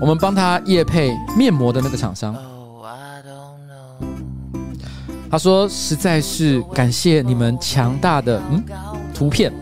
[0.00, 2.36] 我们帮他夜配面膜的那个厂商。
[5.28, 8.62] 他说：“实在是感谢你们强大的嗯
[9.12, 9.52] 图片，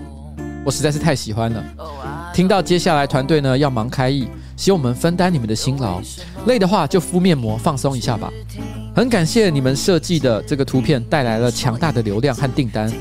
[0.62, 1.64] 我实在是太喜欢了。
[2.34, 5.98] 听到接下来团队呢要忙开议，希望我们分担你们的辛劳。
[6.44, 8.30] 累的话就敷面膜放松一下吧。”
[8.94, 12.92] 很感谢你们设计的这个图片带来了强大的流量和订单，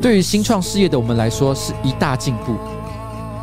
[0.00, 2.56] 对于新创事业的我们来说是一大进步。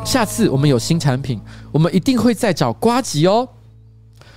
[0.03, 1.39] 下次我们有新产品，
[1.71, 3.47] 我们一定会再找瓜吉哦。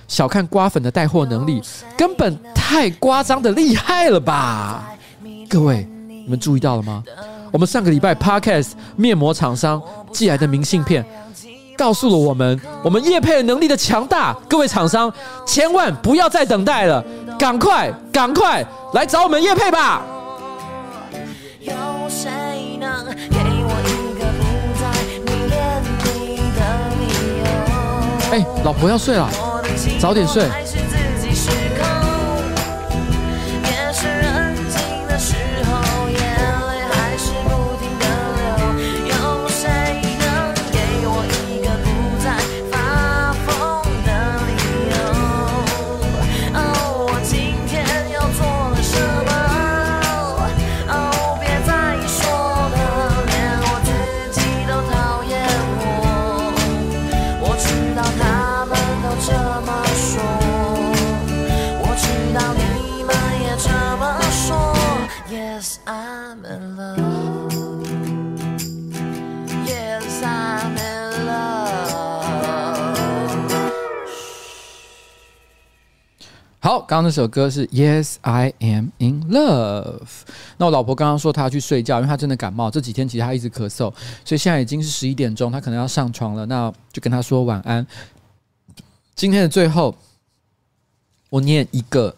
[0.07, 1.59] 小看瓜粉的带货能力，
[1.97, 4.93] 根本太夸张的厉害了吧？
[5.49, 7.03] 各位，你们注意到了吗？
[7.51, 9.81] 我们上个礼拜 Podcast 面膜厂商
[10.11, 11.03] 寄来的明信片，
[11.75, 14.33] 告诉了我们我们业配能力的强大。
[14.47, 15.11] 各位厂商，
[15.47, 17.03] 千万不要再等待了。
[17.37, 20.01] 赶快，赶快来找我们叶配吧！
[21.59, 21.73] 有
[22.09, 24.43] 谁能给我一个不
[24.79, 24.83] 再
[25.19, 25.55] 迷恋
[25.99, 26.59] 你的
[26.99, 27.03] 理
[27.39, 27.45] 由？
[28.31, 28.33] 哎，
[28.63, 29.29] 老婆要睡了，
[29.99, 30.49] 早点睡。
[76.65, 80.01] 好，刚刚那首歌是 Yes I Am in Love。
[80.57, 83.93] 那我老婆刚刚说她要去睡觉，因为她真的感冒，这几天其实她一直咳嗽，
[84.25, 86.43] 所以现在已经是十一点钟，她可能要上床了。
[86.47, 87.85] 那就跟她说晚安。
[89.13, 89.95] 今天的最后，
[91.29, 92.15] 我念一个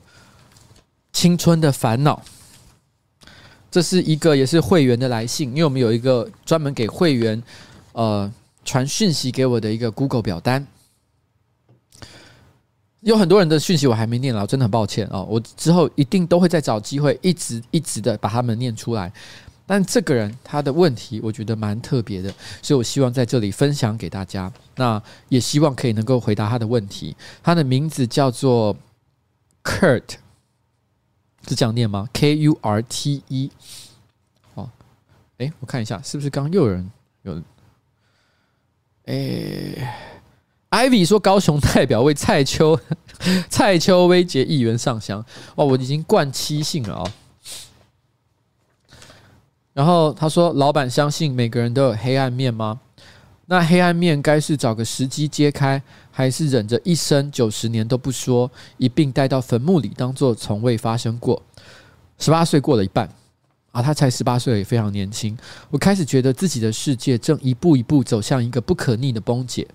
[1.11, 2.23] 青春的烦恼。
[3.69, 7.43] 这是一个也是会员的来信，因为我们有一个专门给会员
[7.91, 8.31] 呃
[8.63, 10.65] 传讯息给我的一个 Google 表单。
[13.01, 15.25] 有很多人的讯息我还没念了，真的很抱歉哦。
[15.29, 19.11] 我之后一定都会再找机会，一直一直的把他们念出来。
[19.67, 24.51] 但这个人他的问题，我觉得蛮特别的，所以我希望在这里分享给大家。
[24.75, 27.15] 那也希望可以能够回答他的问题。
[27.43, 28.75] 他的名字叫做
[29.63, 30.15] Kurt，
[31.47, 33.51] 是这样念吗？K U R T E。
[34.55, 34.69] 哦，
[35.37, 36.89] 诶，我看一下是不是刚又有人
[37.23, 37.41] 有？
[39.05, 39.87] 诶。
[40.69, 42.77] Ivy 说：“高雄代表为蔡秋
[43.49, 45.23] 蔡秋威杰议员上香。
[45.55, 47.11] 哇，我已经灌七信了哦。
[49.73, 52.79] 然后他说：“老板相信每个人都有黑暗面吗？
[53.45, 55.81] 那黑暗面该是找个时机揭开，
[56.11, 61.41] 还是忍着一生九十年都不说，一并带到坟墓里，当做从未发生过？
[62.19, 63.09] 十八岁过了一半
[63.71, 65.37] 啊，他才十八岁，也非常年轻。
[65.69, 69.65] 我开始觉得自己的世界正一步一步走向一个不可逆的崩解。”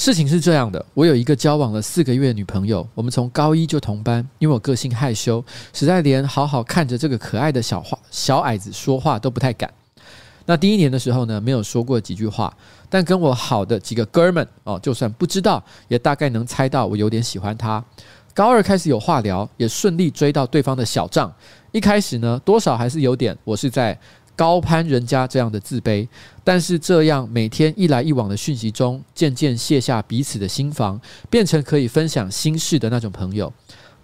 [0.00, 4.26] 事情是这样的，我有一个交往了四个月的女朋友，我们从高一就同班。
[4.38, 5.44] 因为我个性害羞，
[5.74, 9.70] 实在连好好看着这个可爱的小话小矮子说话都不太敢。
[10.46, 12.50] 那第一年的时候呢，没有说过几句话，
[12.88, 17.84] 但跟我好的几个哥们哦，就算不知道，也大概能猜到我有点喜欢他。
[18.32, 21.30] 高二开始有话聊，也顺利追到对方的小账。
[21.72, 23.98] 一开始呢，多少还是有点，我是在。
[24.40, 26.08] 高攀人家这样的自卑，
[26.42, 30.98] 但是这样每天一来一往的讯息中，渐渐卸下彼此的心防，
[31.28, 33.52] 变成可以分享心事的那种朋友。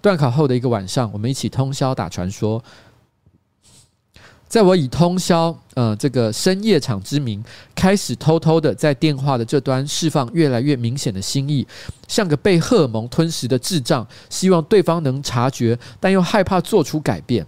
[0.03, 2.63] 段考后的一个晚上，我们一起通宵打传说。
[4.47, 7.43] 在我以通宵呃这个深夜场之名，
[7.75, 11.67] 开始偷偷的在电话的这端释放越来越明显的心意，
[12.09, 17.47] 像个被荷尔蒙吞噬的智障，希望对方能察觉，但又害怕做出改变。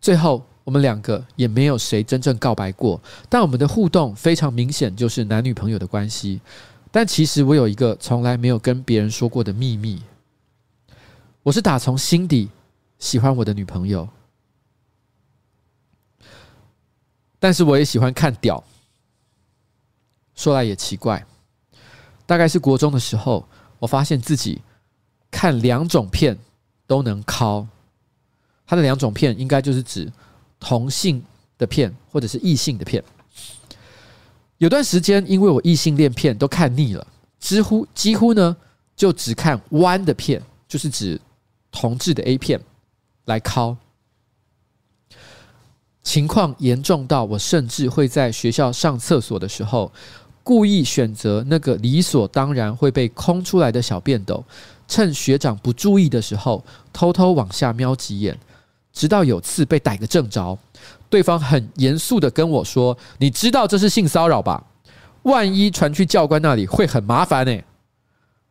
[0.00, 6.40] 最后，我们两个也没有谁真正告白过，但我们的互动非常明显，就是男女朋友的关系。
[6.90, 10.02] 但其实我有一个从来没有跟别人说过的秘密，
[11.44, 12.48] 我是打从心底
[12.98, 14.08] 喜欢我的女朋友。
[17.38, 18.64] 但是我也喜欢看屌，
[20.34, 21.24] 说来也奇怪，
[22.26, 23.46] 大概是国中的时候，
[23.78, 24.60] 我发现自己
[25.30, 26.36] 看两种片
[26.88, 27.64] 都能靠。
[28.66, 30.12] 他的两种片应该就是指
[30.66, 31.22] 同性
[31.56, 33.00] 的片或者是异性的片。
[34.58, 37.06] 有段时间，因为我异性恋片都看腻了，
[37.38, 38.56] 几乎几乎呢
[38.96, 41.20] 就只看弯的片，就是指
[41.70, 42.60] 同志的 A 片
[43.26, 43.76] 来尻。
[46.02, 49.92] 情况严重到我甚至会在学校上厕所的时候，
[50.42, 54.44] 故意选择那个理所当然会被空出来的小便斗，
[54.88, 58.36] 趁学长不注意的时候，偷偷往下瞄几眼，
[58.96, 60.58] 直到有次被逮个正着，
[61.10, 64.64] 对方很严肃的跟我说：“你知道这是性骚扰吧？
[65.24, 67.60] 万一传去教官那里会很麻烦呢。”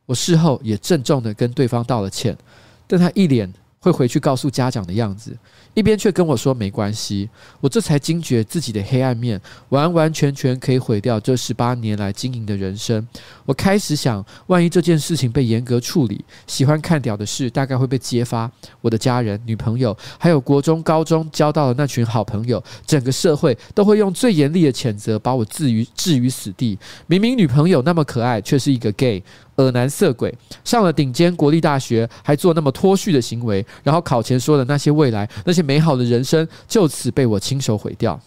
[0.06, 2.38] 我事后也郑重的跟对方道了歉，
[2.86, 5.36] 但他一脸会回去告诉家长的样子。
[5.76, 7.30] 一边却跟我说没关系，
[7.60, 9.40] 我这才惊觉自己的黑暗面
[9.70, 13.06] 完完全全可以毁掉这十八年来经营的人生。
[13.46, 18.50] 我开始想，万一这件事情被严格处理，喜欢看屌的事大概会被揭发。
[18.80, 26.80] 我的家人、女朋友，还有国中、高中交到的那群好朋友，整个社会都会用最严厉的谴责把我置于置于死地。
[27.06, 29.22] 明明女朋友那么可爱，却是一个 gay。
[29.58, 38.20] 恶男色鬼，上了顶尖国立大学，还做那么脱序的行为，然后考前说的那些未来，那些美好的人生，就此被我亲手毁掉。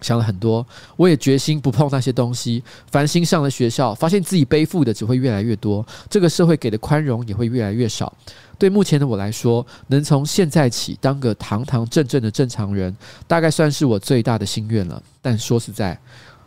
[0.00, 0.64] 想了很多，
[0.96, 2.62] 我也决心不碰那些东西。
[2.88, 8.12] 繁星上了学校，发现自己背负的只会越来越多，这个社会给的宽容也会越来越少。
[8.56, 12.96] 对目前的我来说，能从现在起当个堂堂正正的正常人，
[13.26, 15.02] 大概算是我最大的心愿了。
[15.20, 15.98] 但说实在，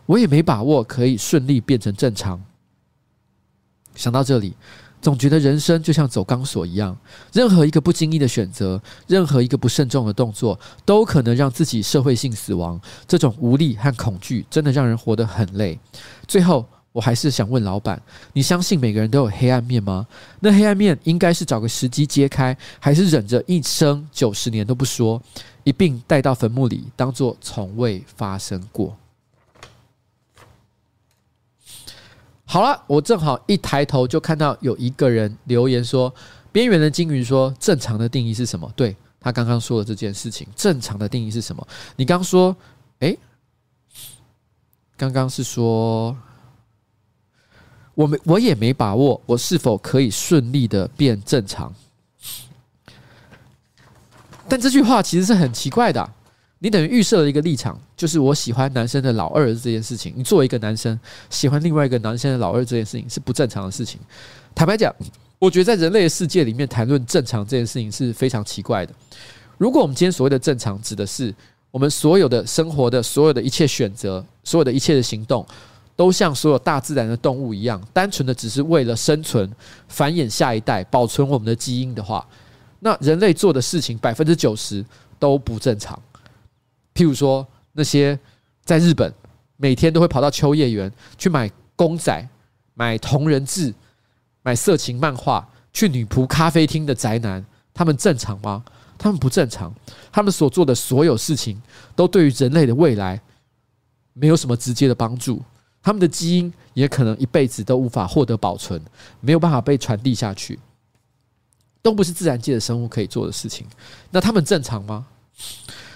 [0.06, 2.42] 我也没把握可以顺利变成正常。
[3.94, 4.54] 想到这里，
[5.02, 6.96] 总觉得人生就像走钢索一样，
[7.32, 12.80] 任何一个不经意的选择，任何一个不慎重的动作，都可能让自己社会性死亡。
[13.08, 15.76] 这种无力和恐惧，真的让人活得很累。
[16.28, 18.00] 最后，我还是想问老板：
[18.32, 20.06] 你相信每个人都有黑暗面吗？
[20.38, 25.20] 那黑暗面应该是找个时机揭开，还是忍着一生九十年都不说，
[25.64, 28.96] 一并带到坟墓里，当作从未发生过？
[32.52, 36.14] 好了，我正好一抬头就看到有一个人留言说
[36.52, 41.66] ：“边缘的鲸鱼说，正常的定义是什么？”对，他刚刚说的这件事情，正常的定义是什么？
[41.96, 42.54] 你刚说，
[42.98, 43.18] 诶，
[44.98, 46.14] 刚刚是说，
[47.94, 51.72] 我没，我也没把握，我是否可以顺利的变正常？
[54.46, 56.12] 但这句话其实是很奇怪的。
[56.62, 60.14] 你等于预设了一个立场，就是我喜欢男生的老二这件事情。
[60.16, 60.96] 你作为一个男生
[61.28, 63.98] 喜欢另外一个男生的老二这件事情是不正常的事情。
[64.54, 64.94] 坦白讲，
[65.40, 68.94] 我觉得在人类的世界里面谈论正常这件事情是非常奇怪的。
[69.58, 71.34] 如果我们今天所谓的正常，指的是
[71.72, 75.44] 我们所有的生活的所有的一切选择，所有的一切的行动，
[75.96, 79.50] 都像所有大自然的动物一样，单纯的只是为了生存、
[79.88, 82.24] 繁衍下一代、保存我们的基因的话，
[82.78, 84.84] 那人类做的事情百分之九十
[85.18, 86.00] 都不正常。
[86.94, 88.18] 譬如说，那些
[88.64, 89.12] 在日本
[89.56, 92.28] 每天都会跑到秋叶原去买公仔、
[92.74, 93.72] 买同人志、
[94.42, 98.64] 买色情漫画、去女仆咖啡厅的宅男，他们正常吗？
[98.98, 99.74] 他们不正常。
[100.12, 101.60] 他们所做的所有事情，
[101.96, 103.20] 都对于人类的未来
[104.12, 105.42] 没有什么直接的帮助。
[105.82, 108.80] 他们的基因也可能一辈子都无法获得保存，
[109.20, 110.60] 没有办法被传递下去，
[111.82, 113.66] 都不是自然界的生物可以做的事情。
[114.10, 115.04] 那他们正常吗？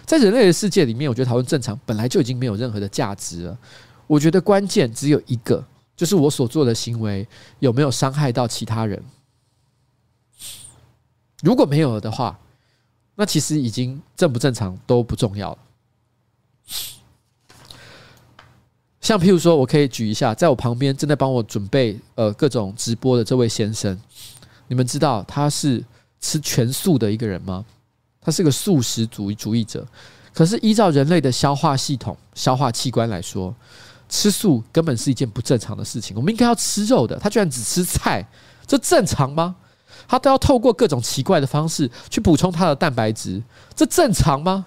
[0.07, 3.59] 在人类的世界里面，我觉得讨论正常本来就已经没有任何的价值了。
[4.07, 5.63] 我觉得关键只有一个，
[5.97, 7.27] 就是我所做的行为
[7.59, 9.03] 有没有伤害到其他人。
[11.43, 12.39] 如果没有的话，
[13.17, 15.59] 那其实已经正不正常都不重要了。
[19.01, 24.01] 像譬如说，我可以举一下，在我旁边正在帮我准备呃各种直播的这位先生，
[24.69, 25.85] 你们知道他是
[26.21, 27.65] 吃全素的一个人吗？
[28.27, 29.87] 他是个素食主义主义者，
[30.35, 33.55] 可是依照人类的消化系统、消化器官来说，
[34.09, 36.17] 吃素根本是一件不正常的事情。
[36.17, 38.27] 我们应该要吃肉的，他居然只吃菜，
[38.67, 39.55] 这正常吗？
[40.09, 43.41] 他都要透过各种奇怪的方式去补充他的蛋白质，
[43.77, 44.67] 这正常吗？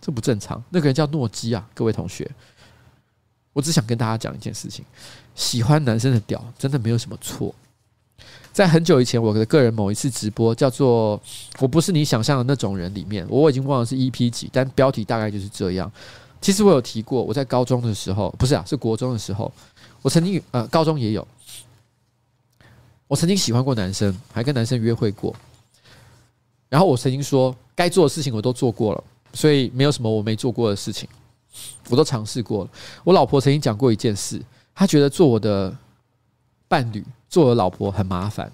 [0.00, 0.62] 这不正常。
[0.70, 2.30] 那个人叫诺基啊，各位同学，
[3.52, 4.84] 我只想跟大家讲一件事情：
[5.34, 7.52] 喜欢男生的屌，真的没有什么错。
[8.52, 11.20] 在很久以前，我的个人某一次直播叫做
[11.58, 15.90] “我不是你想象的那种人”里面，我已经忘了是 EP 几，但标题大概就是这样。
[16.40, 19.50] 其实我有提过，我在高中的时候，不是啊，是国中的时候，
[20.02, 21.26] 我曾经呃，高中也有，
[23.08, 25.34] 我曾经喜欢过男生，还跟男生约会过。
[26.68, 31.08] 然后我曾经说，该做的事情我都做过了，所以没有什么我没做过的事情，
[31.88, 32.70] 我都尝试过了。
[33.04, 34.42] 我老婆曾经讲过一件事，
[34.74, 35.74] 她觉得做我的
[36.72, 37.04] 伴侣。
[37.28, 38.50] 做我老婆很麻烦，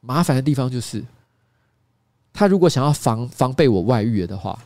[0.00, 1.02] 麻烦的地方就是，
[2.30, 4.58] 他如果想要防防备我外遇的话，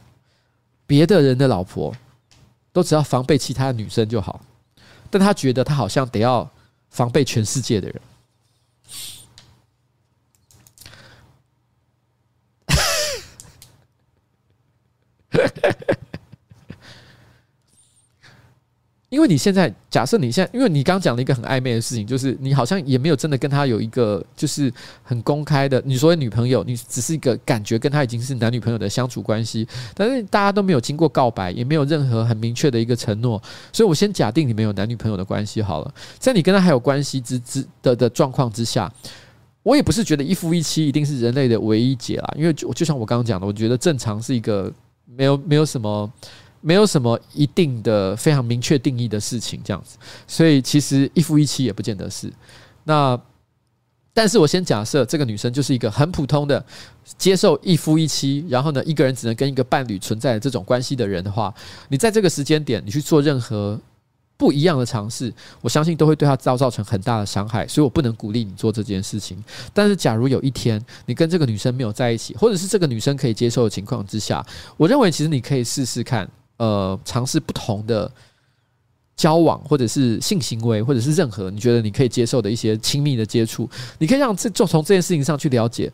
[0.84, 1.94] 别的人的老婆
[2.72, 4.40] 都只要防备其他的女生就好，
[5.08, 6.48] 但他觉得他好像得要
[6.90, 8.00] 防备全世界的人。
[19.16, 24.70] 因为你现在假设你现在，因为你刚讲了一个很暧昧的事情，就是你好像也没有真的跟他有一个就是
[25.02, 38.92] 很公开的，你所谓女朋友，你只是一个感觉跟他已经是男女朋友的相处关系，但是大家都没有经过告白，也没有任何很明确的一个承诺，所以我先假定你们有男女朋友的关系好了，在你跟他还有关系之之的的状况之下，
[39.62, 44.70] 我也不是觉得一夫一妻一定是人类的唯一解啦，因为就就像我刚刚讲的，我觉得正常是一个
[45.06, 46.12] 没有没有什么。
[46.60, 49.96] 没有什么一定的非常明确定义的事情，这样子，
[50.26, 52.32] 所以其实一夫一妻也不见得是。
[52.84, 53.20] 那，
[54.12, 56.64] 但是我先假设这个女生就是一个很普通的
[57.18, 61.54] 接受一夫一妻，然后呢，一个人只能跟一个伴侣存在这种关系的人的话，
[61.88, 63.78] 你在这个时间点你去做任何
[64.36, 69.42] 不一样的尝试，我相信都会对她造造成很大的伤害，所以我不能鼓励你做这件事情。
[69.72, 74.44] 但是，假如有一天你跟这个女生没有在一起，或者是这个女生可以接受的情况之下，
[74.76, 76.28] 我认为其实你可以试试看。
[76.58, 78.10] 呃，尝试不同的
[79.16, 83.68] 交往，或者是性行为，或者是任何你觉得你可以接受的一些亲密的接触，
[83.98, 85.92] 你可以让这就从这件事情上去了解，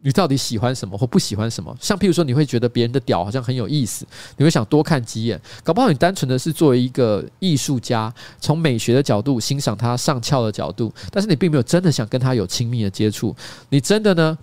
[0.00, 1.74] 你到底喜欢什么或不喜欢什么。
[1.80, 4.06] 像譬如说，你会觉得别人的屌好像很有意思，
[4.36, 5.40] 你会想多看几眼。
[5.62, 13.34] 搞不好你单纯的是作为一个艺术家，从美学的角度欣赏他上翘的角度，但是你并没有真的想跟他有亲密的接触。
[13.68, 14.36] 你真的呢？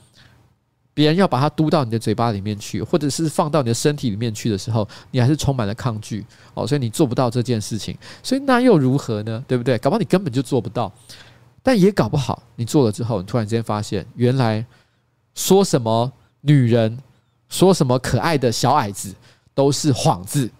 [0.99, 7.97] 别人要把它嘟到你的嘴巴里面去，或者是放到你的身体里面去的时候，你还是充满了抗拒哦，所以你做不到这件事情。
[8.21, 9.41] 所以那又如何呢？
[9.47, 9.77] 对不对？
[9.77, 10.91] 搞不好你根本就做不到，
[11.63, 14.65] 但也搞不好你做了之后，你突然之间发现，原来
[15.35, 16.11] 说什么
[16.41, 16.99] 女人，
[17.47, 19.15] 说什么可爱的小矮子
[19.53, 20.51] 都是幌子。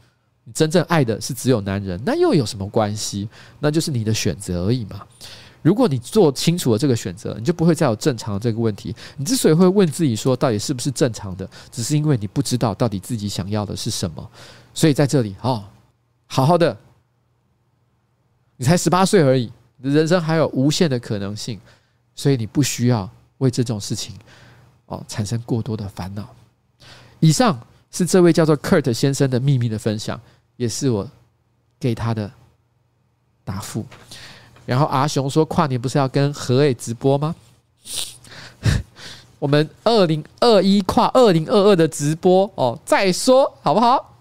[0.45, 3.27] 你真正爱的是只有男人，那又有什么关系？
[3.59, 5.05] 那就是你的选择而已嘛。
[5.61, 8.95] 如果你做清楚了这个选择，你就不会再有正常的这个问题。
[9.17, 14.31] 你之所以会问自己说到底是不是正常的，只是因为你不知道到底自己想要的是什么。
[14.73, 15.65] 所以在这里，哦，
[16.27, 16.77] 好好的，
[18.55, 21.59] 你才十八岁而已，你的人生还有无限的可能性，
[22.15, 23.09] 所以你不需要
[23.39, 24.15] 为这种事情
[24.85, 26.33] 哦产生过多的烦恼。
[27.19, 27.59] 以上
[27.91, 30.19] 是这位叫做 Kurt 先生的秘密的分享，
[30.55, 31.09] 也是我
[31.77, 32.31] 给他的
[33.43, 33.85] 答复。
[34.69, 37.33] 然后阿雄说：“跨年不是要跟何伟直播吗？
[39.39, 44.13] 我们二零二一跨二零二二的直播哦，再说好不好？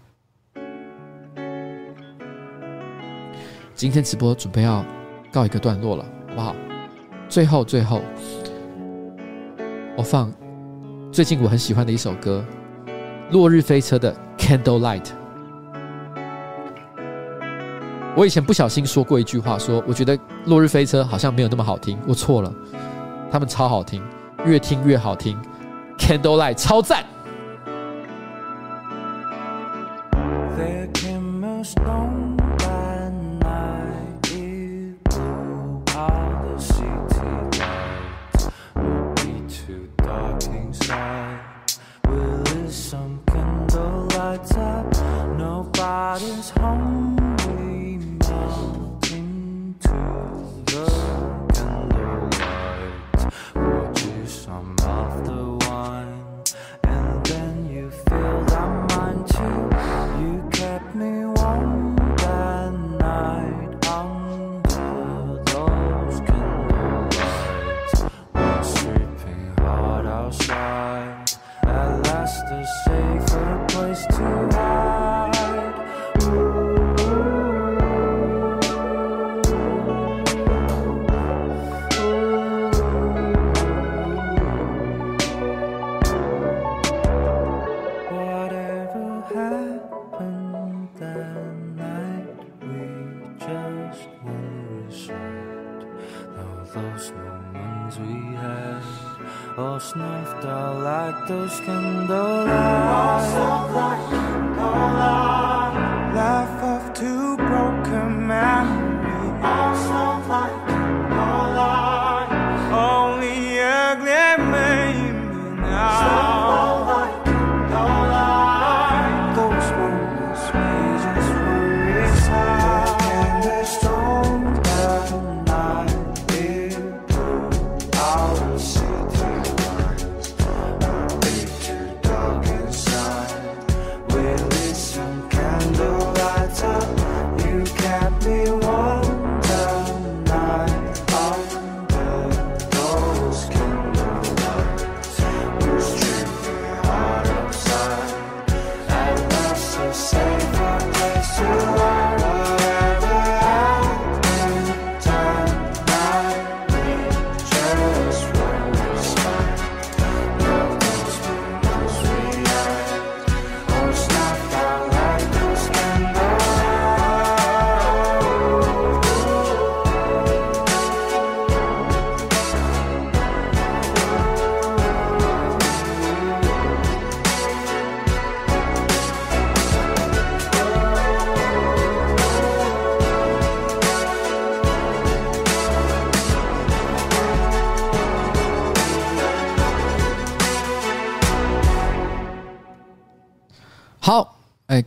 [3.75, 4.83] 今天直播准备要
[5.31, 6.57] 告一个段落了，好不好？
[7.29, 8.01] 最后最后，
[9.99, 10.33] 我放
[11.13, 12.43] 最近我很喜欢的一首歌
[13.33, 15.05] 《落日飞车》的《Candlelight》。”
[18.19, 22.53] 我以前不小心说过一句话，说我觉得《落日飞车》好像没有那么好听，我错了，
[23.31, 24.03] 他们超好听，
[24.45, 25.41] 越听越好听，
[26.21, 27.05] 《Candlelight》超赞。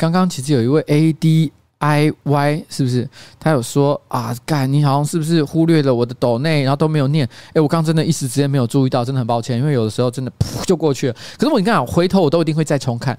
[0.02, 3.08] 刚刚其实有一位 A D I Y 是不是？
[3.40, 7.30] 他有说啊，干你好像是不是忽略了我的抖内，然后都没有念？
[7.54, 11.14] 哎，我刚真的一时之间没有注意到，真的很抱歉，因为有的时候真的噗就过去了。
[11.38, 13.16] 可是我跟你讲，回头我都一定会再重看。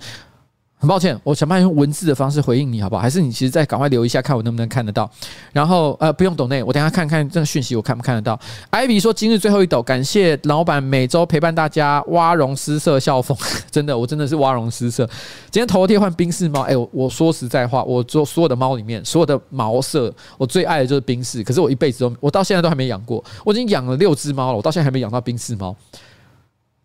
[0.82, 3.02] 很抱歉，我想办法用文字的方式回应你，好不好？
[3.02, 5.08] 还是你其实再赶快留一下，看我能不能看得到。
[5.52, 8.36] 然后呃，不用懂内，我等下看看这个讯息，我看不看得到。
[8.70, 13.38] 艾比说今日最后一抖，感谢老板每周陪伴大家，蛙绒失色笑疯，
[13.70, 15.08] 真的，我真的是蛙绒失色。
[15.52, 21.44] 今天头贴换宾士猫，哎，我我说实在话，我做所有的猫里面，所有的毛色，我最爱的就是宾士。
[21.44, 23.24] 可是我一辈子都，我到现在都还没养过。
[23.44, 25.76] 我已经养了六只猫了，我到现在还没养到宾士猫。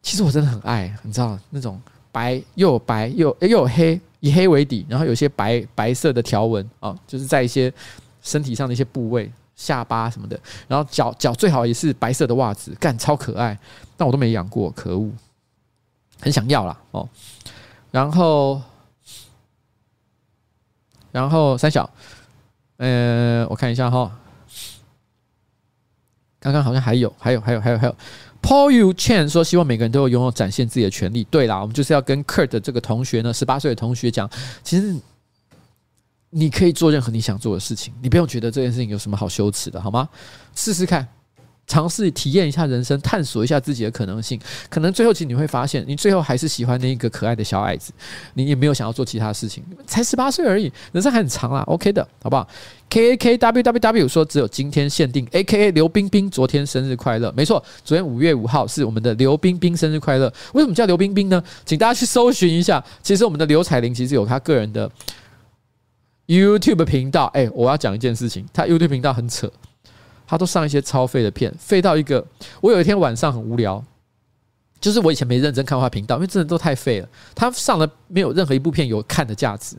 [0.04, 1.82] 其实我真的很爱，你知道那种
[2.18, 4.00] 白又白又又有黑。
[4.20, 7.72] 以黑为底，然后有些白白色的条纹啊，就是在一些
[8.20, 10.38] 身体上的一些部位，下巴什么的，
[10.68, 13.56] 然后脚脚最好也是白色的袜子，干超可爱，
[13.96, 15.12] 但我都没养过，可恶，
[16.20, 17.08] 很想要啦哦。
[17.92, 18.60] 然后，
[21.12, 21.88] 然后三小，
[22.78, 24.20] 呃，我看一下哈，
[26.40, 27.96] 刚刚好像还有，还有，还有，还有，还有。
[28.48, 34.30] Paul Yu Chen 说：“希望每个人都有拥有展现自己的权利。”对啦，我们就是要跟 Kurt 这个同学呢，十八岁的同学讲，
[34.64, 34.96] 其实
[36.30, 40.08] 你可以做任何你想做的事情，你不用觉得这件事情有什么好羞耻的，好吗？
[40.56, 41.06] 试试看。
[41.68, 44.40] 尝试体验一下人生，探索一下自己的可能性。
[44.70, 47.92] 可能最后其实你会发现，你最后还是喜欢那一个可爱的小矮子，
[48.36, 49.62] 你也没有想要做其他事情。
[49.86, 51.62] 才十八岁而已，人生还很长啦。
[51.68, 52.48] OK 的，好不好
[52.90, 57.30] ？K A K W W W 说只有今天限定，A K A 刘冰冰昨天生日快乐。
[57.36, 60.34] 没错，昨天五月五号是我们的刘冰冰生日快乐。
[60.54, 61.44] 为什么叫刘冰冰呢？
[61.66, 62.82] 请大家去搜寻一下。
[63.04, 64.90] 其实我们的刘彩玲其实有她个人的
[66.28, 67.26] YouTube 频道。
[67.34, 69.52] 哎，我要讲一件事情，她 YouTube 频道很扯。
[70.28, 72.24] 他都上一些超废的片，废到一个。
[72.62, 73.84] 我有一天晚上很无聊，
[74.80, 77.08] 就是我以前没认真看过他频道，因为真的都太废了。
[77.34, 79.78] 他上了没有任何一部片有看的价值。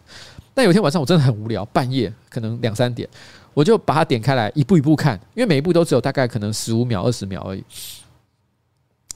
[0.55, 3.09] 但有一天晚上我真的很无聊，半夜可能两三点，
[3.55, 7.63] 我就把它点开来，一步一步看，因为每一部都只有大概可能十五秒、二十秒而已。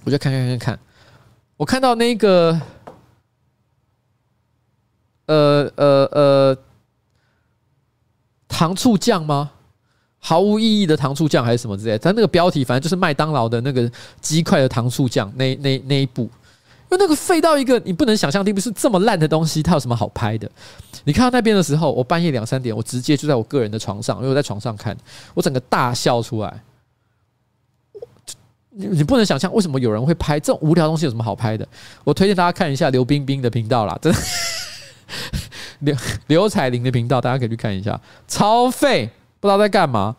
[0.04, 0.78] 我就看看看看，
[1.56, 2.60] 我看到那个，
[5.26, 6.58] 呃呃呃，
[8.46, 9.50] 糖醋酱吗？
[10.24, 13.90] 毫无意义的糖醋酱还是什么之类的，它那个标题反正就是麦当劳的那个
[14.20, 20.48] 鸡块的糖醋酱那那那一部，因为那个废到一个你不能想象，并不是这么烂的东西，它有什么好拍的？
[21.02, 24.96] 你看到那边的时候，我半夜两三点，我直接就在我个人的床上，因为我在床上看，
[25.34, 26.62] 我整个大笑出来。
[28.70, 31.66] 你你不能想象为什么有人会拍这种无聊东西，有什么好拍的？
[32.04, 34.18] 我推荐大家看一下刘冰冰的频道啦，真的，
[35.80, 35.96] 刘
[36.28, 39.10] 刘彩玲的频道，大家可以去看一下，超废。
[39.42, 40.14] 不知道在干嘛，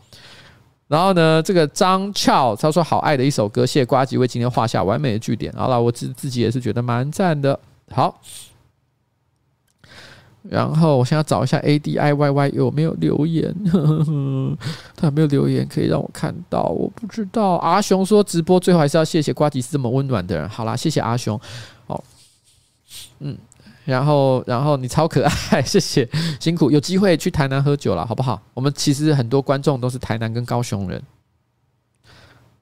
[0.90, 5.50] 然后呢，这个张俏他说好爱的一首歌，谢谢呱吉为今天画下完美的句点。
[5.54, 7.58] 好了，我自自己也是觉得蛮赞的。
[7.90, 8.20] 好，
[10.41, 14.58] 然后我现在找一下 A D I Y Y 有没有留言，呵呵，
[14.98, 16.64] 他有没有留言可以让我看到？
[16.64, 17.56] 我不知道。
[17.56, 20.50] 阿雄说直播最后还是要谢谢瓜吉是这么温暖的人。
[20.50, 21.40] 好啦，谢谢阿雄。
[21.88, 22.04] 好，
[23.20, 23.38] 嗯。
[23.85, 28.41] 然后，然后你超可爱， 谢谢，辛苦，有机会去台南喝酒了，好不好？
[28.53, 31.01] 我们其实很多观众都是台南跟高雄人。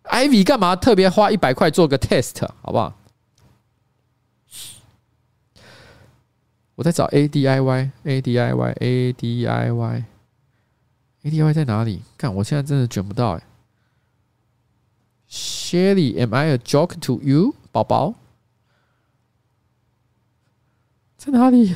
[0.06, 2.94] Ivy 干嘛特别花一百块做个 test，好不好？
[6.76, 10.04] 我在找 A D I Y A D I Y A D I Y
[11.24, 12.02] A D I Y 在哪里？
[12.18, 13.44] 看，我现在真的卷不到哎。
[15.30, 18.16] Shelly，Am I a joke to you，宝宝？
[21.24, 21.76] 在哪里？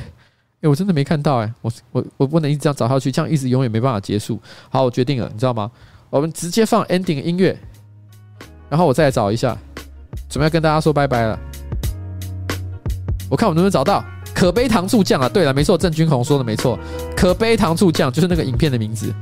[0.60, 4.40] 哎，我真的没看到哎，我我我不能一直这样找下去，这样一直永远没办法结束。
[4.68, 5.70] 好，我决定了，你知道吗？
[6.10, 7.56] 我们直接放 ending 音乐，
[8.68, 9.56] 然后我再来找一下，
[10.28, 11.38] 准备要跟大家说拜拜了。
[13.30, 14.04] 我看我能不能找到。
[14.34, 15.28] 可悲糖醋酱啊！
[15.28, 16.76] 对了，没错，郑君红说的没错，
[17.16, 19.14] 可悲糖醋酱就是那个影片的名字，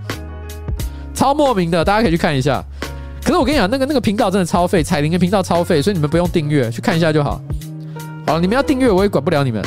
[1.14, 2.64] 超莫名的，大家可以去看一下。
[3.22, 7.40] 可是我跟你讲，那个那个频道真的超费，彩铃的频道超费，所以你们不用订阅，去看一下就好。
[8.26, 9.62] 好了，你们要订阅，我也管不了你们。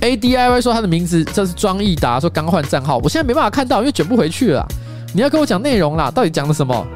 [0.00, 4.66] A D I Y 说他的名字这是庄益达，说刚换账号，我现在没办法看到，因为卷不回去了。
[5.12, 6.86] 你要跟我讲内容啦，到底讲了什么？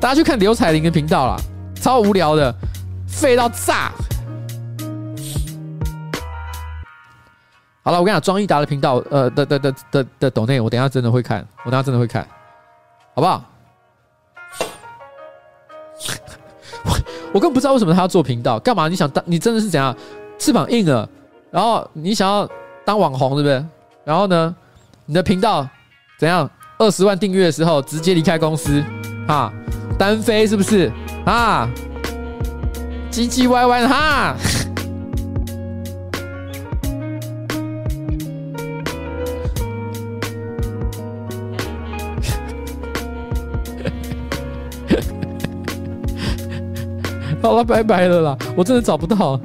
[0.00, 1.36] 大家去看刘彩玲的频道啦，
[1.74, 2.54] 超无聊的，
[3.06, 3.92] 废到炸。
[7.82, 12.26] 好了，我跟你讲，庄益达的频道，呃的的的的的抖内，我等下真的会看，我等下真的会看，
[13.14, 13.44] 好不好？
[17.32, 18.88] 我更不知道为什么他要做频道，干嘛？
[18.88, 19.22] 你想当？
[19.26, 19.94] 你真的是怎样？
[20.38, 21.08] 翅膀硬了，
[21.50, 22.48] 然后你想要
[22.84, 23.64] 当网红，对不对？
[24.04, 24.54] 然后呢，
[25.04, 25.66] 你的频道
[26.18, 26.48] 怎样？
[26.78, 28.82] 二十万订阅的时候，直接离开公司
[29.26, 29.52] 啊？
[29.98, 30.90] 单飞是不是
[31.26, 31.68] 啊？
[33.10, 34.36] 唧唧歪歪哈！
[47.48, 48.36] 好了，拜拜了啦！
[48.54, 49.40] 我真的找不到。